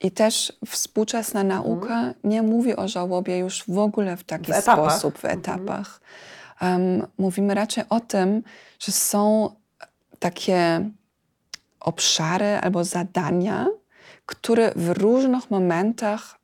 I 0.00 0.10
też 0.10 0.52
współczesna 0.66 1.40
Mhm. 1.40 1.62
nauka 1.62 2.14
nie 2.24 2.42
mówi 2.42 2.76
o 2.76 2.88
żałobie 2.88 3.38
już 3.38 3.64
w 3.68 3.78
ogóle 3.78 4.16
w 4.16 4.24
taki 4.24 4.52
W 4.52 4.56
sposób, 4.56 5.18
w 5.18 5.24
Mhm. 5.24 5.40
etapach. 5.40 6.00
Em, 6.60 7.06
mówimy 7.18 7.54
raczej 7.54 7.84
o 7.88 8.00
tym, 8.00 8.42
że 8.78 8.92
są 8.92 9.50
takie 10.18 10.90
obszary 11.80 12.58
albo 12.62 12.84
zadania, 12.84 13.66
które 14.26 14.72
w 14.76 14.88
różnych 14.90 15.50
momentach 15.50 16.38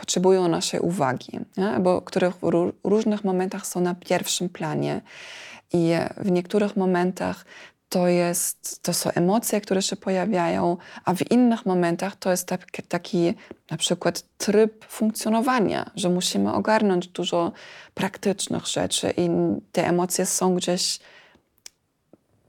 potrzebują 0.00 0.48
naszej 0.48 0.80
uwagi, 0.80 1.40
albo 1.74 2.02
które 2.02 2.30
w 2.30 2.40
ró- 2.40 2.72
różnych 2.84 3.24
momentach 3.24 3.66
są 3.66 3.80
na 3.80 3.94
pierwszym 3.94 4.48
planie. 4.48 5.00
I 5.72 5.92
w 6.16 6.30
niektórych 6.30 6.76
momentach 6.76 7.44
to, 7.88 8.08
jest, 8.08 8.82
to 8.82 8.94
są 8.94 9.10
emocje, 9.10 9.60
które 9.60 9.82
się 9.82 9.96
pojawiają, 9.96 10.76
a 11.04 11.14
w 11.14 11.30
innych 11.30 11.66
momentach 11.66 12.16
to 12.16 12.30
jest 12.30 12.46
tak, 12.46 12.66
taki 12.88 13.34
na 13.70 13.76
przykład 13.76 14.24
tryb 14.38 14.84
funkcjonowania, 14.84 15.90
że 15.96 16.08
musimy 16.08 16.52
ogarnąć 16.52 17.08
dużo 17.08 17.52
praktycznych 17.94 18.66
rzeczy 18.66 19.14
i 19.16 19.28
te 19.72 19.86
emocje 19.86 20.26
są 20.26 20.54
gdzieś 20.54 20.98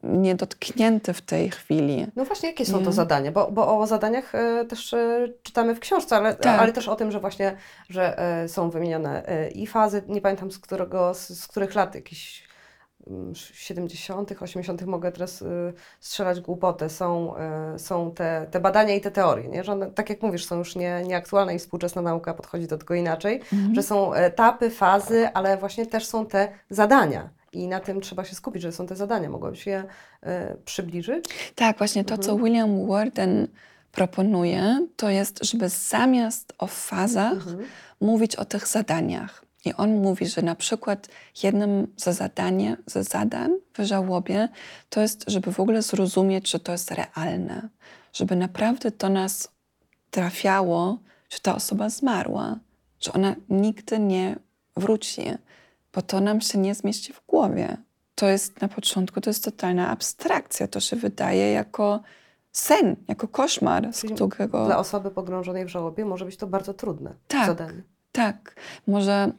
niedotknięte 0.03 1.13
w 1.13 1.21
tej 1.21 1.49
chwili. 1.49 2.07
No 2.15 2.25
właśnie, 2.25 2.49
jakie 2.49 2.65
są 2.65 2.83
to 2.83 2.91
zadania? 2.91 3.31
Bo, 3.31 3.51
bo 3.51 3.79
o 3.79 3.87
zadaniach 3.87 4.35
e, 4.35 4.65
też 4.65 4.93
e, 4.93 5.27
czytamy 5.43 5.75
w 5.75 5.79
książce, 5.79 6.15
ale, 6.15 6.35
Tak. 6.35 6.59
ale 6.59 6.73
też 6.73 6.87
o 6.87 6.95
tym, 6.95 7.11
że 7.11 7.19
właśnie, 7.19 7.55
że 7.89 8.19
e, 8.19 8.47
są 8.47 8.69
wymienione 8.69 9.23
i 9.55 9.67
fazy, 9.67 10.03
nie 10.07 10.21
pamiętam 10.21 10.51
z 10.51 10.59
którego, 10.59 11.13
z, 11.13 11.47
których 11.47 11.75
lat, 11.75 11.95
jakiś 11.95 12.47
mm, 13.07 13.35
70., 13.35 14.31
80., 14.41 14.81
mogę 14.85 15.11
teraz 15.11 15.43
strzelać 15.99 16.41
głupotę, 16.41 16.89
są, 16.89 17.33
są 17.77 18.11
te, 18.11 18.47
te 18.51 18.59
badania 18.59 18.95
i 18.95 19.01
te 19.01 19.11
teorie, 19.11 19.47
nie? 19.47 19.63
że 19.63 19.71
one, 19.71 19.91
tak 19.91 20.09
jak 20.09 20.21
mówisz, 20.21 20.45
są 20.45 20.57
już 20.57 20.75
nie, 20.75 21.03
nieaktualne 21.07 21.55
i 21.55 21.59
współczesna 21.59 22.01
nauka 22.01 22.33
podchodzi 22.33 22.67
do 22.67 22.77
tego 22.77 22.93
inaczej, 22.93 23.41
że 23.73 23.83
są 23.83 24.13
etapy, 24.13 24.69
fazy, 24.69 25.29
ale 25.33 25.57
właśnie 25.57 25.85
też 25.85 26.05
są 26.05 26.25
te 26.25 26.47
zadania. 26.69 27.38
I 27.53 27.67
na 27.67 27.79
tym 27.79 28.01
trzeba 28.01 28.25
się 28.25 28.35
skupić, 28.35 28.61
że 28.61 28.71
są 28.71 28.87
te 28.87 28.95
zadania. 28.95 29.29
Mogłabyś 29.29 29.67
je 29.67 29.83
przybliżyć? 30.65 31.25
Tak, 31.55 31.77
właśnie 31.77 32.03
to, 32.03 32.17
co 32.17 32.37
William 32.37 32.87
Warden 32.87 33.47
proponuje, 33.91 34.87
to 34.95 35.09
jest, 35.09 35.39
żeby 35.41 35.69
zamiast 35.69 36.53
o 36.57 36.67
fazach 36.67 37.37
mówić 38.01 38.35
o 38.35 38.45
tych 38.45 38.67
zadaniach. 38.67 39.45
I 39.65 39.73
on 39.73 39.97
mówi, 39.97 40.27
że 40.27 40.41
na 40.41 40.55
przykład 40.55 41.07
jednym 41.43 41.93
ze, 41.97 42.13
zadanie, 42.13 42.77
ze 42.85 43.03
zadań 43.03 43.51
w 43.77 43.83
żałobie 43.83 44.49
to 44.89 45.01
jest, 45.01 45.23
żeby 45.27 45.51
w 45.51 45.59
ogóle 45.59 45.81
zrozumieć, 45.81 46.49
że 46.49 46.59
to 46.59 46.71
jest 46.71 46.91
realne. 46.91 47.69
Żeby 48.13 48.35
naprawdę 48.35 48.91
do 48.91 49.09
nas 49.09 49.51
trafiało, 50.11 50.99
że 51.29 51.39
ta 51.39 51.55
osoba 51.55 51.89
zmarła, 51.89 52.59
że 52.99 53.13
ona 53.13 53.35
nigdy 53.49 53.99
nie 53.99 54.35
wróci, 54.77 55.21
bo 55.93 56.01
to 56.01 56.21
nam 56.21 56.41
się 56.41 56.57
nie 56.57 56.75
zmieści 56.75 57.13
w 57.13 57.21
głowie. 57.27 57.77
To 58.15 58.27
jest 58.27 58.61
na 58.61 58.67
początku, 58.67 59.21
to 59.21 59.29
jest 59.29 59.43
totalna 59.43 59.89
abstrakcja. 59.89 60.67
To 60.67 60.79
się 60.79 60.95
wydaje 60.95 61.51
jako 61.51 61.99
sen, 62.51 62.95
jako 63.07 63.27
koszmar, 63.27 63.93
z 63.93 64.01
którego... 64.01 64.65
Dla 64.65 64.77
osoby 64.77 65.11
pogrążonej 65.11 65.65
w 65.65 65.69
żałobie 65.69 66.05
może 66.05 66.25
być 66.25 66.37
to 66.37 66.47
bardzo 66.47 66.73
trudne 66.73 67.13
Tak. 67.27 67.47
zadanie. 67.47 67.83
Tak, 68.11 68.55
może, 68.87 69.31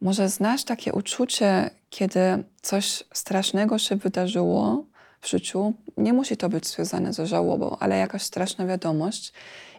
może 0.00 0.28
znasz 0.28 0.64
takie 0.64 0.92
uczucie, 0.92 1.70
kiedy 1.90 2.20
coś 2.62 3.04
strasznego 3.12 3.78
się 3.78 3.96
wydarzyło 3.96 4.84
w 5.20 5.28
życiu. 5.28 5.72
Nie 5.96 6.12
musi 6.12 6.36
to 6.36 6.48
być 6.48 6.66
związane 6.66 7.12
ze 7.12 7.26
żałobą, 7.26 7.76
ale 7.80 7.98
jakaś 7.98 8.22
straszna 8.22 8.66
wiadomość. 8.66 9.32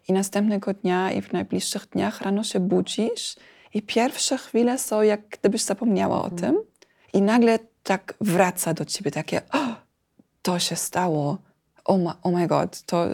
I 0.07 0.13
następnego 0.13 0.73
dnia 0.73 1.11
i 1.11 1.21
w 1.21 1.33
najbliższych 1.33 1.85
dniach 1.87 2.21
rano 2.21 2.43
się 2.43 2.59
budzisz 2.59 3.35
i 3.75 3.81
pierwsze 3.81 4.37
chwile 4.37 4.77
są, 4.77 5.01
jak 5.01 5.27
gdybyś 5.27 5.63
zapomniała 5.63 6.21
o 6.21 6.29
tym. 6.29 6.59
I 7.13 7.21
nagle 7.21 7.59
tak 7.83 8.13
wraca 8.21 8.73
do 8.73 8.85
ciebie 8.85 9.11
takie, 9.11 9.41
o, 9.53 9.75
to 10.41 10.59
się 10.59 10.75
stało, 10.75 11.37
oh 11.85 11.97
my, 11.97 12.09
oh 12.23 12.39
my 12.39 12.47
god, 12.47 12.81
to, 12.81 13.07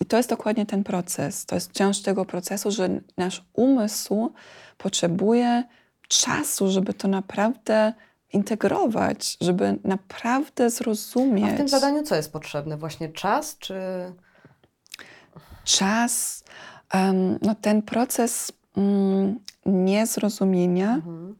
i 0.00 0.06
to 0.06 0.16
jest 0.16 0.28
dokładnie 0.28 0.66
ten 0.66 0.84
proces. 0.84 1.46
To 1.46 1.54
jest 1.54 1.72
część 1.72 2.02
tego 2.02 2.24
procesu, 2.24 2.70
że 2.70 2.88
nasz 3.16 3.44
umysł 3.52 4.32
potrzebuje 4.78 5.64
czasu, 6.08 6.70
żeby 6.70 6.94
to 6.94 7.08
naprawdę 7.08 7.92
integrować, 8.32 9.36
żeby 9.40 9.78
naprawdę 9.84 10.70
zrozumieć. 10.70 11.50
A 11.50 11.54
w 11.54 11.56
tym 11.56 11.68
zadaniu 11.68 12.02
co 12.02 12.14
jest 12.16 12.32
potrzebne? 12.32 12.76
Właśnie 12.76 13.08
czas, 13.08 13.58
czy... 13.58 13.74
Czas, 15.64 16.44
em, 16.92 17.38
no 17.42 17.54
ten 17.54 17.82
proces 17.82 18.52
niezrozumienia, 19.66 20.94
Mhm. 20.94 21.34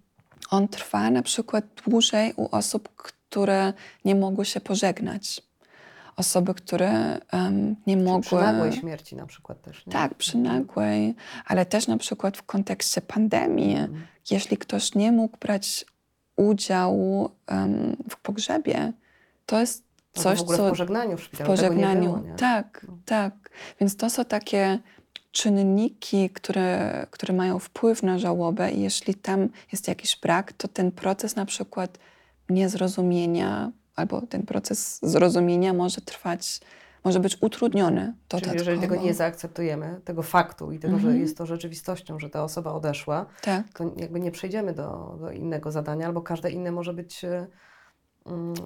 on 0.51 0.69
trwa 0.69 1.11
na 1.11 1.23
przykład 1.23 1.65
dłużej 1.87 2.33
u 2.37 2.49
osób, 2.57 2.89
które 2.97 3.73
nie 4.05 4.15
mogły 4.15 4.45
się 4.45 4.61
pożegnać. 4.61 5.43
Osoby, 6.17 6.55
które 6.55 7.19
em, 7.33 7.77
nie 7.87 7.97
mogły... 7.97 8.21
przy 8.23 8.35
nagłej 8.35 8.73
śmierci 8.73 9.17
na 9.17 9.27
przykład 9.27 9.63
też, 9.63 9.87
nie? 9.87 9.93
Tak, 9.93 10.15
przy 10.15 10.39
nagłej, 10.39 11.15
ale 11.47 11.67
też 11.67 11.87
na 11.87 11.97
przykład 11.97 12.37
w 12.37 12.43
kontekście 12.43 13.01
pandemii. 13.01 13.77
Mhm. 13.77 14.07
Jeśli 14.31 14.57
ktoś 14.57 14.95
nie 14.95 15.13
mógł 15.13 15.39
brać 15.39 15.85
udziału 16.37 17.31
em, 17.47 17.97
w 18.11 18.17
pogrzebie, 18.17 18.93
to 19.47 19.61
jest 19.61 19.85
No 20.17 20.23
to 20.23 20.23
coś, 20.23 20.39
w 20.39 20.43
ogóle 20.43 20.59
co 20.59 20.67
w 20.67 20.69
pożegnaniu 20.71 21.17
w 21.17 21.21
w 21.21 21.25
szpitalu 21.25 21.51
pożegnaniu. 21.51 22.13
było, 22.17 22.37
tak, 22.37 22.87
No. 22.89 22.99
tak. 23.07 23.51
Więc 23.81 23.97
to 23.97 24.11
są 24.11 24.25
takie 24.25 24.79
czynniki, 25.33 26.31
które, 26.31 27.07
które 27.11 27.35
mają 27.35 27.59
wpływ 27.59 28.03
na 28.03 28.19
żałobę 28.19 28.71
i 28.73 28.81
jeśli 28.83 29.15
tam 29.15 29.49
jest 29.73 29.89
jakiś 29.89 30.17
brak, 30.21 30.53
to 30.53 30.69
ten 30.69 30.93
proces 30.93 31.37
na 31.37 31.47
przykład 31.47 31.99
niezrozumienia 32.49 33.73
albo 33.97 34.23
ten 34.23 34.43
proces 34.43 34.99
zrozumienia 35.03 35.73
może 35.73 36.01
trwać, 36.01 36.61
może 37.05 37.21
być 37.21 37.39
utrudniony 37.43 38.01
Czyli 38.01 38.15
dodatkowo. 38.29 38.55
jeżeli 38.59 38.81
tego 38.81 38.97
nie 38.97 39.15
zaakceptujemy, 39.15 40.01
tego 40.05 40.23
faktu 40.23 40.73
i 40.73 40.79
tego, 40.79 40.99
że 40.99 41.07
Mhm. 41.07 41.21
jest 41.21 41.39
to 41.39 41.47
rzeczywistością, 41.47 42.19
że 42.19 42.31
ta 42.31 42.45
osoba 42.45 42.73
odeszła, 42.73 43.27
Tak. 43.43 43.67
to 43.75 43.85
jakby 43.97 44.21
nie 44.21 44.31
przejdziemy 44.31 44.73
do, 44.75 45.17
do 45.21 45.31
innego 45.33 45.71
zadania, 45.71 46.07
albo 46.07 46.23
każde 46.23 46.51
inne 46.51 46.73
może 46.73 46.93
być 46.95 47.25
e, 47.25 47.47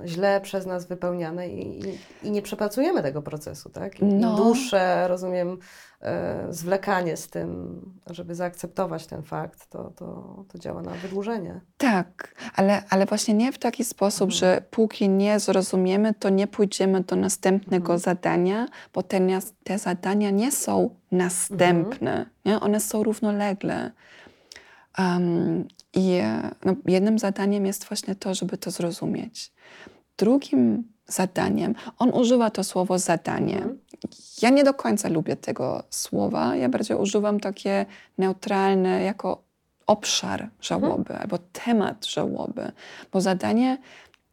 źle 0.05 0.41
przez 0.41 0.67
nas 0.67 0.87
wypełniane 0.87 1.49
i, 1.49 1.81
i, 1.81 1.99
i 2.23 2.31
nie 2.31 2.43
przepracujemy 2.43 3.03
tego 3.03 3.23
procesu, 3.23 3.71
tak? 3.71 4.01
I, 4.01 4.05
No. 4.05 4.37
Dłuższe, 4.37 5.09
rozumiem, 5.09 5.59
e, 6.01 6.47
zwlekanie 6.51 7.17
z 7.17 7.29
tym, 7.29 7.81
żeby 8.11 8.35
zaakceptować 8.35 9.07
ten 9.07 9.23
fakt, 9.23 9.67
to, 9.71 9.93
to, 9.97 10.45
to 10.49 10.59
działa 10.59 10.83
na 10.83 10.91
wydłużenie. 10.91 11.61
Tak, 11.77 12.35
ale, 12.55 12.83
ale 12.91 13.07
właśnie 13.07 13.35
nie 13.35 13.53
w 13.53 13.59
taki 13.59 13.85
sposób, 13.85 14.31
że 14.31 14.63
póki 14.71 15.09
nie 15.09 15.41
zrozumiemy, 15.41 16.15
to 16.15 16.29
nie 16.29 16.47
pójdziemy 16.47 17.01
do 17.01 17.17
następnego 17.17 17.99
zadania, 17.99 18.67
bo 18.95 19.03
te, 19.03 19.21
te 19.65 19.79
zadania 19.79 20.31
nie 20.31 20.53
są 20.53 20.91
następne, 21.13 22.27
nie? 22.45 22.61
one 22.61 22.81
są 22.81 23.03
równolegle. 23.03 23.91
Um, 24.99 25.69
I 25.95 26.21
no, 26.65 26.75
jednym 26.87 27.19
zadaniem 27.19 27.67
jest 27.67 27.85
właśnie 27.85 28.15
to, 28.15 28.35
żeby 28.35 28.59
to 28.59 28.71
zrozumieć. 28.71 29.53
Drugim 30.19 30.85
zadaniem, 31.07 31.75
on 31.99 32.11
używa 32.15 32.51
to 32.51 32.65
słowo 32.65 32.99
zadanie. 32.99 33.57
Mhm. 33.57 33.79
Ja 34.43 34.51
nie 34.51 34.65
do 34.65 34.75
końca 34.75 35.09
lubię 35.09 35.37
tego 35.37 35.83
słowa. 35.91 36.57
Ja 36.57 36.69
bardziej 36.69 36.97
używam 36.97 37.41
takie 37.41 37.87
neutralne 38.19 39.03
jako 39.03 39.43
obszar 39.87 40.51
żałoby 40.61 41.17
albo 41.19 41.39
temat 41.39 42.07
żałoby, 42.07 42.73
bo 43.13 43.21
zadanie 43.21 43.79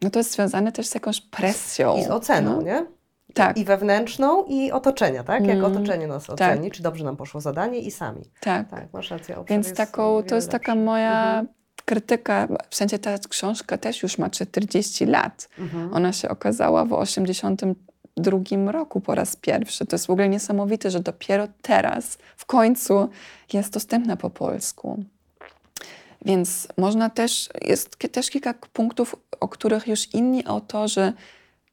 no 0.01 0.09
to 0.09 0.19
jest 0.19 0.31
związane 0.31 0.71
też 0.71 0.87
z 0.87 0.93
jakąś 0.93 1.21
presją. 1.21 1.97
I 1.97 2.03
z 2.03 2.09
oceną, 2.09 2.55
no. 2.55 2.61
nie? 2.61 2.85
Tak. 3.33 3.57
I 3.57 3.65
wewnętrzną, 3.65 4.45
i 4.45 4.71
otoczenia, 4.71 5.23
tak? 5.23 5.45
Jak 5.45 5.57
Mm, 5.57 5.71
otoczenie 5.75 6.07
nas 6.07 6.29
oceni, 6.29 6.71
czy 6.71 6.83
dobrze 6.83 7.03
nam 7.03 7.17
poszło 7.17 7.41
zadanie 7.41 7.79
i 7.79 7.91
sami. 7.91 8.21
Tak. 8.39 8.69
Tak, 8.69 8.93
masz 8.93 9.11
rację. 9.11 9.43
Więc 9.49 9.73
taką, 9.73 10.23
to 10.23 10.35
jest 10.35 10.49
taka 10.49 10.71
lepszy. 10.75 10.85
moja 10.85 11.23
Mhm. 11.27 11.47
krytyka. 11.85 12.47
W 12.69 12.75
sensie 12.75 12.99
ta 12.99 13.17
książka 13.29 13.77
też 13.77 14.03
już 14.03 14.17
ma 14.17 14.29
40 14.29 15.05
lat. 15.05 15.49
Mhm. 15.59 15.93
Ona 15.93 16.13
się 16.13 16.29
okazała 16.29 16.85
w 16.85 16.93
82 16.93 18.71
roku 18.71 19.01
po 19.01 19.15
raz 19.15 19.35
pierwszy. 19.35 19.85
To 19.85 19.95
jest 19.95 20.07
w 20.07 20.09
ogóle 20.09 20.29
niesamowite, 20.29 20.91
że 20.91 20.99
dopiero 20.99 21.47
teraz, 21.61 22.17
w 22.37 22.45
końcu, 22.45 23.09
jest 23.53 23.73
dostępna 23.73 24.17
po 24.17 24.29
polsku. 24.29 25.03
Więc 26.25 26.67
można 26.77 27.09
też, 27.09 27.49
jest 27.61 27.97
też 28.11 28.29
kilka 28.29 28.53
punktów, 28.73 29.15
o 29.39 29.47
których 29.47 29.87
już 29.87 30.13
inni 30.13 30.45
autorzy 30.45 31.13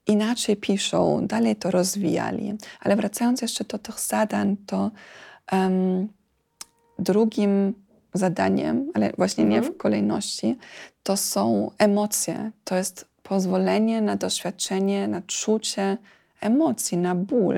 inaczej 0.08 0.56
piszą, 0.56 1.26
dalej 1.26 1.56
to 1.56 1.70
rozwijali. 1.70 2.54
Ale 2.80 2.96
wracając 2.96 3.42
jeszcze 3.42 3.64
do 3.64 3.78
tych 3.78 4.00
zadań, 4.00 4.56
to 4.66 4.90
em, 5.46 6.08
drugim 6.98 7.74
zadaniem, 8.14 8.90
ale 8.94 9.12
właśnie 9.16 9.44
nie 9.44 9.56
Mhm. 9.56 9.74
w 9.74 9.76
kolejności, 9.76 10.56
to 11.02 11.16
są 11.16 11.70
emocje. 11.78 12.50
To 12.64 12.76
jest 12.76 13.08
pozwolenie 13.22 14.00
na 14.02 14.16
doświadczenie, 14.16 15.08
na 15.08 15.22
czucie 15.22 15.96
emocji, 16.40 16.98
na 16.98 17.14
ból. 17.14 17.56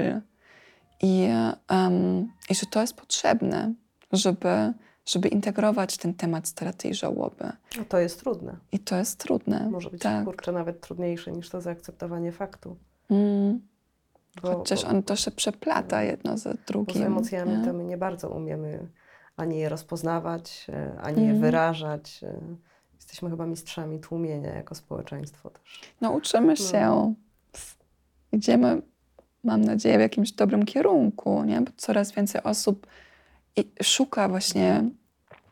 I, 1.03 1.27
em, 1.69 2.29
i 2.51 2.55
że 2.55 2.67
to 2.67 2.81
jest 2.81 2.95
potrzebne, 2.95 3.73
żeby, 4.13 4.73
żeby 5.11 5.29
integrować 5.29 5.96
ten 5.96 6.14
temat 6.14 6.49
straty 6.49 6.88
i 6.88 6.94
żałoby. 6.94 7.53
No 7.79 7.85
to 7.88 7.99
jest 7.99 8.20
trudne. 8.20 8.57
I 8.73 8.79
to 8.79 8.96
jest 8.96 9.18
trudne. 9.18 9.68
Może 9.70 9.90
być 9.90 10.03
tak. 10.03 10.25
kurczę 10.25 10.53
nawet 10.53 10.81
trudniejsze 10.81 11.33
niż 11.33 11.49
to 11.51 11.61
zaakceptowanie 11.61 12.33
faktu. 12.33 12.77
Mm. 13.11 13.61
Bo, 14.42 14.57
Chociaż 14.57 14.83
bo, 14.85 14.88
on 14.90 15.03
to 15.03 15.16
się 15.16 15.31
przeplata 15.31 16.03
jedno 16.03 16.38
ze 16.38 16.51
bo 16.51 16.57
z 16.62 16.64
drugim. 16.66 17.03
emocjami 17.03 17.59
nie? 17.59 17.64
to 17.64 17.73
my 17.73 17.85
nie 17.85 17.96
bardzo 17.96 18.29
umiemy 18.29 18.88
ani 19.37 19.59
je 19.59 19.68
rozpoznawać, 19.68 20.66
e, 20.68 21.01
ani 21.01 21.16
je 21.23 21.31
Mhm. 21.31 21.40
wyrażać. 21.40 22.20
e. 22.23 22.40
Jesteśmy 22.96 23.31
chyba 23.31 23.46
mistrzami 23.46 24.01
tłumienia 24.01 24.55
jako 24.55 24.75
społeczeństwo 24.75 25.51
też. 25.51 25.81
No 26.01 26.11
uczymy 26.12 26.57
się. 26.57 27.14
Idziemy, 28.33 28.83
mam 29.44 29.61
nadzieję, 29.61 29.99
w 29.99 30.01
jakimś 30.01 30.33
dobrym 30.33 30.64
kierunku, 30.66 31.44
nie? 31.44 31.61
Bo 31.61 31.70
coraz 31.77 32.12
więcej 32.12 32.42
osób 32.42 32.87
szuka 33.83 34.29
właśnie 34.29 34.85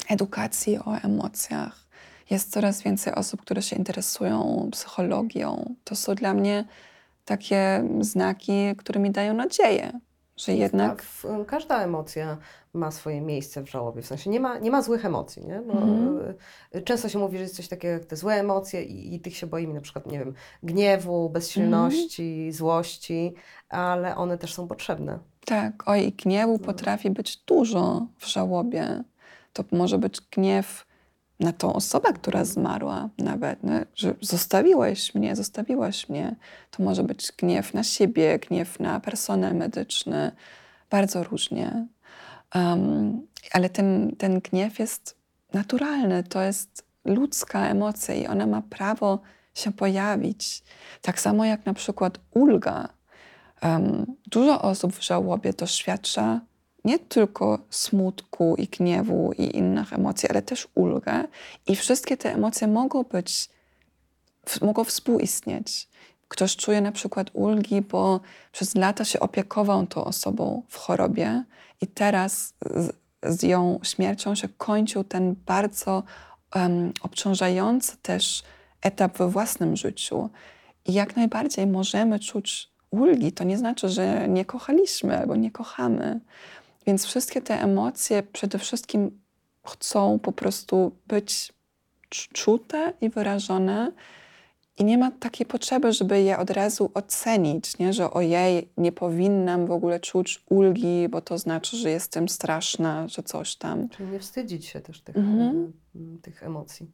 edukacji 0.09 0.79
o 0.79 0.97
emocjach. 0.97 1.89
Jest 2.31 2.51
coraz 2.53 2.83
więcej 2.83 3.15
osób, 3.15 3.43
które 3.43 3.63
się 3.63 3.77
interesują 3.77 4.69
psychologią. 4.73 5.75
To 5.85 5.97
są 5.97 6.15
dla 6.15 6.35
mnie 6.35 6.65
takie 7.25 7.85
znaki, 8.01 8.77
które 8.77 9.01
mi 9.01 9.11
dają 9.11 9.35
nadzieję, 9.35 10.01
że 10.37 10.55
jednak 10.55 11.03
w, 11.03 11.25
każda 11.47 11.83
emocja 11.83 12.37
ma 12.73 12.91
swoje 12.91 13.21
miejsce 13.21 13.63
w 13.63 13.71
żałobie. 13.71 14.03
W 14.03 14.07
sensie 14.07 14.31
nie 14.31 14.41
ma, 14.41 14.59
nie 14.59 14.71
ma 14.71 14.83
złych 14.83 15.05
emocji. 15.05 15.47
Nie? 15.47 15.61
Bo, 15.67 15.75
y, 16.79 16.83
Często 16.83 17.09
się 17.09 17.19
mówi, 17.19 17.37
że 17.37 17.43
jest 17.43 17.57
coś 17.57 17.69
takiego 17.69 17.93
jak 17.95 18.05
te 18.05 18.17
złe 18.17 18.35
emocje 18.35 18.85
i, 18.85 19.15
i 19.15 19.21
tych 19.21 19.37
się 19.37 19.47
boimy, 19.47 19.75
na 19.75 19.81
przykład, 19.81 20.07
nie 20.07 20.19
wiem, 20.19 20.35
gniewu, 20.63 21.31
bezsilności, 21.31 22.53
złości, 22.53 23.35
ale 23.69 24.17
one 24.17 24.39
też 24.39 24.55
są 24.55 24.69
potrzebne. 24.69 25.19
Tak, 25.47 25.89
oj, 25.89 26.07
i 26.07 26.13
gniewu 26.13 26.53
No. 26.53 26.59
potrafi 26.59 27.11
być 27.11 27.37
dużo 27.37 28.07
w 28.19 28.27
żałobie. 28.27 29.03
To 29.59 29.77
może 29.77 29.99
być 29.99 30.21
gniew 30.21 30.87
na 31.41 31.53
tą 31.53 31.73
osobę, 31.73 32.13
która 32.13 32.45
zmarła 32.45 33.09
nawet, 33.19 33.65
nie? 33.65 33.87
że 33.95 34.15
zostawiłeś 34.21 35.15
mnie, 35.15 35.37
zostawiłaś 35.37 36.09
mnie. 36.09 36.37
To 36.71 36.83
może 36.83 37.03
być 37.03 37.33
gniew 37.39 37.75
na 37.75 37.83
siebie, 37.83 38.39
gniew 38.39 38.81
na 38.81 39.01
personel 39.01 39.55
medyczny, 39.55 40.33
bardzo 40.91 41.25
różnie. 41.25 41.87
Um, 42.55 43.27
ale 43.53 43.71
ten, 43.71 44.17
ten 44.19 44.41
gniew 44.41 44.79
jest 44.79 45.17
naturalny, 45.53 46.25
to 46.25 46.43
jest 46.43 46.85
ludzka 47.05 47.69
emocja 47.69 48.15
i 48.15 48.27
ona 48.27 48.47
ma 48.47 48.63
prawo 48.63 49.21
się 49.55 49.73
pojawić. 49.73 50.63
Tak 51.03 51.21
samo 51.21 51.45
jak 51.45 51.67
na 51.67 51.75
przykład 51.75 52.19
ulga. 52.31 52.89
Um, 53.63 54.07
dużo 54.27 54.63
osób 54.63 54.93
w 54.93 55.03
żałobie 55.05 55.53
doświadcza 55.53 56.41
nie 56.89 56.99
tylko 56.99 57.59
smutku 57.71 58.55
i 58.59 58.67
gniewu 58.67 59.33
i 59.39 59.57
innych 59.57 59.93
emocji, 59.93 60.29
ale 60.29 60.43
też 60.43 60.69
ulgę. 60.75 61.25
I 61.67 61.77
wszystkie 61.77 62.17
te 62.17 62.35
emocje 62.35 62.69
mogą 62.69 63.03
być, 63.03 63.49
mogą 64.63 64.85
współistnieć. 64.85 65.89
Ktoś 66.29 66.57
czuje 66.57 66.81
na 66.81 66.93
przykład 66.93 67.31
ulgi, 67.33 67.83
bo 67.83 68.21
przez 68.53 68.75
lata 68.75 69.05
się 69.05 69.21
opiekował 69.21 69.87
tą 69.87 70.05
osobą 70.05 70.63
w 70.69 70.77
chorobie 70.77 71.45
i 71.81 71.87
teraz 71.87 72.55
z, 72.71 72.97
z 73.23 73.43
ją 73.43 73.81
śmiercią 73.83 74.35
się 74.35 74.49
kończył 74.49 75.05
ten 75.05 75.35
bardzo 75.47 76.03
um, 76.55 76.93
obciążający 77.03 77.97
też 78.03 78.43
etap 78.83 79.19
we 79.19 79.29
własnym 79.29 79.77
życiu. 79.77 80.31
I 80.87 80.93
jak 80.93 81.17
najbardziej 81.17 81.67
możemy 81.67 82.19
czuć 82.19 82.71
ulgi. 82.91 83.33
To 83.33 83.45
nie 83.45 83.59
znaczy, 83.59 83.89
że 83.89 84.29
nie 84.29 84.45
kochaliśmy 84.45 85.19
albo 85.19 85.37
nie 85.37 85.51
kochamy. 85.51 86.21
Więc 86.89 87.07
wszystkie 87.07 87.43
te 87.43 87.63
emocje 87.63 88.23
przede 88.23 88.59
wszystkim 88.59 89.21
chcą 89.67 90.19
po 90.19 90.33
prostu 90.33 90.93
być 91.07 91.53
cz- 92.11 92.33
czute 92.33 92.93
i 93.01 93.11
wyrażone. 93.11 93.93
I 94.79 94.85
nie 94.85 94.99
ma 94.99 95.11
takiej 95.11 95.47
potrzeby, 95.47 95.93
żeby 95.93 96.23
je 96.23 96.39
od 96.39 96.51
razu 96.51 96.91
ocenić, 96.95 97.79
nie? 97.79 97.93
że 97.93 98.11
ojej, 98.11 98.69
nie 98.77 98.93
powinnam 98.93 99.67
w 99.67 99.71
ogóle 99.71 100.01
czuć 100.01 100.45
ulgi, 100.51 101.09
bo 101.09 101.21
to 101.21 101.39
znaczy, 101.39 101.77
że 101.77 101.91
jestem 101.91 102.29
straszna, 102.29 103.09
że 103.09 103.23
coś 103.23 103.57
tam. 103.57 103.89
Czyli 103.89 104.09
nie 104.11 104.19
wstydzić 104.21 104.67
się 104.67 104.81
też 104.81 105.01
tych, 105.01 105.17
Mhm. 105.17 105.73
y, 105.97 106.23
tych 106.23 106.43
emocji. 106.43 106.91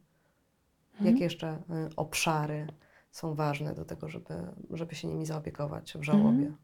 Mhm. 0.93 1.11
Jakie 1.11 1.23
jeszcze 1.23 1.61
y, 1.91 1.95
obszary 1.95 2.67
są 3.11 3.35
ważne 3.35 3.73
do 3.73 3.85
tego, 3.85 4.09
żeby, 4.09 4.33
żeby 4.69 4.95
się 4.95 5.07
nimi 5.07 5.25
zaopiekować 5.25 5.93
w 5.93 6.03
żałobie? 6.03 6.27
Mhm. 6.29 6.55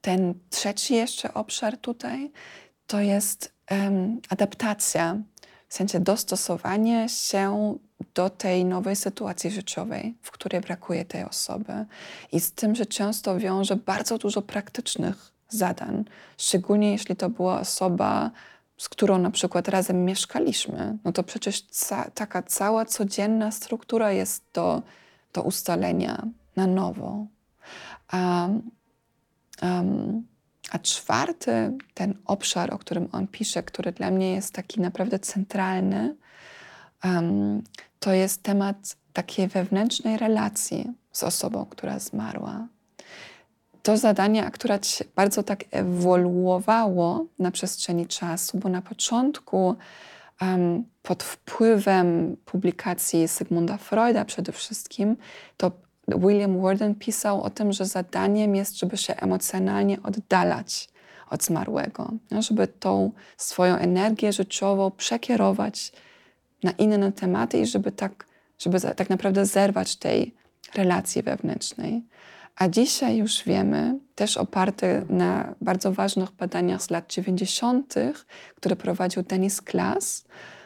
Ten 0.00 0.34
trzeci 0.50 0.94
jeszcze 0.94 1.34
obszar 1.34 1.78
tutaj 1.78 2.30
to 2.86 3.00
jest 3.00 3.52
em, 3.66 4.20
adaptacja, 4.28 5.16
w 5.68 5.74
sensie 5.74 6.00
dostosowanie 6.00 7.08
się 7.08 7.74
do 8.14 8.30
tej 8.30 8.64
nowej 8.64 8.96
sytuacji 8.96 9.50
życiowej, 9.50 10.14
w 10.22 10.30
której 10.30 10.60
brakuje 10.60 11.04
tej 11.04 11.24
osoby. 11.24 11.72
I 12.32 12.40
z 12.40 12.52
tym, 12.52 12.74
że 12.74 12.86
często 12.86 13.38
wiąże 13.38 13.76
bardzo 13.76 14.18
dużo 14.18 14.42
praktycznych 14.42 15.32
zadań, 15.48 16.04
szczególnie 16.38 16.90
jeśli 16.92 17.16
to 17.16 17.30
była 17.30 17.60
osoba, 17.60 18.30
z 18.76 18.88
którą 18.88 19.18
na 19.18 19.30
przykład 19.30 19.68
razem 19.68 20.04
mieszkaliśmy, 20.04 20.98
no 21.04 21.12
to 21.12 21.22
przecież 21.22 21.62
ca- 21.62 22.10
taka 22.14 22.42
cała 22.42 22.84
codzienna 22.84 23.50
struktura 23.50 24.12
jest 24.12 24.44
do, 24.52 24.82
do 25.32 25.42
ustalenia 25.42 26.26
na 26.56 26.66
nowo. 26.66 27.26
A 28.08 28.48
Um, 29.62 30.22
a 30.70 30.78
czwarty, 30.78 31.72
ten 31.94 32.14
obszar, 32.24 32.74
o 32.74 32.78
którym 32.78 33.08
on 33.12 33.26
pisze, 33.26 33.62
który 33.62 33.92
dla 33.92 34.10
mnie 34.10 34.32
jest 34.32 34.54
taki 34.54 34.80
naprawdę 34.80 35.18
centralny, 35.18 36.16
um, 37.04 37.62
to 37.98 38.12
jest 38.12 38.42
temat 38.42 38.96
takiej 39.12 39.48
wewnętrznej 39.48 40.16
relacji 40.16 40.90
z 41.12 41.22
osobą, 41.22 41.66
która 41.70 41.98
zmarła. 41.98 42.66
To 43.82 43.96
zadanie 43.96 44.46
akurat 44.46 44.86
się 44.86 45.04
bardzo 45.16 45.42
tak 45.42 45.64
ewoluowało 45.70 47.26
na 47.38 47.50
przestrzeni 47.50 48.06
czasu, 48.06 48.58
bo 48.58 48.68
na 48.68 48.82
początku 48.82 49.76
um, 50.40 50.84
pod 51.02 51.22
wpływem 51.22 52.36
publikacji 52.44 53.28
Sigmunda 53.28 53.76
Freuda 53.76 54.24
przede 54.24 54.52
wszystkim, 54.52 55.16
to 55.56 55.70
William 56.18 56.60
Worden 56.60 56.94
pisał 56.94 57.42
o 57.42 57.50
tym, 57.50 57.72
że 57.72 57.84
zadaniem 57.84 58.54
jest, 58.54 58.78
żeby 58.78 58.96
się 58.96 59.16
emocjonalnie 59.16 60.02
oddalać 60.02 60.88
od 61.30 61.44
zmarłego, 61.44 62.12
no, 62.30 62.42
żeby 62.42 62.66
tą 62.66 63.12
swoją 63.36 63.76
energię 63.76 64.32
życiową 64.32 64.90
przekierować 64.90 65.92
na 66.62 66.70
inne 66.70 67.12
tematy 67.12 67.58
i 67.58 67.66
żeby 67.66 67.92
tak, 67.92 68.26
żeby 68.58 68.80
tak 68.80 69.10
naprawdę 69.10 69.46
zerwać 69.46 69.96
tej 69.96 70.34
relacji 70.74 71.22
wewnętrznej. 71.22 72.04
A 72.56 72.68
dzisiaj 72.68 73.16
już 73.16 73.44
wiemy, 73.44 73.98
też 74.14 74.36
oparte 74.36 75.04
na 75.08 75.54
bardzo 75.60 75.92
ważnych 75.92 76.30
badaniach 76.32 76.82
z 76.82 76.90
lat 76.90 77.12
90., 77.12 77.94
które 78.56 78.76
prowadził 78.76 79.22
Dennis 79.22 79.62
Klass, 79.62 80.24
um, 80.24 80.59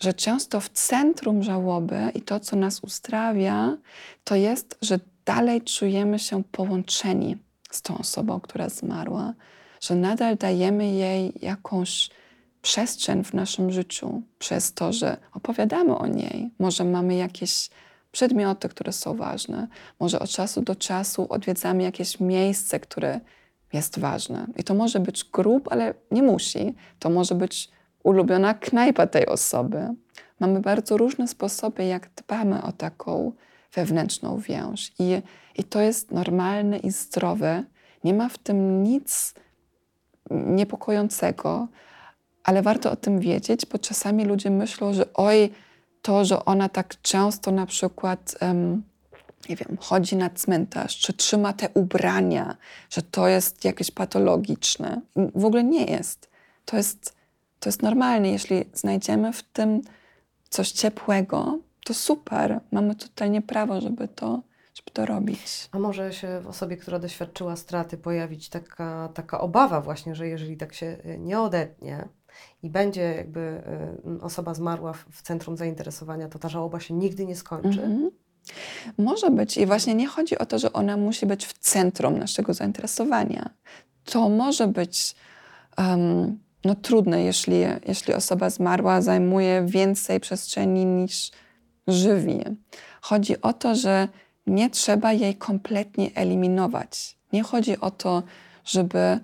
że 0.00 0.14
często 0.14 0.60
w 0.60 0.68
centrum 0.68 1.42
żałoby 1.42 2.10
i 2.14 2.22
to, 2.22 2.40
co 2.40 2.56
nas 2.56 2.80
uzdrawia, 2.80 3.76
to 4.24 4.34
jest, 4.34 4.78
że 4.82 5.00
dalej 5.24 5.62
czujemy 5.62 6.18
się 6.18 6.44
połączeni 6.44 7.36
z 7.70 7.82
tą 7.82 7.98
osobą, 7.98 8.40
która 8.40 8.68
zmarła, 8.68 9.34
że 9.80 9.94
nadal 9.94 10.36
dajemy 10.36 10.86
jej 10.86 11.32
jakąś 11.42 12.10
przestrzeń 12.62 13.24
w 13.24 13.34
naszym 13.34 13.70
życiu 13.70 14.22
przez 14.38 14.74
to, 14.74 14.92
że 14.92 15.16
opowiadamy 15.32 15.98
o 15.98 16.06
niej. 16.06 16.50
Może 16.58 16.84
mamy 16.84 17.14
jakieś 17.14 17.70
przedmioty, 18.12 18.68
które 18.68 18.92
są 18.92 19.16
ważne. 19.16 19.68
Może 20.00 20.18
od 20.18 20.30
czasu 20.30 20.62
do 20.62 20.76
czasu 20.76 21.26
odwiedzamy 21.28 21.82
jakieś 21.82 22.20
miejsce, 22.20 22.80
które 22.80 23.20
jest 23.72 23.98
ważne. 23.98 24.46
I 24.56 24.64
to 24.64 24.74
może 24.74 25.00
być 25.00 25.24
grup, 25.24 25.68
ale 25.72 25.94
nie 26.10 26.22
musi. 26.22 26.74
To 26.98 27.10
może 27.10 27.34
być 27.34 27.70
ulubiona 28.04 28.54
knajpa 28.54 29.06
tej 29.06 29.26
osoby. 29.26 29.88
Mamy 30.40 30.60
bardzo 30.60 30.96
różne 30.96 31.28
sposoby, 31.28 31.84
jak 31.84 32.10
dbamy 32.16 32.62
o 32.62 32.72
taką 32.72 33.32
wewnętrzną 33.74 34.38
więź. 34.38 34.92
I, 34.98 35.22
i 35.56 35.64
to 35.64 35.80
jest 35.80 36.10
normalne 36.10 36.78
i 36.78 36.90
zdrowe. 36.90 37.64
Nie 38.04 38.14
ma 38.14 38.28
w 38.28 38.38
tym 38.38 38.82
nic 38.82 39.34
niepokojącego, 40.30 41.68
ale 42.44 42.62
warto 42.62 42.90
o 42.90 42.96
tym 42.96 43.20
wiedzieć, 43.20 43.66
bo 43.66 43.78
czasami 43.78 44.24
ludzie 44.24 44.50
myślą, 44.50 44.92
że 44.92 45.14
oj, 45.14 45.50
to, 46.02 46.24
że 46.24 46.44
ona 46.44 46.68
tak 46.68 47.00
często 47.02 47.50
na 47.50 47.66
przykład, 47.66 48.34
um, 48.40 48.82
nie 49.48 49.56
wiem, 49.56 49.76
chodzi 49.80 50.16
na 50.16 50.30
cmentarz, 50.30 50.98
czy 50.98 51.12
trzyma 51.12 51.52
te 51.52 51.68
ubrania, 51.74 52.56
że 52.90 53.02
to 53.02 53.28
jest 53.28 53.64
jakieś 53.64 53.90
patologiczne. 53.90 55.00
W 55.34 55.44
ogóle 55.44 55.64
nie 55.64 55.84
jest. 55.84 56.30
To 56.64 56.76
jest, 56.76 57.16
to 57.64 57.68
jest 57.68 57.82
normalne. 57.82 58.28
Jeśli 58.28 58.64
znajdziemy 58.74 59.32
w 59.32 59.42
tym 59.42 59.80
coś 60.48 60.70
ciepłego, 60.70 61.58
to 61.84 61.94
super. 61.94 62.60
Mamy 62.72 62.94
totalnie 62.94 63.42
prawo, 63.42 63.80
żeby 63.80 64.08
to, 64.08 64.42
żeby 64.74 64.90
to 64.92 65.06
robić. 65.06 65.68
A 65.72 65.78
może 65.78 66.12
się 66.12 66.40
w 66.40 66.46
osobie, 66.46 66.76
która 66.76 66.98
doświadczyła 66.98 67.56
straty, 67.56 67.96
pojawić 67.96 68.48
taka, 68.48 69.08
taka 69.14 69.40
obawa 69.40 69.80
właśnie, 69.80 70.14
że 70.14 70.28
jeżeli 70.28 70.56
tak 70.56 70.74
się 70.74 70.86
y, 70.86 71.18
nie 71.18 71.40
odetnie 71.40 72.08
i 72.62 72.70
będzie 72.70 73.02
jakby 73.02 73.62
y, 74.20 74.22
osoba 74.22 74.54
zmarła 74.54 74.92
w, 74.92 75.06
w 75.10 75.22
centrum 75.22 75.56
zainteresowania, 75.56 76.28
to 76.28 76.38
ta 76.38 76.48
żałoba 76.48 76.80
się 76.80 76.94
nigdy 76.94 77.26
nie 77.26 77.36
skończy? 77.36 77.82
Mhm. 77.82 78.10
Może 78.98 79.30
być. 79.30 79.56
I 79.56 79.66
właśnie 79.66 79.94
nie 79.94 80.06
chodzi 80.06 80.38
o 80.38 80.46
to, 80.46 80.58
że 80.58 80.72
ona 80.72 80.96
musi 80.96 81.26
być 81.26 81.46
w 81.46 81.58
centrum 81.58 82.18
naszego 82.18 82.54
zainteresowania. 82.54 83.50
To 84.04 84.28
może 84.28 84.66
być 84.66 85.14
um, 85.78 86.38
no, 86.64 86.74
trudne, 86.74 87.24
jeśli, 87.24 87.56
jeśli 87.86 88.14
osoba 88.14 88.50
zmarła 88.50 89.00
zajmuje 89.00 89.64
więcej 89.66 90.20
przestrzeni 90.20 90.84
niż 90.84 91.30
żywi. 91.88 92.40
Chodzi 93.00 93.40
o 93.40 93.52
to, 93.52 93.74
że 93.74 94.08
nie 94.46 94.70
trzeba 94.70 95.12
jej 95.12 95.34
kompletnie 95.34 96.10
eliminować. 96.14 97.16
Nie 97.32 97.42
chodzi 97.42 97.80
o 97.80 97.90
to, 97.90 98.22
żeby 98.64 99.20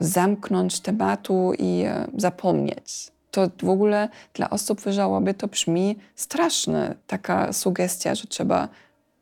zamknąć 0.00 0.80
tematu 0.80 1.52
i 1.58 1.82
e, 1.82 2.06
zapomnieć. 2.16 3.12
To 3.30 3.50
w 3.62 3.68
ogóle 3.68 4.08
dla 4.34 4.50
osób 4.50 4.80
w 4.80 4.92
żałobie 4.92 5.34
to 5.34 5.46
brzmi 5.46 5.96
straszne, 6.14 6.94
taka 7.06 7.52
sugestia, 7.52 8.14
że 8.14 8.26
trzeba 8.26 8.68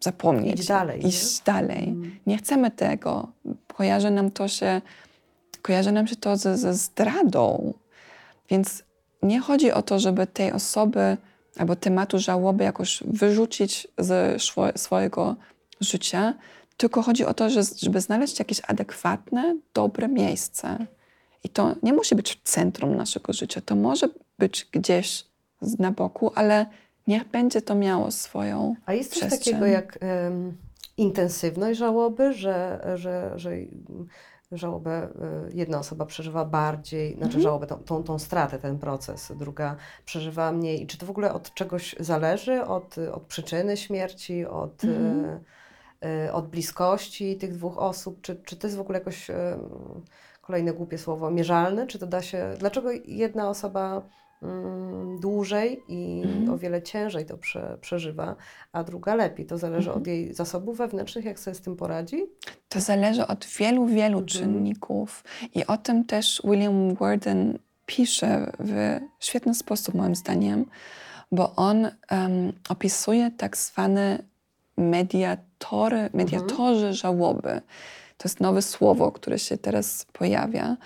zapomnieć. 0.01 0.59
Iść 0.59 0.69
dalej. 0.69 1.07
Iść 1.07 1.39
nie? 1.39 1.45
dalej. 1.45 1.89
Mm. 1.89 2.19
Nie 2.27 2.39
chcemy 2.39 2.71
tego. 2.71 3.29
Kojarzy 3.75 4.11
nam 4.11 4.31
to 4.31 4.49
się, 4.49 4.81
kojarzy 5.63 5.93
nam 5.93 6.07
się 6.07 6.17
to 6.17 6.37
ze, 6.37 6.59
ze 6.59 6.75
zdradą. 6.75 7.75
Więc 8.51 8.83
nie 9.23 9.41
chodzi 9.41 9.73
o 9.73 9.83
to, 9.83 9.99
żeby 9.99 10.27
tej 10.27 10.53
osoby 10.53 11.17
albo 11.57 11.77
tematu 11.77 12.19
żałoby 12.19 12.65
jakoś 12.65 13.03
wyrzucić 13.07 13.89
ze 13.99 14.37
swojego 14.77 15.37
życia, 15.81 16.35
tylko 16.77 17.03
chodzi 17.03 17.25
o 17.25 17.35
to, 17.35 17.51
że, 17.51 17.61
żeby 17.77 18.01
znaleźć 18.01 18.39
jakieś 18.39 18.61
adekwatne, 18.69 19.57
dobre 19.75 20.09
miejsce. 20.09 20.87
I 21.45 21.49
to 21.49 21.75
nie 21.83 21.93
musi 21.93 22.15
być 22.15 22.33
w 22.35 22.43
centrum 22.43 22.97
naszego 22.97 23.33
życia, 23.33 23.61
to 23.61 23.77
może 23.77 24.09
być 24.39 24.69
gdzieś 24.73 25.25
na 25.79 25.91
boku, 25.91 26.33
ale 26.35 26.67
niech 27.07 27.29
będzie 27.29 27.63
to 27.63 27.75
miało 27.75 28.11
swoją 28.11 28.75
A 28.87 28.95
jest 28.95 29.11
coś 29.11 29.19
przestrzeń. 29.19 29.55
takiego 29.55 29.67
jak 29.67 29.99
um, 30.03 30.57
intensywność 30.97 31.79
żałoby, 31.79 32.33
że, 32.33 32.87
że, 32.97 33.33
że 33.37 33.51
żałobę 34.53 35.09
y, 35.49 35.55
jedna 35.55 35.79
osoba 35.79 36.07
przeżywa 36.07 36.45
bardziej, 36.45 37.11
znaczy 37.11 37.27
mhm. 37.27 37.43
żałobę, 37.43 37.67
tą, 37.67 37.77
tą, 37.77 38.03
tą, 38.03 38.19
stratę, 38.19 38.59
ten 38.59 38.79
proces, 38.79 39.33
druga 39.37 39.77
przeżywa 40.05 40.53
mniej. 40.53 40.83
I 40.83 40.87
czy 40.87 40.99
to 40.99 41.07
w 41.07 41.11
ogóle 41.11 41.33
od 41.33 41.55
czegoś 41.55 41.97
zależy? 42.01 42.65
Od, 42.65 42.99
od 42.99 43.23
przyczyny 43.23 43.77
śmierci, 43.77 44.47
od, 44.47 44.85
mhm. 44.85 45.25
y, 45.25 46.27
y, 46.27 46.33
od 46.33 46.49
bliskości 46.49 47.37
tych 47.37 47.53
dwóch 47.53 47.79
osób? 47.79 48.21
Czy, 48.21 48.37
czy 48.45 48.57
to 48.57 48.67
jest 48.67 48.77
w 48.77 48.81
ogóle 48.81 48.99
jakoś, 48.99 49.31
y, 49.31 49.35
kolejne 50.41 50.73
głupie 50.73 50.99
słowo, 50.99 51.31
mierzalne? 51.31 51.87
Czy 51.87 51.99
to 51.99 52.07
da 52.07 52.23
się, 52.23 52.55
dlaczego 52.59 52.91
jedna 53.05 53.49
osoba 53.49 54.03
dłużej 55.21 55.83
i 55.89 56.23
mhm. 56.25 56.51
o 56.51 56.59
wiele 56.59 56.83
ciężej 56.83 57.27
to 57.27 57.39
prze, 57.39 57.79
przeżywa, 57.81 58.37
a 58.73 58.85
druga 58.85 59.15
lepiej. 59.15 59.47
To 59.47 59.59
zależy 59.59 59.89
mhm. 59.89 60.03
od 60.03 60.07
jej 60.07 60.35
zasobów 60.35 60.79
wewnętrznych, 60.79 61.25
jak 61.25 61.39
sobie 61.39 61.55
z 61.55 61.61
tym 61.61 61.77
poradzi? 61.77 62.27
To 62.69 62.81
zależy 62.81 63.27
od 63.27 63.47
wielu, 63.59 63.87
wielu 63.87 64.19
mhm. 64.19 64.27
czynników. 64.27 65.25
I 65.55 65.67
o 65.67 65.77
tym 65.77 66.05
też 66.05 66.43
William 66.45 66.95
Worden 66.95 67.59
pisze 67.87 68.53
w 68.59 69.01
świetny 69.21 69.55
sposób, 69.55 69.95
moim 69.95 70.15
zdaniem, 70.15 70.65
bo 71.33 71.57
on 71.57 71.89
um, 72.11 72.53
opisuje 72.69 73.31
tak 73.31 73.57
zwane 73.57 74.23
mediatory, 74.77 76.11
mediatorzy 76.15 76.87
mhm. 76.87 76.95
żałoby. 76.95 77.61
To 78.17 78.29
jest 78.29 78.41
nowe 78.41 78.63
słowo, 78.63 79.13
które 79.13 79.39
się 79.39 79.59
teraz 79.59 80.07
pojawia 80.13 80.77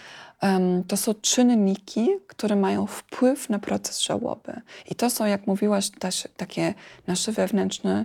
to 0.88 0.96
są 0.96 1.14
czynniki, 1.14 2.08
które 2.26 2.56
mają 2.56 2.86
wpływ 2.86 3.50
na 3.50 3.58
proces 3.58 4.00
żałoby. 4.00 4.60
I 4.90 4.94
to 4.94 5.10
są, 5.10 5.26
jak 5.26 5.46
mówiłaś, 5.46 5.90
też 5.90 6.28
takie 6.36 6.74
nasze 7.06 7.32
wewnętrzne 7.32 8.04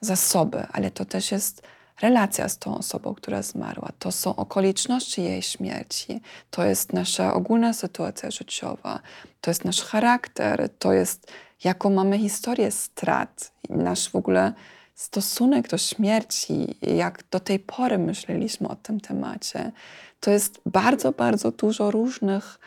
zasoby, 0.00 0.66
ale 0.72 0.90
to 0.90 1.04
też 1.04 1.32
jest 1.32 1.62
relacja 2.02 2.48
z 2.48 2.58
tą 2.58 2.78
osobą, 2.78 3.14
która 3.14 3.42
zmarła. 3.42 3.88
To 3.98 4.12
są 4.12 4.36
okoliczności 4.36 5.22
jej 5.22 5.42
śmierci, 5.42 6.20
to 6.50 6.64
jest 6.64 6.92
nasza 6.92 7.34
ogólna 7.34 7.72
sytuacja 7.72 8.30
życiowa, 8.30 9.00
to 9.40 9.50
jest 9.50 9.64
nasz 9.64 9.82
charakter, 9.82 10.68
to 10.78 10.92
jest 10.92 11.32
jaką 11.64 11.90
mamy 11.90 12.18
historię 12.18 12.70
strat, 12.70 13.52
nasz 13.68 14.08
w 14.08 14.16
ogóle 14.16 14.52
stosunek 14.94 15.68
do 15.68 15.78
śmierci, 15.78 16.76
jak 16.82 17.24
do 17.30 17.40
tej 17.40 17.58
pory 17.58 17.98
myśleliśmy 17.98 18.68
o 18.68 18.76
tym 18.76 19.00
temacie. 19.00 19.72
To 20.22 20.30
jest 20.30 20.60
bardzo, 20.66 21.12
bardzo 21.12 21.50
dużo 21.50 21.90
różnych 21.90 22.58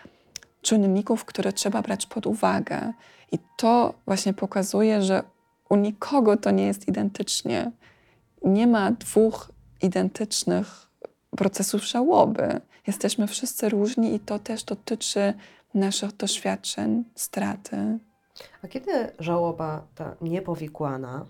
czynników, 0.61 1.25
które 1.25 1.53
trzeba 1.53 1.81
brać 1.81 2.05
pod 2.05 2.27
uwagę. 2.27 2.93
I 3.31 3.39
to 3.57 3.93
właśnie 4.05 4.33
pokazuje, 4.33 5.01
że 5.01 5.23
u 5.69 5.75
nikogo 5.75 6.37
to 6.37 6.51
nie 6.51 6.65
jest 6.65 6.87
identycznie. 6.87 7.71
Nie 8.43 8.67
ma 8.67 8.91
dwóch 8.91 9.51
identycznych 9.81 10.89
procesów 11.37 11.83
żałoby. 11.83 12.61
Jesteśmy 12.87 13.27
wszyscy 13.27 13.69
różni 13.69 14.15
i 14.15 14.19
to 14.19 14.39
też 14.39 14.63
dotyczy 14.63 15.33
naszych 15.73 16.17
doświadczeń, 16.17 17.03
straty. 17.15 17.99
A 18.63 18.67
kiedy 18.67 18.91
żałoba 19.19 19.87
ta 19.95 20.15
niepowikłana 20.21 21.25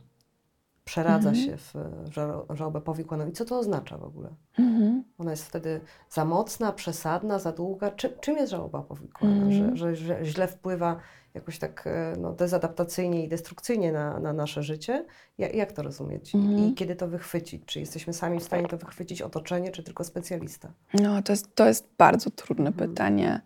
przeradza 0.86 1.30
mhm. 1.30 1.46
się 1.46 1.58
w 1.58 2.56
żałobę 2.56 2.82
powikłaną. 2.82 3.28
I 3.28 3.32
co 3.32 3.46
to 3.46 3.60
oznacza 3.60 3.98
w 3.98 4.04
ogóle? 4.04 4.30
Mhm. 4.60 5.04
Ona 5.18 5.32
jest 5.32 5.46
wtedy 5.46 5.82
za 6.10 6.26
mocna, 6.26 6.72
przesadna, 6.72 7.40
za 7.40 7.52
długa. 7.52 7.92
Czy, 7.92 8.18
czym 8.22 8.38
jest 8.38 8.52
żałoba 8.52 8.82
powikłana? 8.82 9.36
Mhm. 9.36 9.78
Że, 9.78 9.96
że, 9.96 10.26
źle 10.26 10.48
wpływa 10.48 11.00
jakoś 11.36 11.60
tak 11.60 11.88
e, 11.88 12.14
no, 12.20 12.34
dezadaptacyjnie 12.34 13.26
i 13.26 13.28
destrukcyjnie 13.28 13.92
na, 13.92 14.20
na 14.20 14.34
nasze 14.34 14.64
życie? 14.64 15.06
Jak, 15.38 15.56
jak 15.56 15.72
to 15.72 15.84
rozumieć? 15.84 16.36
Mhm. 16.36 16.60
I 16.60 16.74
kiedy 16.74 16.96
to 16.96 17.08
wychwycić? 17.08 17.64
Czy 17.66 17.80
jesteśmy 17.80 18.14
sami 18.14 18.40
w 18.40 18.44
stanie 18.44 18.68
to 18.68 18.78
wychwycić, 18.78 19.22
otoczenie, 19.22 19.72
czy 19.72 19.84
tylko 19.84 20.04
specjalista? 20.04 20.72
No, 20.94 21.22
to 21.22 21.34
jest, 21.34 21.56
to 21.56 21.68
jest 21.68 21.88
bardzo 21.98 22.30
trudne 22.30 22.68
mhm. 22.68 22.90
pytanie. 22.90 23.42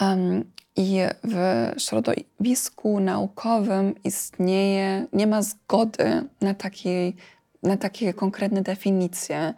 Um, 0.00 0.44
I 0.76 0.98
w 1.24 1.70
środowisku 1.78 3.00
naukowym 3.00 3.94
istnieje, 4.04 5.06
nie 5.12 5.26
ma 5.26 5.42
zgody 5.42 6.24
na 6.40 6.54
takiej 6.54 7.16
na 7.62 7.76
takie 7.76 8.14
konkretne 8.14 8.62
definicje. 8.62 9.54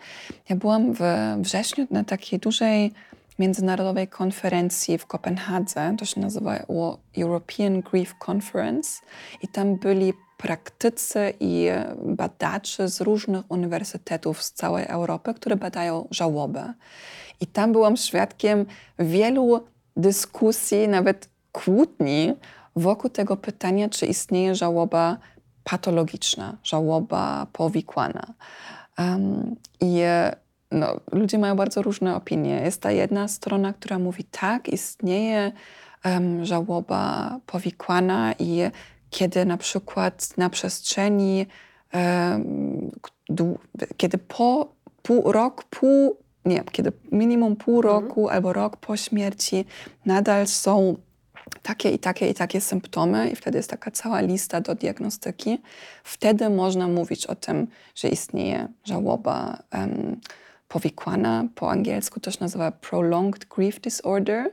Ja 0.49 0.57
byłam 0.57 0.95
w 0.95 1.01
wrześniu 1.39 1.87
na 1.91 2.05
takiej 2.05 2.39
dużej 2.39 2.93
międzynarodowej 3.39 4.09
konferencji 4.09 4.99
w 4.99 5.07
Kopenhadze, 5.07 5.95
to 5.99 6.05
się 6.05 6.21
nazywało 6.21 6.99
European 7.19 7.81
Grief 7.81 8.15
Conference 8.29 9.01
i 9.43 9.49
tam 9.49 9.77
byli 9.77 10.13
praktycy 10.37 11.35
i 11.41 11.69
badacze 12.05 12.89
z 12.89 13.01
różnych 13.01 13.51
uniwersytetów 13.51 14.43
z 14.43 14.53
całej 14.53 14.85
Europy, 14.87 15.35
które 15.35 15.57
badają 15.57 16.09
żałobę. 16.11 16.75
I 17.41 17.47
tam 17.47 17.73
byłam 17.73 17.97
świadkiem 17.97 18.67
wielu 18.99 19.65
dyskusji, 19.97 20.89
nawet 20.89 21.29
kłótni 21.53 22.35
wokół 22.77 23.11
tego 23.11 23.37
pytania, 23.37 23.89
czy 23.89 24.07
istnieje 24.07 24.55
żałoba 24.55 25.19
patologiczna, 25.65 26.57
żałoba 26.63 27.47
powikłana. 27.53 28.35
Um, 28.99 29.57
I 29.81 30.01
no, 30.71 31.01
ludzie 31.13 31.39
mają 31.39 31.57
bardzo 31.57 31.83
różne 31.83 32.17
opinie. 32.17 32.61
Jest 32.65 32.83
ta 32.83 32.91
jedna 32.93 33.29
strona, 33.29 33.73
która 33.73 33.99
mówi 33.99 34.25
tak, 34.25 34.69
istnieje 34.69 35.53
um, 36.05 36.45
żałoba 36.45 37.37
powikłana 37.47 38.35
i 38.39 38.61
kiedy 39.11 39.45
na 39.45 39.57
przykład 39.57 40.37
na 40.37 40.51
przestrzeni 40.51 41.47
dłu- 43.31 43.59
kiedy 43.97 44.19
po 44.19 44.73
pół, 45.03 45.33
rok, 45.33 45.65
pół, 45.65 46.17
nie, 46.45 46.65
kiedy 46.73 46.93
minimum 47.13 47.57
pół 47.57 47.83
roku 47.83 48.29
albo 48.29 48.53
rok 48.53 48.77
po 48.77 48.97
śmierci 48.97 49.65
nadal 50.07 50.47
są 50.47 50.97
takie 51.63 51.91
i 51.91 51.99
takie 51.99 52.31
i 52.31 52.35
takie 52.35 52.61
symptomy, 52.61 53.31
i 53.31 53.37
wtedy 53.37 53.59
jest 53.59 53.71
taka 53.71 53.91
cała 53.91 54.21
lista 54.21 54.61
do 54.61 54.75
diagnostyki, 54.75 55.59
wtedy 56.05 56.51
można 56.51 56.89
mówić 56.89 57.27
o 57.27 57.35
tym, 57.35 57.67
że 57.95 58.09
istnieje 58.09 58.69
żałoba 58.85 59.63
em, 59.71 60.21
powikłana, 60.71 61.45
po 61.55 61.71
angielsku 61.71 62.21
się 62.31 62.39
nazywa 62.41 62.73
Prolonged 62.73 63.45
Grief 63.45 63.81
Disorder. 63.81 64.51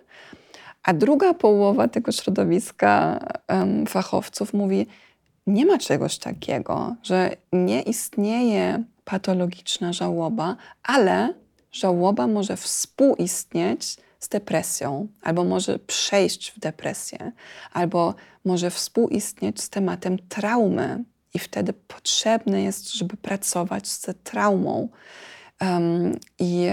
A 0.84 0.94
druga 0.94 1.34
połowa 1.34 1.88
tego 1.88 2.12
środowiska 2.12 3.20
em, 3.48 3.88
fachowców 3.88 4.54
mówi, 4.54 4.88
nie 5.48 5.66
ma 5.66 5.78
czegoś 5.78 6.18
takiego, 6.18 6.96
że 7.04 7.36
nie 7.54 7.82
istnieje 7.82 8.84
patologiczna 9.06 9.94
żałoba, 9.94 10.56
ale 10.84 11.34
żałoba 11.72 12.28
może 12.28 12.58
współistnieć 12.58 13.98
z 14.20 14.28
depresją, 14.28 15.08
albo 15.22 15.44
może 15.44 15.80
przejść 15.80 16.52
w 16.52 16.60
depresję, 16.60 17.32
albo 17.74 18.16
może 18.46 18.72
współistnieć 18.72 19.62
z 19.62 19.70
tematem 19.70 20.18
traumy. 20.30 21.04
I 21.34 21.40
wtedy 21.40 21.74
potrzebne 21.74 22.64
jest, 22.64 22.94
żeby 22.94 23.18
pracować 23.18 23.88
z 23.88 24.08
traumą. 24.24 24.90
Em, 25.60 26.20
I, 26.40 26.68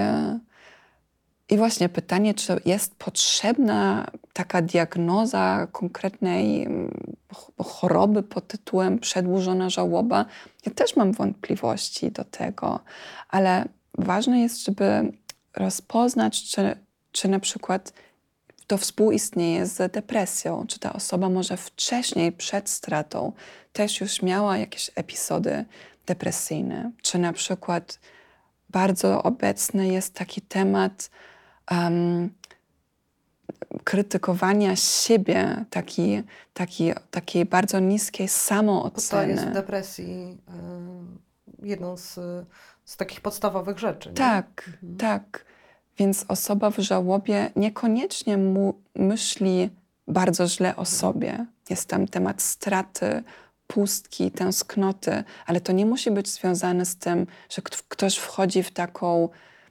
I 1.48 1.56
właśnie 1.56 1.88
pytanie, 1.88 2.34
czy 2.34 2.60
jest 2.64 2.94
potrzebna 2.94 4.06
taka 4.32 4.62
diagnoza 4.62 5.66
konkretnej 5.72 6.62
mm, 6.62 7.16
ch- 7.34 7.66
choroby 7.66 8.22
pod 8.22 8.46
tytułem 8.46 8.98
przedłużona 8.98 9.70
żałoba. 9.70 10.24
Ja 10.66 10.72
też 10.72 10.96
mam 10.96 11.12
wątpliwości 11.12 12.10
do 12.10 12.24
tego, 12.24 12.80
ale 13.28 13.64
ważne 13.98 14.40
jest, 14.40 14.64
żeby 14.64 15.12
rozpoznać, 15.56 16.44
czy, 16.44 16.76
czy 17.12 17.28
na 17.28 17.40
przykład 17.40 17.92
to 18.66 18.78
współistnieje 18.78 19.66
z 19.66 19.92
depresją, 19.92 20.64
czy 20.68 20.78
ta 20.78 20.92
osoba 20.92 21.28
może 21.28 21.56
wcześniej, 21.56 22.32
przed 22.32 22.70
stratą, 22.70 23.32
też 23.72 24.00
już 24.00 24.22
miała 24.22 24.58
jakieś 24.58 24.90
epizody 24.94 25.64
depresyjne, 26.06 26.90
czy 27.02 27.18
na 27.18 27.32
przykład 27.32 27.98
bardzo 28.74 29.22
obecny 29.22 29.88
jest 29.88 30.14
taki 30.14 30.40
temat 30.42 31.10
um, 31.70 32.30
krytykowania 33.84 34.76
siebie, 34.76 35.64
taki, 35.70 36.22
taki, 36.54 36.92
takiej 37.10 37.44
bardzo 37.44 37.78
niskiej 37.80 38.26
Bo 38.26 38.32
to 38.32 38.38
samooceny. 38.38 39.32
jest 39.32 39.44
w 39.44 39.52
depresji 39.52 40.38
y, 41.62 41.66
jedną 41.66 41.96
z, 41.96 42.14
z 42.84 42.96
takich 42.96 43.20
podstawowych 43.20 43.78
rzeczy. 43.78 44.08
nie? 44.08 44.14
Tak, 44.14 44.70
Mhm. 44.82 44.96
tak. 44.96 45.44
Więc 45.98 46.24
osoba 46.28 46.70
w 46.70 46.78
żałobie 46.78 47.50
niekoniecznie 47.56 48.36
mu 48.36 48.74
myśli 48.94 49.70
bardzo 50.08 50.48
źle 50.48 50.76
o 50.76 50.84
sobie. 50.84 51.46
Jest 51.70 51.88
tam 51.88 52.08
temat 52.08 52.42
straty, 52.42 53.22
pustki, 53.66 54.30
tęsknoty, 54.30 55.24
ale 55.46 55.60
to 55.60 55.72
nie 55.72 55.86
musi 55.86 56.10
być 56.10 56.28
związane 56.28 56.84
z 56.86 56.96
tym, 56.96 57.26
że 57.50 57.62
kt- 57.62 57.82
ktoś 57.88 58.16
wchodzi 58.16 58.62
w 58.62 58.70
taką, 58.70 59.28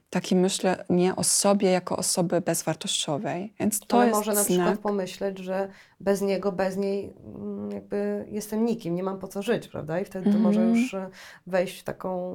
takie 0.10 0.36
myślenie 0.36 1.16
o 1.16 1.24
sobie 1.24 1.72
jako 1.72 1.98
osoby 1.98 2.42
bezwartościowej. 2.42 3.54
Więc 3.60 3.80
to 3.80 3.98
Ale 3.98 4.06
jest 4.08 4.18
może 4.20 4.34
na 4.34 4.44
znak. 4.44 4.58
przykład 4.58 4.80
pomyśleć, 4.80 5.38
że 5.40 5.70
bez 6.00 6.22
niego, 6.22 6.52
bez 6.52 6.78
niej 6.78 7.14
mm, 7.36 7.72
jakby 7.72 8.26
jestem 8.32 8.66
nikim, 8.66 8.96
nie 8.96 9.04
mam 9.04 9.20
po 9.20 9.28
co 9.28 9.42
żyć, 9.42 9.68
prawda? 9.68 10.00
I 10.00 10.06
wtedy 10.06 10.32
to 10.34 10.38
może 10.40 10.62
Mhm. 10.62 10.80
już 10.82 10.94
e, 10.94 11.10
wejść 11.48 11.80
w 11.80 11.84
taką, 11.84 12.34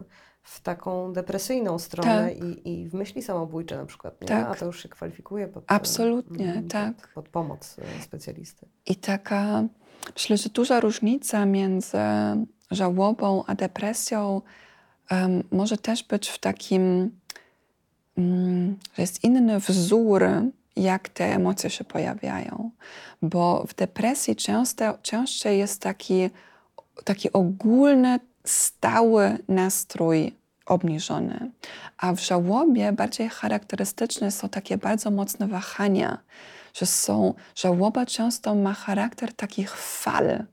e, 0.00 0.02
w 0.42 0.60
taką 0.60 1.12
depresyjną 1.12 1.78
stronę 1.78 2.28
Tak. 2.28 2.44
i, 2.44 2.80
i 2.82 2.88
w 2.88 2.94
myśli 2.94 3.22
samobójcze 3.22 3.76
na 3.76 3.86
przykład, 3.86 4.20
nie? 4.20 4.28
Tak. 4.28 4.48
A 4.50 4.54
to 4.54 4.66
już 4.66 4.82
się 4.82 4.88
kwalifikuje 4.88 5.48
pod, 5.48 5.64
e, 5.64 5.66
Absolutnie, 5.70 6.52
mm, 6.52 6.68
tak. 6.68 6.96
pod, 6.96 7.08
pod 7.14 7.28
pomoc 7.28 7.76
specjalisty. 8.02 8.66
I 8.86 8.96
taka, 8.96 9.64
myślę, 10.14 10.36
że 10.36 10.48
duża 10.48 10.80
różnica 10.80 11.46
między 11.46 11.98
żałobą 12.70 13.44
a 13.46 13.54
depresją 13.54 14.42
em, 15.10 15.42
może 15.50 15.76
też 15.78 16.02
być 16.04 16.28
w 16.28 16.38
takim, 16.38 17.10
mm, 18.18 18.76
że 18.94 19.02
jest 19.02 19.24
inny 19.24 19.60
wzór, 19.60 20.22
jak 20.76 21.08
te 21.08 21.34
emocje 21.34 21.70
się 21.70 21.84
pojawiają. 21.84 22.70
Bo 23.22 23.64
w 23.68 23.74
depresji 23.74 24.36
często, 24.36 24.98
częściej 25.02 25.58
jest 25.58 25.80
taki, 25.80 26.30
taki 27.04 27.32
ogólny, 27.32 28.20
stały 28.44 29.38
nastrój 29.48 30.34
obniżony. 30.66 31.50
A 31.98 32.12
w 32.12 32.20
żałobie 32.20 32.92
bardziej 32.92 33.28
charakterystyczne 33.28 34.30
są 34.30 34.48
takie 34.48 34.78
bardzo 34.78 35.10
mocne 35.10 35.48
wahania, 35.48 36.18
że 36.78 36.86
są, 36.86 37.34
żałoba 37.54 38.06
często 38.06 38.54
ma 38.54 38.74
charakter 38.74 39.32
takich 39.32 39.76
fal, 39.76 40.44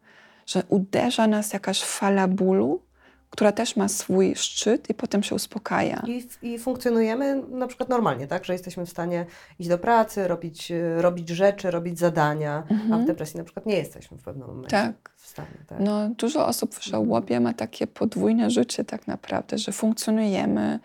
że 0.46 0.64
uderza 0.70 1.28
nas 1.28 1.54
jakaś 1.54 1.84
fala 1.84 2.28
bólu, 2.28 2.82
która 3.30 3.52
też 3.52 3.76
ma 3.76 3.88
swój 3.88 4.36
szczyt 4.36 4.90
i 4.90 4.94
potem 4.94 5.24
się 5.24 5.36
uspokaja. 5.36 6.04
I, 6.08 6.28
I 6.42 6.60
funkcjonujemy 6.60 7.44
na 7.50 7.68
przykład 7.68 7.90
normalnie, 7.90 8.28
tak? 8.28 8.46
Że 8.46 8.54
jesteśmy 8.54 8.86
w 8.86 8.90
stanie 8.90 9.26
iść 9.60 9.70
do 9.70 9.78
pracy, 9.78 10.28
robić, 10.28 10.72
robić 10.98 11.30
rzeczy, 11.30 11.72
robić 11.72 12.00
zadania, 12.00 12.64
a 12.92 12.98
w 12.98 13.06
depresji 13.06 13.38
na 13.38 13.44
przykład 13.44 13.66
nie 13.66 13.76
jesteśmy 13.78 14.18
w 14.18 14.24
pewnym 14.24 14.48
momencie 14.48 14.78
Mhm. 14.78 14.94
Tak. 14.94 15.12
w 15.18 15.28
stanie. 15.28 15.48
Tak? 15.68 15.80
No, 15.80 16.10
dużo 16.10 16.48
osób 16.48 16.76
w 16.76 16.84
żałobie 16.86 17.40
ma 17.40 17.54
takie 17.54 17.88
podwójne 17.88 18.50
życie 18.50 18.84
tak 18.86 19.08
naprawdę, 19.08 19.58
że 19.58 19.72
funkcjonujemy, 19.72 20.80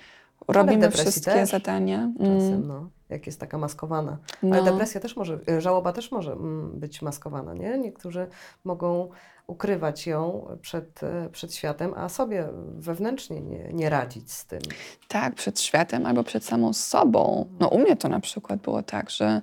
robimy 0.49 0.91
wszystkie 0.91 1.31
też. 1.31 1.51
zadania. 1.51 2.11
Czasem, 2.19 2.33
Mm, 2.55 2.67
no, 2.67 2.91
jak 3.09 3.27
jest 3.27 3.41
taka 3.41 3.59
maskowana. 3.59 4.19
no. 4.43 4.57
Ale 4.57 4.65
depresja 4.71 5.01
też 5.01 5.17
może, 5.17 5.39
e, 5.49 5.61
żałoba 5.61 5.93
też 5.93 6.13
może 6.13 6.33
mm, 6.33 6.81
być 6.81 7.03
maskowana, 7.03 7.55
nie? 7.55 7.79
Niektórzy 7.79 8.27
mogą 8.65 9.11
ukrywać 9.47 10.07
ją 10.07 10.47
przed, 10.63 11.03
e, 11.03 11.29
przed 11.33 11.55
światem, 11.55 11.93
a 11.97 12.09
sobie 12.09 12.49
wewnętrznie 12.75 13.41
nie, 13.41 13.73
nie 13.73 13.91
radzić 13.91 14.33
z 14.33 14.47
tym. 14.47 14.61
Tak, 15.09 15.35
przed 15.35 15.61
światem 15.61 16.07
albo 16.07 16.25
przed 16.25 16.45
samą 16.45 16.73
sobą. 16.73 17.47
No 17.61 17.69
u 17.69 17.79
mnie 17.79 17.97
to 17.97 18.09
na 18.09 18.21
przykład 18.21 18.61
było 18.61 18.83
tak, 18.83 19.11
że, 19.11 19.43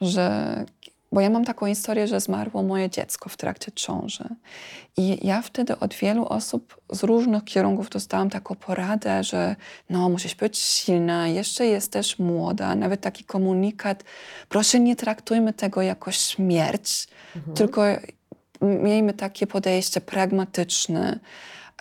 że 0.00 0.64
bo 1.16 1.20
ja 1.20 1.30
mam 1.30 1.44
taką 1.44 1.66
historię, 1.66 2.06
że 2.06 2.20
zmarło 2.20 2.62
moje 2.62 2.90
dziecko 2.90 3.28
w 3.28 3.36
trakcie 3.36 3.72
ciąży. 3.72 4.24
I 4.96 5.26
ja 5.26 5.42
wtedy 5.42 5.78
od 5.78 5.94
wielu 5.94 6.26
osób 6.26 6.80
z 6.92 7.02
różnych 7.02 7.44
kierunków 7.44 7.90
dostałam 7.90 8.30
taką 8.30 8.54
poradę, 8.54 9.24
że 9.24 9.56
no, 9.90 10.08
musisz 10.08 10.34
być 10.34 10.58
silna, 10.58 11.28
jeszcze 11.28 11.66
jesteś 11.66 12.18
młoda. 12.18 12.74
Nawet 12.74 13.00
taki 13.00 13.24
komunikat, 13.24 14.04
proszę 14.48 14.80
nie 14.80 14.96
traktujmy 14.96 15.52
tego 15.52 15.82
jako 15.82 16.12
śmierć, 16.12 17.08
tylko 17.54 17.82
miejmy 18.60 19.12
takie 19.12 19.46
podejście 19.46 20.00
pragmatyczne, 20.00 21.20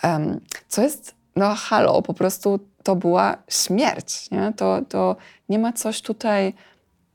em, 0.02 0.40
co 0.68 0.82
jest, 0.82 1.16
no 1.36 1.56
halo, 1.56 2.02
po 2.02 2.14
prostu 2.14 2.60
to 2.84 2.96
była 2.96 3.38
śmierć, 3.48 4.32
nie? 4.32 4.54
To, 4.58 4.82
to 4.90 5.16
nie 5.50 5.60
ma 5.60 5.74
coś 5.74 6.02
tutaj 6.02 6.54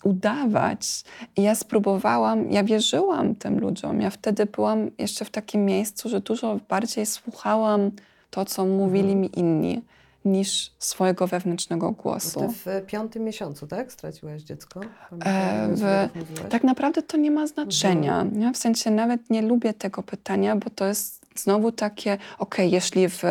udawać. 0.05 1.05
I 1.37 1.43
ja 1.43 1.55
spróbowałam, 1.55 2.51
ja 2.51 2.65
wierzyłam 2.65 3.35
tym 3.35 3.61
ludziom. 3.61 4.01
Ja 4.01 4.11
wtedy 4.11 4.47
byłam 4.47 4.91
jeszcze 4.99 5.25
w 5.25 5.31
takim 5.31 5.65
miejscu, 5.65 6.09
że 6.09 6.21
dużo 6.21 6.61
bardziej 6.69 7.07
słuchałam 7.07 7.91
to, 8.31 8.45
co 8.45 8.67
mówili 8.67 9.17
mi 9.17 9.39
inni, 9.39 9.83
niż 10.25 10.73
swojego 10.79 11.27
wewnętrznego 11.27 11.91
głosu. 11.91 12.41
Ty 12.41 12.49
w 12.49 12.87
piątym 12.87 13.25
miesiącu, 13.25 13.67
tak? 13.67 13.93
Straciłaś 13.93 14.43
dziecko? 14.43 14.81
E, 15.25 15.69
w-? 15.69 16.09
Tak 16.49 16.65
naprawdę 16.65 17.03
to 17.03 17.17
nie 17.17 17.31
ma 17.31 17.47
znaczenia. 17.47 18.23
Nie? 18.33 18.53
W 18.53 18.57
sensie 18.57 18.91
nawet 18.91 19.31
nie 19.31 19.43
lubię 19.43 19.75
tego 19.75 20.03
pytania, 20.03 20.57
bo 20.57 20.71
to 20.71 20.85
jest 20.85 21.20
znowu 21.37 21.73
takie, 21.73 22.19
okej, 22.39 22.71
jeśli 22.71 23.09
w 23.09 23.23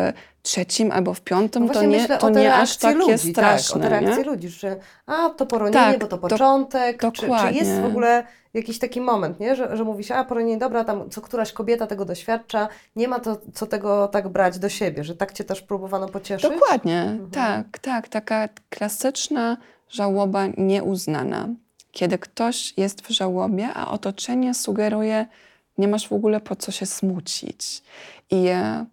trzecim 0.42 0.92
albo 0.92 1.14
w 1.14 1.20
piątym, 1.20 1.66
No 1.66 1.72
to 1.72 1.82
nie, 1.82 2.08
to 2.08 2.30
nie 2.30 2.54
aż 2.54 2.76
takie 2.76 2.94
ludzi, 2.98 3.32
straszne. 3.32 3.90
Tak, 3.90 4.02
o 4.02 4.04
nie? 4.16 4.22
ludzi, 4.24 4.48
że 4.48 4.76
a, 5.06 5.28
to 5.30 5.46
poronienie, 5.46 5.84
Tak, 5.84 5.98
bo 6.00 6.06
to 6.06 6.16
do- 6.16 6.28
początek. 6.28 7.00
Czy, 7.02 7.12
czy 7.12 7.22
dokładnie. 7.22 7.58
jest 7.58 7.80
w 7.80 7.84
ogóle 7.84 8.26
jakiś 8.54 8.78
taki 8.78 9.00
moment, 9.00 9.40
nie? 9.40 9.56
Że, 9.56 9.76
że 9.76 9.84
mówi 9.84 10.04
się, 10.04 10.14
a 10.14 10.24
poronienie, 10.24 10.58
dobra, 10.58 10.84
tam 10.84 11.10
co 11.10 11.20
któraś 11.20 11.52
kobieta 11.52 11.86
tego 11.86 12.04
doświadcza, 12.04 12.68
nie 12.96 13.08
ma 13.08 13.20
to, 13.20 13.40
co 13.54 13.66
tego 13.66 14.08
tak 14.08 14.28
brać 14.28 14.58
do 14.58 14.68
siebie, 14.68 15.04
że 15.04 15.16
tak 15.16 15.32
cię 15.32 15.44
też 15.44 15.62
próbowano 15.62 16.08
pocieszyć? 16.08 16.50
Dokładnie, 16.50 17.18
tak, 17.32 17.78
tak. 17.78 18.08
Taka 18.08 18.48
klasyczna 18.70 19.56
żałoba 19.88 20.42
nieuznana. 20.56 21.48
Kiedy 21.92 22.18
ktoś 22.18 22.74
jest 22.78 23.00
w 23.06 23.10
żałobie, 23.10 23.68
a 23.74 23.90
otoczenie 23.90 24.54
sugeruje, 24.54 25.26
nie 25.80 25.88
masz 25.88 26.08
w 26.08 26.12
ogóle 26.12 26.40
po 26.40 26.56
co 26.56 26.72
się 26.72 26.86
smucić. 26.86 27.82
I, 28.30 28.46
e, 28.46 28.86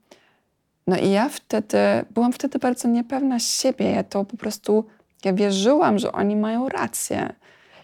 no 0.87 0.97
i 0.97 1.11
ja 1.11 1.29
wtedy, 1.29 1.77
byłam 2.11 2.33
wtedy 2.33 2.59
bardzo 2.59 2.87
niepewna 2.87 3.39
siebie. 3.39 3.91
Ja 3.91 4.03
to 4.03 4.25
po 4.25 4.37
prostu, 4.37 4.85
ja 5.25 5.33
wierzyłam, 5.33 5.99
że 5.99 6.11
oni 6.11 6.35
mają 6.35 6.69
rację. 6.69 7.33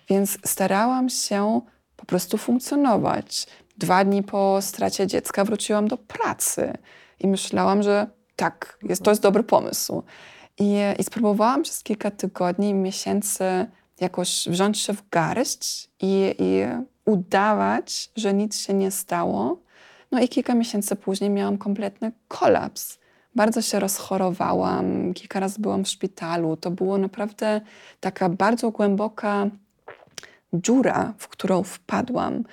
Więc 0.09 0.37
starałam 0.45 1.09
się 1.09 1.61
po 1.97 2.05
prostu 2.05 2.37
funkcjonować. 2.37 3.47
Dwa 3.77 4.05
dni 4.05 4.23
po 4.23 4.61
stracie 4.61 5.07
dziecka 5.07 5.45
wróciłam 5.45 5.87
do 5.87 5.97
pracy. 5.97 6.73
i 7.19 7.27
myślałam, 7.27 7.83
że 7.83 8.07
tak, 8.35 8.77
jest, 8.83 9.03
to 9.03 9.11
jest 9.11 9.21
dobry 9.21 9.43
pomysł. 9.43 10.03
I, 10.59 10.75
I 10.99 11.03
spróbowałam 11.03 11.63
przez 11.63 11.83
kilka 11.83 12.11
tygodni, 12.11 12.73
miesięcy 12.73 13.43
jakoś 13.99 14.47
wziąć 14.49 14.79
się 14.79 14.93
w 14.93 15.09
garść 15.09 15.89
i, 16.01 16.35
i 16.39 16.63
udawać, 17.05 18.09
że 18.15 18.33
nic 18.33 18.59
się 18.59 18.73
nie 18.73 18.91
stało. 18.91 19.57
No 20.11 20.19
i 20.19 20.29
kilka 20.29 20.55
miesięcy 20.55 20.95
później 20.95 21.29
miałam 21.29 21.57
kompletny 21.57 22.11
kolaps. 22.27 22.99
Bardzo 23.35 23.61
się 23.61 23.79
rozchorowałam, 23.79 25.13
kilka 25.13 25.39
razy 25.39 25.61
byłam 25.61 25.83
w 25.83 25.89
szpitalu. 25.89 26.57
To 26.57 26.71
było 26.71 26.97
naprawdę 26.97 27.61
taka 27.99 28.29
bardzo 28.29 28.71
głęboka 28.71 29.49
dziura, 30.53 31.13
w 31.17 31.27
którą 31.27 31.63
wpadłam. 31.63 32.43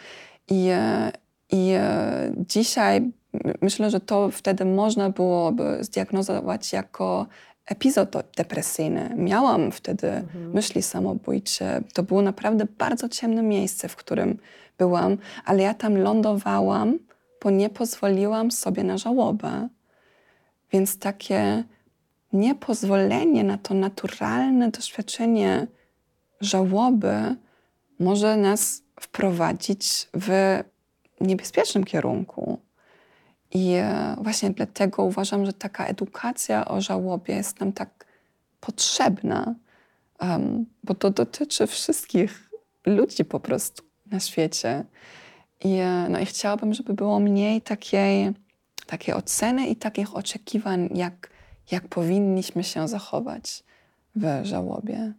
I, 0.48 0.68
e, 0.70 1.12
i 1.51 1.70
e, 1.74 2.32
dzisiaj 2.36 3.12
myślę, 3.62 3.90
że 3.90 4.01
to 4.01 4.30
wtedy 4.30 4.64
można 4.64 5.11
byłoby 5.11 5.78
zdiagnozować 5.80 6.72
jako 6.72 7.26
epizod 7.71 8.16
depresyjny. 8.37 9.14
Miałam 9.16 9.73
wtedy 9.73 10.09
mhm. 10.09 10.51
myśli 10.51 10.83
samobójcze. 10.83 11.83
To 11.95 12.03
było 12.03 12.23
naprawdę 12.23 12.66
bardzo 12.79 13.09
ciemne 13.09 13.43
miejsce, 13.43 13.89
w 13.89 13.97
którym 13.97 14.39
byłam, 14.79 15.18
ale 15.45 15.62
ja 15.62 15.75
tam 15.75 15.99
lądowałam, 15.99 16.99
bo 17.43 17.51
nie 17.51 17.71
pozwoliłam 17.71 18.51
sobie 18.51 18.85
na 18.85 18.99
żałobę. 18.99 19.68
Więc 20.73 20.99
takie 20.99 21.64
niepozwolenie 22.33 23.45
na 23.45 23.59
to 23.59 23.75
naturalne 23.75 24.71
doświadczenie 24.71 25.66
żałoby 26.41 27.37
może 27.99 28.37
nas 28.37 28.83
wprowadzić 29.01 30.09
w 30.14 30.59
niebezpiecznym 31.21 31.85
kierunku. 31.85 32.61
I 33.51 33.72
e, 33.74 34.16
właśnie 34.20 34.51
dlatego 34.51 35.03
uważam, 35.03 35.46
że 35.46 35.53
taka 35.53 35.86
edukacja 35.86 36.68
o 36.68 36.80
żałobie 36.80 37.34
jest 37.34 37.61
nam 37.61 37.72
tak 37.72 38.07
potrzebna, 38.61 39.55
um, 40.20 40.66
bo 40.84 40.94
to 40.94 41.11
dotyczy 41.11 41.66
wszystkich 41.66 42.51
ludzi 42.86 43.24
po 43.24 43.40
prostu 43.40 43.82
na 44.07 44.20
świecie. 44.20 44.84
I, 45.64 45.74
e, 45.74 46.07
no 46.11 46.18
i 46.18 46.26
chciałabym, 46.26 46.74
żeby 46.74 46.94
było 46.94 47.20
mniej 47.20 47.62
takiej, 47.62 48.32
takiej 48.86 49.14
oceny 49.14 49.66
i 49.66 49.76
takich 49.76 50.16
oczekiwań, 50.16 50.88
jak, 50.94 51.30
jak 51.70 51.88
powinniśmy 51.88 52.64
się 52.64 52.88
zachować 52.88 53.64
w 54.16 54.40
żałobie. 54.42 55.12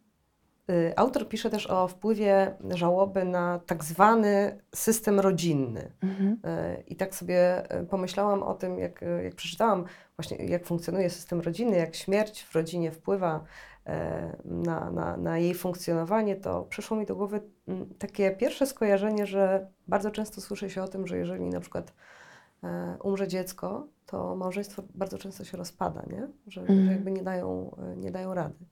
Y, 0.72 0.94
autor 0.96 1.28
pisze 1.28 1.50
też 1.50 1.68
o 1.68 1.88
wpływie 1.88 2.56
żałoby 2.70 3.26
na 3.26 3.60
tak 3.66 3.84
zwany 3.84 4.62
system 4.76 5.20
rodzinny. 5.20 5.92
Mhm. 6.02 6.32
Y, 6.32 6.84
I 6.88 6.96
tak 6.96 7.16
sobie 7.16 7.64
y, 7.82 7.86
pomyślałam 7.86 8.44
o 8.44 8.54
tym, 8.54 8.80
jak, 8.80 9.06
jak 9.24 9.36
przeczytałam 9.36 9.86
właśnie, 10.18 10.38
jak 10.38 10.66
funkcjonuje 10.66 11.10
system 11.10 11.42
rodziny, 11.42 11.78
jak 11.78 11.96
śmierć 11.96 12.44
w 12.44 12.56
rodzinie 12.56 12.92
wpływa 12.92 13.44
na, 14.46 14.92
na, 14.92 15.18
na 15.18 15.38
jej 15.38 15.54
funkcjonowanie, 15.54 16.36
to 16.36 16.64
przyszło 16.64 16.98
mi 16.98 17.06
do 17.06 17.16
głowy 17.16 17.42
mm, 17.68 17.94
takie 18.00 18.32
pierwsze 18.32 18.66
skojarzenie, 18.66 19.26
że 19.26 19.68
bardzo 19.88 20.12
często 20.12 20.42
słyszy 20.42 20.70
się 20.70 20.84
o 20.84 20.88
tym, 20.88 21.08
że 21.08 21.18
jeżeli 21.18 21.50
na 21.50 21.60
przykład 21.60 21.94
umrze 23.04 23.28
dziecko, 23.28 23.88
to 24.06 24.36
małżeństwo 24.36 24.84
bardzo 24.96 25.18
często 25.18 25.44
się 25.44 25.58
rozpada, 25.58 26.04
nie? 26.10 26.28
Że, 26.48 26.62
mhm. 26.62 26.86
że 26.86 26.92
jakby 26.92 27.12
nie 27.12 27.24
dają, 27.24 27.76
nie 27.98 28.12
dają 28.12 28.34
rady. 28.34 28.66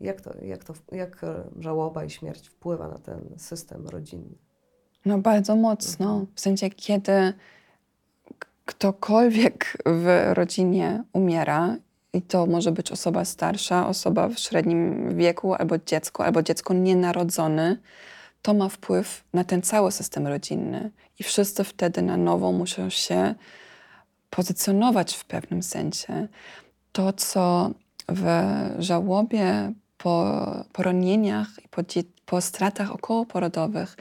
Jak, 0.00 0.20
to, 0.20 0.30
jak, 0.42 0.64
to, 0.64 0.74
jak 0.92 1.24
żałoba 1.60 2.04
i 2.04 2.10
śmierć 2.10 2.48
wpływa 2.48 2.88
na 2.88 2.98
ten 2.98 3.20
system 3.36 3.88
rodzinny? 3.88 4.34
No 5.06 5.18
bardzo 5.18 5.56
mocno. 5.56 6.10
Mhm. 6.10 6.26
W 6.34 6.40
sensie, 6.40 6.70
kiedy 6.70 7.32
ktokolwiek 8.64 9.76
w 9.86 10.30
rodzinie 10.34 11.04
umiera, 11.12 11.76
i 12.12 12.22
to 12.22 12.46
może 12.46 12.72
być 12.72 12.92
osoba 12.92 13.24
starsza, 13.24 13.88
osoba 13.88 14.28
w 14.28 14.38
średnim 14.38 15.16
wieku, 15.16 15.54
albo 15.54 15.78
dziecko, 15.78 16.24
albo 16.24 16.42
dziecko 16.42 16.74
nienarodzone, 16.74 17.76
to 18.42 18.54
ma 18.54 18.68
wpływ 18.68 19.24
na 19.32 19.44
ten 19.44 19.62
cały 19.62 19.92
system 19.92 20.26
rodzinny. 20.26 20.90
I 21.18 21.22
wszyscy 21.22 21.64
wtedy 21.64 22.02
na 22.02 22.16
nowo 22.16 22.52
muszą 22.52 22.90
się 22.90 23.34
pozycjonować 24.30 25.16
w 25.16 25.24
pewnym 25.24 25.62
sensie. 25.62 26.28
To, 26.92 27.12
co 27.12 27.70
w 28.08 28.24
żałobie 28.78 29.72
po 29.98 30.44
poronieniach 30.72 31.48
i 31.64 31.68
po, 31.68 31.82
po 32.26 32.40
stratach 32.40 32.92
okołoporodowych 32.92 33.96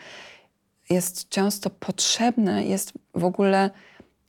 jest 0.90 1.30
często 1.30 1.70
potrzebne, 1.70 2.66
jest 2.66 2.94
w 3.14 3.24
ogóle 3.24 3.70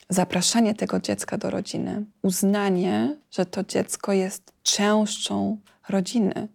zapraszanie 0.09 0.75
tego 0.75 1.01
dziecka 1.01 1.39
do 1.39 1.51
rodziny, 1.51 2.05
uznanie, 2.23 3.17
że 3.31 3.47
to 3.47 3.65
dziecko 3.65 4.13
jest 4.13 4.53
częścią 4.63 5.59
rodziny. 5.89 6.49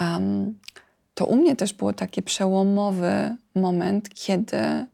Um, 0.00 0.58
to 1.14 1.26
u 1.26 1.36
mnie 1.36 1.56
też 1.56 1.72
był 1.72 1.92
taki 1.92 2.22
przełomowy 2.22 3.36
moment, 3.54 4.08
kiedy 4.14 4.86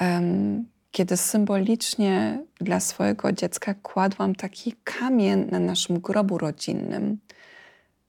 um, 0.00 0.66
kiedy 0.94 1.16
symbolicznie 1.16 2.44
dla 2.60 2.80
swojego 2.80 3.32
dziecka 3.32 3.74
kładłam 3.74 4.34
taki 4.34 4.74
kamień 4.84 5.46
na 5.50 5.58
naszym 5.58 6.00
grobu 6.00 6.38
rodzinnym, 6.38 7.18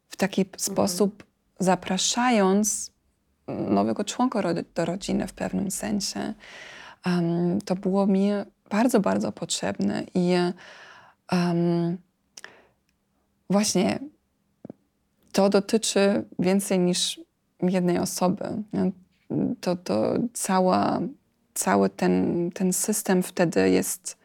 w 0.09 0.15
taki 0.15 0.41
mhm. 0.41 0.59
sposób 0.59 1.23
zapraszając 1.59 2.91
nowego 3.47 4.03
członka 4.03 4.53
do 4.75 4.85
rodziny 4.85 5.27
w 5.27 5.33
pewnym 5.33 5.71
sensie. 5.71 6.33
Um, 7.05 7.61
to 7.61 7.75
było 7.75 8.07
mi 8.07 8.29
bardzo, 8.69 8.99
bardzo 8.99 9.31
potrzebne 9.31 10.03
i 10.13 10.33
um, 11.31 11.97
właśnie 13.49 13.99
to 15.31 15.49
dotyczy 15.49 16.23
więcej 16.39 16.79
niż 16.79 17.19
jednej 17.61 17.99
osoby. 17.99 18.45
To, 19.61 19.75
to 19.75 20.13
cała 20.33 21.01
cały 21.55 21.89
ten, 21.89 22.49
ten 22.51 22.73
system 22.73 23.23
wtedy 23.23 23.69
jest, 23.69 24.17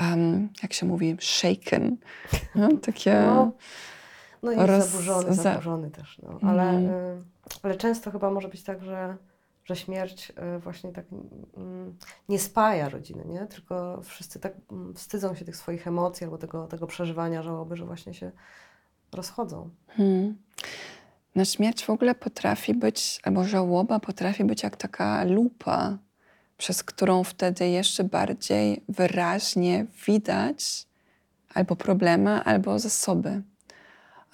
um, 0.00 0.48
jak 0.62 0.72
się 0.72 0.86
mówi, 0.86 1.16
shaken. 1.20 1.96
No, 2.54 2.68
takie... 2.86 3.22
No, 3.26 3.52
no 4.42 4.52
jest 4.52 4.66
roz... 4.66 4.86
zaburzony, 4.86 5.34
zaburzony 5.34 5.90
też. 5.90 6.18
No. 6.22 6.38
Ale, 6.50 6.70
mm. 6.70 6.90
y, 6.90 7.22
ale 7.62 7.76
często 7.76 8.10
chyba 8.10 8.30
może 8.30 8.48
być 8.48 8.62
tak, 8.62 8.82
że, 8.82 9.16
że 9.64 9.76
śmierć 9.76 10.32
y, 10.56 10.58
właśnie 10.58 10.92
tak 10.92 11.04
y, 11.04 11.16
nie 12.28 12.38
spaja 12.38 12.88
rodziny, 12.88 13.24
nie? 13.26 13.46
tylko 13.46 14.00
wszyscy 14.02 14.40
tak 14.40 14.52
mm, 14.72 14.94
wstydzą 14.94 15.34
się 15.34 15.44
tych 15.44 15.56
swoich 15.56 15.86
emocji 15.86 16.24
albo 16.24 16.38
tego, 16.38 16.66
tego 16.66 16.86
przeżywania 16.86 17.42
żałoby, 17.42 17.76
że 17.76 17.86
właśnie 17.86 18.14
się 18.14 18.32
rozchodzą. 19.12 19.70
Hmm. 19.88 20.36
Na 21.34 21.44
śmierć 21.44 21.84
w 21.84 21.90
ogóle 21.90 22.14
potrafi 22.14 22.74
być, 22.74 23.20
albo 23.22 23.44
żałoba 23.44 24.00
potrafi 24.00 24.44
być 24.44 24.62
jak 24.62 24.76
taka 24.76 25.24
lupa, 25.24 25.98
przez 26.56 26.82
którą 26.82 27.24
wtedy 27.24 27.68
jeszcze 27.68 28.04
bardziej 28.04 28.82
wyraźnie 28.88 29.86
widać 30.06 30.86
albo 31.54 31.76
problemy, 31.76 32.30
albo 32.44 32.78
zasoby. 32.78 33.42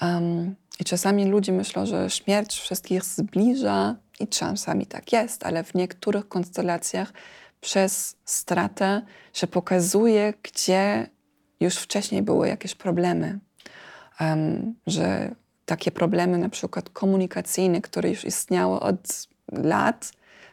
Um, 0.02 0.54
I 0.80 0.84
czasami 0.84 1.24
ludzie 1.24 1.52
myślą, 1.52 1.86
że 1.86 2.10
śmierć 2.10 2.60
wszystkich 2.60 3.04
zbliża, 3.04 3.96
i 4.22 4.28
czasami 4.28 4.86
tak 4.86 5.12
jest, 5.12 5.46
ale 5.46 5.64
w 5.64 5.74
niektórych 5.74 6.28
konstelacjach 6.28 7.12
przez 7.60 8.16
stratę 8.24 9.02
się 9.32 9.46
pokazuje, 9.46 10.34
gdzie 10.42 11.06
już 11.60 11.76
wcześniej 11.76 12.22
były 12.22 12.48
jakieś 12.48 12.74
problemy. 12.74 13.38
Um, 14.20 14.74
że 14.86 15.34
takie 15.66 15.90
problemy, 15.90 16.38
na 16.38 16.48
przykład 16.48 16.90
komunikacyjne, 16.90 17.80
które 17.80 18.08
już 18.08 18.24
istniały 18.24 18.80
od 18.80 19.28
lat, 19.52 20.12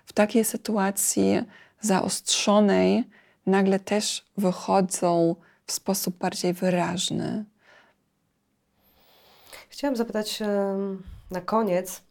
w 0.10 0.14
takiej 0.14 0.45
sytuacji 0.45 1.41
zaostrzonej 1.82 3.03
nagle 3.45 3.80
też 3.80 4.26
wychodzą 4.38 5.36
w 5.66 5.72
sposób 5.72 6.18
bardziej 6.18 6.53
wyraźny. 6.53 7.45
Chciałam 9.70 9.95
zapytać 9.95 10.39
na 11.32 11.41
koniec 11.41 12.01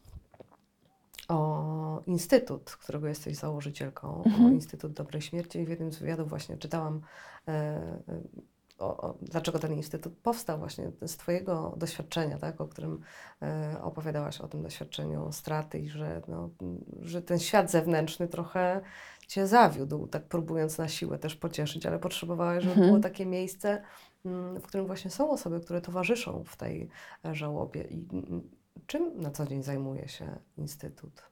o 1.27 2.01
Instytut, 2.07 2.71
którego 2.71 3.07
jesteś 3.07 3.37
założycielką, 3.37 4.23
mhm. 4.25 4.45
o 4.45 4.49
Instytut 4.49 4.93
Dobrej 4.93 5.21
Śmierci. 5.21 5.65
W 5.65 5.69
jednym 5.69 5.93
z 5.93 5.97
wywiadów 5.97 6.29
właśnie 6.29 6.57
czytałam 6.57 7.01
e, 7.47 7.51
e, 7.51 8.01
o, 8.79 8.97
o, 8.97 9.17
dlaczego 9.21 9.59
ten 9.59 9.73
instytut 9.73 10.17
powstał 10.17 10.59
właśnie 10.59 10.91
z 11.01 11.17
Twojego 11.17 11.73
doświadczenia, 11.77 12.37
tak, 12.37 12.61
o 12.61 12.67
którym 12.67 13.01
e, 13.41 13.77
opowiadałaś, 13.81 14.41
o 14.41 14.47
tym 14.47 14.61
doświadczeniu 14.61 15.31
straty 15.31 15.79
i 15.79 15.89
że, 15.89 16.21
no, 16.27 16.49
że 17.01 17.21
ten 17.21 17.39
świat 17.39 17.71
zewnętrzny 17.71 18.27
trochę 18.27 18.81
Cię 19.27 19.47
zawiódł, 19.47 20.07
tak 20.07 20.23
próbując 20.23 20.77
na 20.77 20.87
siłę 20.87 21.19
też 21.19 21.35
pocieszyć, 21.35 21.85
ale 21.85 21.99
potrzebowałaś, 21.99 22.63
żeby 22.63 22.71
mhm. 22.71 22.87
było 22.87 22.99
takie 22.99 23.25
miejsce, 23.25 23.81
mm, 24.25 24.59
w 24.59 24.63
którym 24.67 24.87
właśnie 24.87 25.11
są 25.11 25.31
osoby, 25.31 25.59
które 25.59 25.81
towarzyszą 25.81 26.43
w 26.43 26.57
tej 26.57 26.89
żałobie. 27.33 27.81
I 27.81 28.07
mm, 28.13 28.49
czym 28.87 29.21
na 29.21 29.31
co 29.31 29.45
dzień 29.45 29.63
zajmuje 29.63 30.07
się 30.07 30.39
Instytut? 30.57 31.29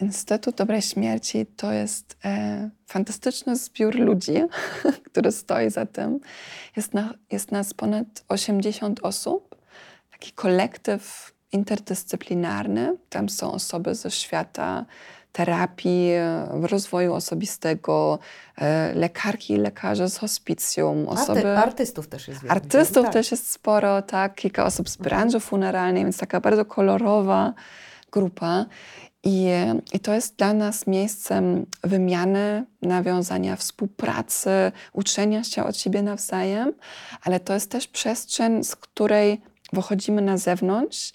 Instytut 0.00 0.54
Dobrej 0.54 0.82
Śmierci 0.82 1.46
to 1.46 1.72
jest 1.72 2.16
e, 2.24 2.70
fantastyczny 2.86 3.56
zbiór 3.56 3.94
ludzi, 3.94 4.34
który 5.10 5.32
stoi 5.32 5.70
za 5.70 5.86
tym. 5.86 6.20
Jest, 6.76 6.94
na, 6.94 7.14
jest 7.30 7.52
nas 7.52 7.74
ponad 7.74 8.06
80 8.28 9.00
osób, 9.02 9.56
taki 10.10 10.32
kolektyw 10.32 11.32
interdyscyplinarny. 11.52 12.96
Tam 13.08 13.28
są 13.28 13.52
osoby 13.52 13.94
ze 13.94 14.10
świata 14.10 14.84
terapii, 15.32 16.10
rozwoju 16.62 17.14
osobistego, 17.14 18.18
e, 18.58 18.94
lekarki 18.94 19.52
i 19.52 19.56
lekarze 19.56 20.10
z 20.10 20.16
hospicjum, 20.16 21.08
osoby... 21.08 21.38
Arty, 21.38 21.48
artystów 21.48 22.08
też 22.08 22.28
jest 22.28 22.42
wielu. 22.42 22.52
Artystów 22.52 23.04
tak. 23.04 23.12
też 23.12 23.30
jest 23.30 23.50
sporo, 23.50 24.02
tak, 24.02 24.34
kilka 24.34 24.64
osób 24.64 24.88
z 24.88 24.96
branży 24.96 25.40
funeralnej, 25.40 26.04
więc 26.04 26.18
taka 26.18 26.40
bardzo 26.40 26.64
kolorowa 26.64 27.54
grupa. 28.12 28.66
I, 29.24 29.48
I 29.92 30.00
to 30.00 30.14
jest 30.14 30.36
dla 30.36 30.54
nas 30.54 30.86
miejscem 30.86 31.66
wymiany, 31.84 32.64
nawiązania 32.82 33.56
współpracy, 33.56 34.72
uczenia 34.92 35.44
się 35.44 35.64
od 35.64 35.76
siebie 35.76 36.02
nawzajem, 36.02 36.72
ale 37.22 37.40
to 37.40 37.54
jest 37.54 37.70
też 37.70 37.88
przestrzeń, 37.88 38.64
z 38.64 38.76
której 38.76 39.40
wychodzimy 39.72 40.22
na 40.22 40.36
zewnątrz 40.36 41.12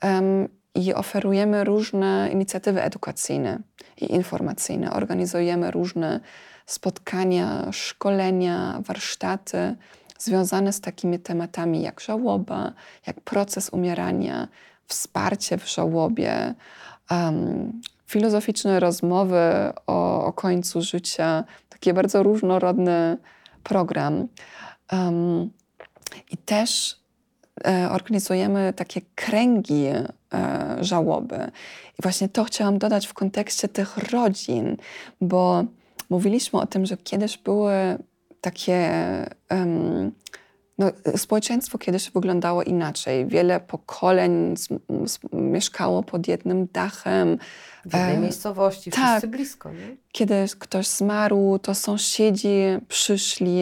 em, 0.00 0.48
i 0.74 0.94
oferujemy 0.94 1.64
różne 1.64 2.28
inicjatywy 2.32 2.82
edukacyjne 2.82 3.58
i 4.00 4.14
informacyjne. 4.14 4.92
Organizujemy 4.92 5.70
różne 5.70 6.20
spotkania, 6.66 7.72
szkolenia, 7.72 8.78
warsztaty 8.80 9.76
związane 10.18 10.72
z 10.72 10.80
takimi 10.80 11.18
tematami 11.18 11.82
jak 11.82 12.00
żałoba, 12.00 12.72
jak 13.06 13.20
proces 13.20 13.68
umierania, 13.68 14.48
wsparcie 14.86 15.58
w 15.58 15.68
żałobie, 15.68 16.54
um, 17.10 17.80
filozoficzne 18.06 18.80
rozmowy 18.80 19.42
o, 19.86 20.24
o 20.24 20.32
końcu 20.32 20.82
życia, 20.82 21.44
taki 21.68 21.92
bardzo 21.92 22.22
różnorodny 22.22 23.16
program. 23.62 24.28
Um, 24.92 25.50
I 26.30 26.36
też 26.36 26.96
e, 27.66 27.90
organizujemy 27.90 28.72
takie 28.76 29.00
kręgi 29.14 29.86
e, 29.86 30.04
żałoby. 30.80 31.50
I 31.98 32.02
właśnie 32.02 32.28
to 32.28 32.44
chciałam 32.44 32.78
dodać 32.78 33.06
w 33.06 33.14
kontekście 33.14 33.68
tych 33.68 33.96
rodzin, 33.96 34.76
bo 35.20 35.64
mówiliśmy 36.10 36.60
o 36.60 36.66
tym, 36.66 36.86
że 36.86 36.96
kiedyś 36.96 37.38
były 37.38 37.72
takie. 38.40 38.90
Um, 39.50 40.12
no, 40.78 40.90
społeczeństwo 41.16 41.78
kiedyś 41.78 42.10
wyglądało 42.10 42.62
inaczej. 42.62 43.26
Wiele 43.26 43.60
pokoleń 43.60 44.56
z, 44.56 44.68
z, 45.06 45.18
mieszkało 45.32 46.02
pod 46.02 46.28
jednym 46.28 46.66
dachem. 46.66 47.38
W 47.84 47.94
jednej 47.94 48.16
E, 48.16 48.18
miejscowości, 48.18 48.90
tak. 48.90 49.10
wszyscy 49.10 49.28
blisko, 49.28 49.72
nie? 49.72 49.96
Kiedy 50.12 50.34
ktoś 50.58 50.86
zmarł, 50.86 51.58
to 51.58 51.74
sąsiedzi 51.74 52.58
przyszli. 52.88 53.58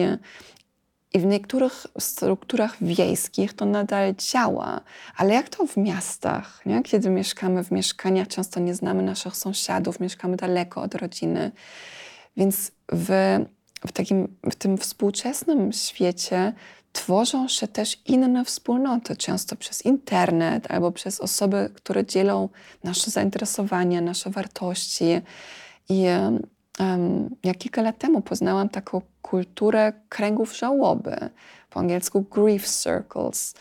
I 1.13 1.19
w 1.19 1.25
niektórych 1.25 1.87
strukturach 1.99 2.75
wiejskich 2.81 3.53
to 3.53 3.65
nadal 3.65 4.15
działa. 4.15 4.81
Ale 5.17 5.33
jak 5.33 5.49
to 5.49 5.67
w 5.67 5.77
miastach? 5.77 6.65
Nie? 6.65 6.83
Kiedy 6.83 7.09
mieszkamy 7.09 7.63
w 7.63 7.71
mieszkaniach, 7.71 8.27
często 8.27 8.59
nie 8.59 8.75
znamy 8.75 9.03
naszych 9.03 9.35
sąsiadów, 9.35 9.99
mieszkamy 9.99 10.37
daleko 10.37 10.81
od 10.81 10.95
rodziny. 10.95 11.51
Więc 12.37 12.71
w, 12.91 13.39
w, 13.87 13.91
takim, 13.91 14.37
w 14.51 14.55
tym 14.55 14.77
współczesnym 14.77 15.73
świecie 15.73 16.53
tworzą 16.95 17.47
się 17.47 17.67
też 17.67 18.01
inne 18.05 18.45
wspólnoty, 18.45 19.15
często 19.15 19.55
przez 19.55 19.85
internet 19.85 20.71
albo 20.71 20.91
przez 20.91 21.19
osoby, 21.19 21.69
które 21.73 22.05
dzielą 22.05 22.49
nasze 22.83 23.11
zainteresowania, 23.11 24.01
nasze 24.01 24.29
wartości. 24.29 25.21
I 25.89 26.05
um, 26.79 27.35
ja 27.43 27.53
kilka 27.53 27.81
lat 27.81 27.97
temu 27.97 28.21
poznałam 28.21 28.69
taką 28.69 29.01
kulturę 29.21 29.93
kręgów 30.09 30.57
żałoby, 30.57 31.29
po 31.69 31.79
angielsku 31.79 32.21
grief 32.21 32.67
circles. 32.83 33.53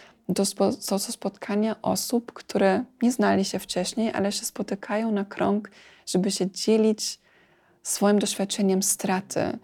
To 0.86 0.98
są 0.98 1.12
spotkania 1.12 1.76
osób, 1.82 2.32
które 2.32 2.84
nie 3.02 3.12
znali 3.12 3.44
się 3.44 3.58
wcześniej, 3.58 4.12
ale 4.12 4.32
się 4.32 4.44
spotykają 4.44 5.12
na 5.12 5.24
krąg, 5.24 5.70
żeby 6.06 6.30
się 6.30 6.50
dzielić 6.50 7.20
swoim 7.82 8.18
doświadczeniem 8.18 8.82
straty. 8.82 9.58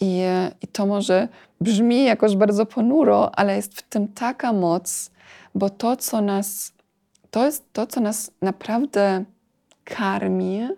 I, 0.00 0.22
I 0.62 0.66
to 0.66 0.86
może 0.86 1.28
brzmi 1.60 2.04
jakoś 2.04 2.36
bardzo 2.36 2.66
ponuro, 2.66 3.38
ale 3.38 3.56
jest 3.56 3.74
w 3.78 3.82
tym 3.82 4.08
taka 4.08 4.52
moc, 4.52 5.10
bo 5.54 5.70
to, 5.70 5.96
co 5.96 6.20
nas, 6.20 6.72
to 7.30 7.44
jest 7.44 7.72
to, 7.72 7.86
co 7.86 8.00
nas 8.00 8.30
naprawdę 8.42 9.24
karmi 9.84 10.68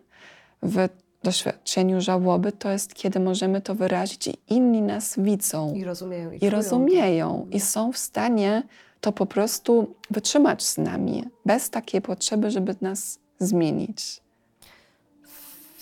w 0.63 0.89
doświadczeniu 1.23 2.01
żałoby, 2.01 2.53
to 2.53 2.71
jest, 2.71 2.95
kiedy 2.95 3.21
możemy 3.21 3.61
to 3.61 3.75
wyrazić 3.75 4.27
i 4.27 4.39
inni 4.49 4.83
nas 4.83 5.15
widzą 5.19 5.75
I 5.75 5.85
rozumieją. 5.85 6.31
I, 6.31 6.45
i 6.45 6.51
rozumieją 6.51 7.47
i 7.51 7.61
są 7.61 7.93
w 7.93 7.99
stanie 7.99 8.63
to 9.01 9.13
po 9.13 9.27
prostu 9.27 9.95
wytrzymać 10.11 10.63
z 10.63 10.79
nami, 10.79 11.25
bez 11.47 11.71
takiej 11.71 12.03
potrzeby, 12.03 12.51
żeby 12.51 12.75
nas 12.81 13.19
zmienić. 13.39 14.21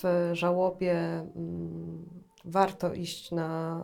W 0.03 0.31
żałobie 0.33 0.93
mm, 1.37 2.05
warto 2.45 2.95
iść 2.95 3.31
na 3.31 3.83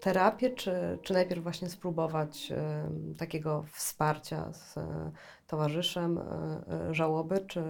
terapię, 0.00 0.50
czy, 0.50 0.98
czy 1.02 1.12
najpierw 1.12 1.42
właśnie 1.42 1.68
spróbować 1.68 2.52
takiego 3.18 3.64
wsparcia 3.72 4.52
z 4.52 4.74
towarzyszem 5.46 6.18
e, 6.18 6.22
e, 6.88 6.94
żałoby, 6.94 7.38
czy, 7.46 7.62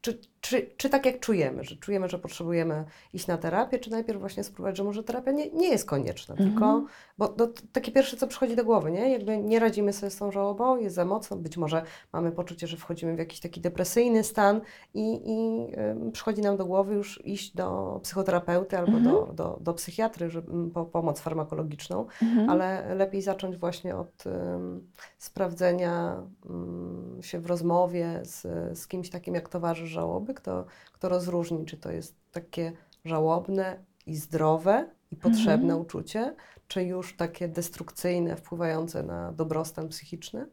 czy, 0.00 0.18
czy, 0.40 0.70
czy 0.76 0.88
tak 0.90 1.06
jak 1.06 1.20
czujemy, 1.20 1.64
że 1.64 1.76
czujemy, 1.76 2.08
że 2.08 2.18
potrzebujemy 2.18 2.84
iść 3.12 3.26
na 3.26 3.38
terapię, 3.38 3.78
czy 3.78 3.90
najpierw 3.90 4.20
właśnie 4.20 4.44
spróbować, 4.44 4.76
że 4.76 4.84
może 4.84 5.04
terapia 5.04 5.30
nie, 5.32 5.50
nie 5.50 5.68
jest 5.68 5.84
konieczna, 5.88 6.32
Mhm. 6.34 6.50
tylko, 6.50 6.84
bo 7.18 7.28
to 7.28 7.48
takie 7.72 7.92
pierwsze, 7.92 8.16
co 8.16 8.26
przychodzi 8.26 8.56
do 8.56 8.64
głowy, 8.64 8.90
nie? 8.90 9.12
Jakby 9.12 9.38
nie 9.38 9.58
radzimy 9.58 9.92
sobie 9.92 10.10
z 10.10 10.16
tą 10.16 10.32
żałobą, 10.32 10.76
jest 10.76 10.94
za 10.96 11.04
mocno, 11.04 11.36
być 11.36 11.56
może 11.56 11.82
mamy 12.12 12.32
poczucie, 12.32 12.66
że 12.66 12.76
wchodzimy 12.76 13.16
w 13.16 13.18
jakiś 13.18 13.40
taki 13.40 13.60
depresyjny 13.60 14.24
stan 14.24 14.60
i, 14.94 15.20
i 15.24 15.66
ym, 15.78 16.12
przychodzi 16.12 16.42
nam 16.42 16.56
do 16.56 16.66
głowy 16.66 16.94
już 16.94 17.26
iść 17.26 17.54
do 17.56 18.00
psychoterapeuty 18.02 18.78
albo 18.78 18.96
Mhm. 18.98 19.04
do, 19.04 19.32
do, 19.32 19.58
do 19.60 19.74
psychiatry, 19.74 20.30
żeby, 20.30 20.70
po 20.70 20.84
pomoc 20.84 21.20
farmakologiczną, 21.20 22.06
Mhm. 22.22 22.50
ale 22.50 22.94
lepiej 22.94 23.22
zacząć 23.22 23.56
właśnie 23.56 23.96
od 23.96 24.26
ym, 24.26 24.88
sprawdzenia 25.18 26.22
ym, 26.50 27.07
się 27.20 27.40
w 27.40 27.46
rozmowie 27.46 28.20
z, 28.24 28.42
z 28.78 28.86
kimś 28.88 29.10
takim 29.10 29.34
jak 29.34 29.48
towarzysz 29.48 29.90
żałoby, 29.90 30.34
kto, 30.34 30.64
kto 30.92 31.08
rozróżni, 31.08 31.66
czy 31.66 31.76
to 31.76 31.90
jest 31.92 32.14
takie 32.32 32.72
żałobne 33.04 33.78
i 34.06 34.16
zdrowe 34.16 34.88
i 35.10 35.16
potrzebne 35.16 35.72
Mhm. 35.72 35.80
uczucie, 35.80 36.34
czy 36.68 36.84
już 36.84 37.16
takie 37.16 37.48
destrukcyjne, 37.48 38.36
wpływające 38.36 39.02
na 39.02 39.32
dobrostan 39.32 39.88
psychiczny. 39.88 40.46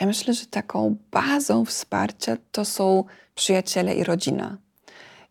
Ja 0.00 0.06
myślę, 0.06 0.34
że 0.34 0.46
taką 0.46 0.96
bazą 1.10 1.64
wsparcia 1.64 2.36
to 2.52 2.64
są 2.64 3.04
przyjaciele 3.34 3.94
i 3.94 4.04
rodzina. 4.04 4.58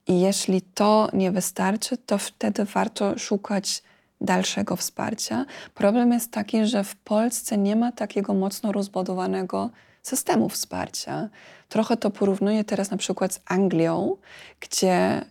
I 0.08 0.20
jeśli 0.22 0.62
to 0.62 1.10
nie 1.14 1.32
wystarczy, 1.32 1.98
to 1.98 2.18
wtedy 2.18 2.66
warto 2.66 3.18
szukać 3.20 3.84
dalszego 4.22 4.76
wsparcia. 4.76 5.46
Problem 5.74 6.12
jest 6.12 6.32
taki, 6.32 6.66
że 6.66 6.84
w 6.84 6.96
Polsce 6.96 7.58
nie 7.58 7.76
ma 7.76 7.92
takiego 7.92 8.34
mocno 8.34 8.72
rozbudowanego 8.72 9.70
systemu 10.04 10.50
wsparcia. 10.50 11.30
Trochę 11.70 11.98
to 11.98 12.12
porównuję 12.12 12.64
teraz 12.64 12.92
na 12.92 12.98
przykład 12.98 13.34
z 13.34 13.40
Anglią, 13.46 14.18
gdzie 14.60 15.22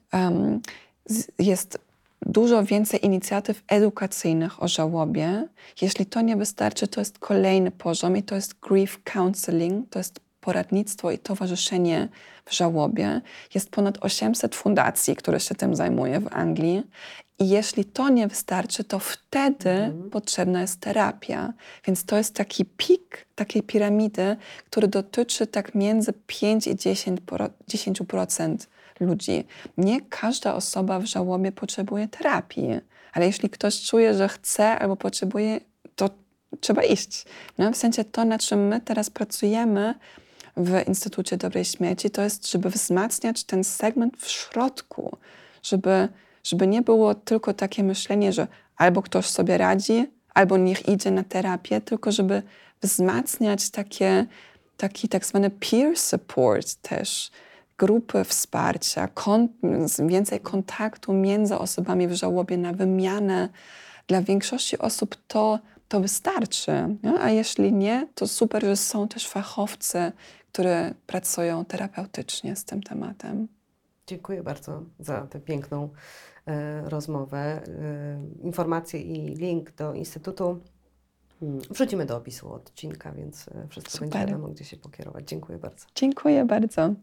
z- 1.06 1.28
jest 1.38 1.78
dużo 2.26 2.64
więcej 2.64 3.04
inicjatyw 3.06 3.62
edukacyjnych 3.68 4.62
o 4.62 4.68
żałobie. 4.68 5.48
Jeśli 5.82 6.06
to 6.06 6.20
nie 6.20 6.36
wystarczy, 6.36 6.88
to 6.88 7.00
jest 7.00 7.18
kolejny 7.18 7.70
poziom 7.70 8.16
i 8.16 8.22
to 8.22 8.34
jest 8.34 8.60
grief 8.60 9.00
counseling, 9.04 9.90
to 9.90 9.98
jest 9.98 10.20
poradnictwo 10.40 11.10
i 11.10 11.18
towarzyszenie 11.18 12.08
w 12.44 12.54
żałobie. 12.54 13.20
Jest 13.54 13.70
ponad 13.70 13.98
800 14.00 14.54
fundacji, 14.56 15.16
które 15.16 15.40
się 15.40 15.54
tym 15.54 15.76
zajmuje 15.76 16.20
w 16.20 16.28
Anglii. 16.36 16.82
I 17.40 17.48
jeśli 17.48 17.84
to 17.84 18.08
nie 18.08 18.28
wystarczy, 18.28 18.84
to 18.84 18.98
wtedy 18.98 19.70
Mhm. 19.70 20.10
potrzebna 20.10 20.60
jest 20.60 20.80
terapia. 20.80 21.52
Więc 21.86 22.04
to 22.04 22.16
jest 22.16 22.34
taki 22.34 22.64
pik 22.64 23.26
takiej 23.34 23.62
piramidy, 23.62 24.36
który 24.70 24.88
dotyczy 24.88 25.46
tak 25.46 25.74
między 25.74 26.12
5 26.26 26.66
i 26.66 26.76
10%, 26.76 27.20
pro- 27.20 27.50
10% 27.68 28.68
ludzi. 29.00 29.44
Nie 29.76 30.00
każda 30.00 30.54
osoba 30.54 30.98
w 30.98 31.04
żałobie 31.04 31.52
potrzebuje 31.52 32.08
terapii, 32.08 32.80
ale 33.12 33.26
jeśli 33.26 33.50
ktoś 33.50 33.82
czuje, 33.82 34.14
że 34.14 34.28
chce 34.28 34.78
albo 34.78 34.96
potrzebuje, 34.96 35.60
to 35.96 36.10
trzeba 36.60 36.82
iść. 36.82 37.24
No, 37.58 37.72
w 37.72 37.76
sensie 37.76 38.04
to, 38.04 38.24
nad 38.24 38.42
czym 38.42 38.68
my 38.68 38.80
teraz 38.80 39.10
pracujemy 39.10 39.94
w 40.56 40.88
Instytucie 40.88 41.36
Dobrej 41.36 41.64
Śmierci, 41.64 42.10
to 42.10 42.22
jest, 42.22 42.50
żeby 42.50 42.70
wzmacniać 42.70 43.44
ten 43.44 43.64
segment 43.64 44.16
w 44.16 44.28
środku, 44.28 45.16
żeby, 45.62 46.08
żeby 46.44 46.66
nie 46.66 46.82
było 46.82 47.14
tylko 47.14 47.54
takie 47.54 47.82
myślenie, 47.82 48.32
że 48.32 48.46
albo 48.76 49.02
ktoś 49.02 49.26
sobie 49.26 49.58
radzi, 49.58 50.06
albo 50.34 50.56
niech 50.56 50.88
idzie 50.88 51.10
na 51.10 51.24
terapię, 51.24 51.80
tylko 51.80 52.12
żeby 52.12 52.42
wzmacniać 52.82 53.70
takie, 53.70 54.26
taki 54.76 55.08
tak 55.08 55.26
zwany 55.26 55.50
peer 55.50 55.98
support 55.98 56.74
też, 56.74 57.30
grupy 57.78 58.24
wsparcia, 58.24 59.08
więcej 59.98 60.40
kontaktu 60.40 61.12
między 61.12 61.58
osobami 61.58 62.08
w 62.08 62.12
żałobie 62.12 62.56
na 62.56 62.72
wymianę, 62.72 63.48
dla 64.06 64.22
większości 64.22 64.78
osób 64.78 65.16
to, 65.28 65.58
to 65.88 66.00
wystarczy. 66.00 66.72
Nie? 67.02 67.20
A 67.20 67.30
jeśli 67.30 67.72
nie, 67.72 68.08
to 68.14 68.28
super, 68.28 68.64
że 68.64 68.76
są 68.76 69.08
też 69.08 69.28
fachowcy, 69.28 70.12
które 70.52 70.94
pracują 71.06 71.64
terapeutycznie 71.64 72.56
z 72.56 72.64
tym 72.64 72.82
tematem. 72.82 73.48
Dziękuję 74.06 74.42
bardzo 74.42 74.82
za 74.98 75.26
tę 75.26 75.40
piękną 75.40 75.88
rozmowę. 76.84 77.38
E, 77.38 77.62
informacje 78.42 79.00
i 79.00 79.34
link 79.34 79.70
do 79.70 79.94
Instytutu 79.94 80.60
mm, 81.42 81.60
wrzucimy 81.70 82.06
do 82.06 82.16
opisu 82.16 82.52
odcinka, 82.52 83.12
więc 83.12 83.48
e, 83.48 83.68
wszystko 83.68 83.92
Super. 83.92 84.08
będzie 84.08 84.26
wiadomo, 84.26 84.48
gdzie 84.48 84.64
się 84.64 84.76
pokierować. 84.76 85.28
Dziękuję 85.28 85.58
bardzo. 85.58 85.86
Dziękuję 85.94 86.44
bardzo. 86.44 86.94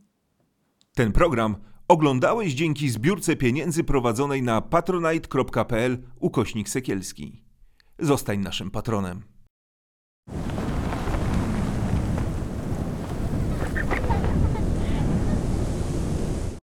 Ten 0.95 1.11
program 1.11 1.55
oglądałeś 1.87 2.53
dzięki 2.53 2.89
zbiórce 2.89 3.35
pieniędzy 3.35 3.83
prowadzonej 3.83 4.43
na 4.43 4.61
patronite.pl 4.61 5.97
ukośnik 6.19 6.69
sekielski. 6.69 7.43
Zostań 7.99 8.39
naszym 8.39 8.71
patronem. 8.71 9.21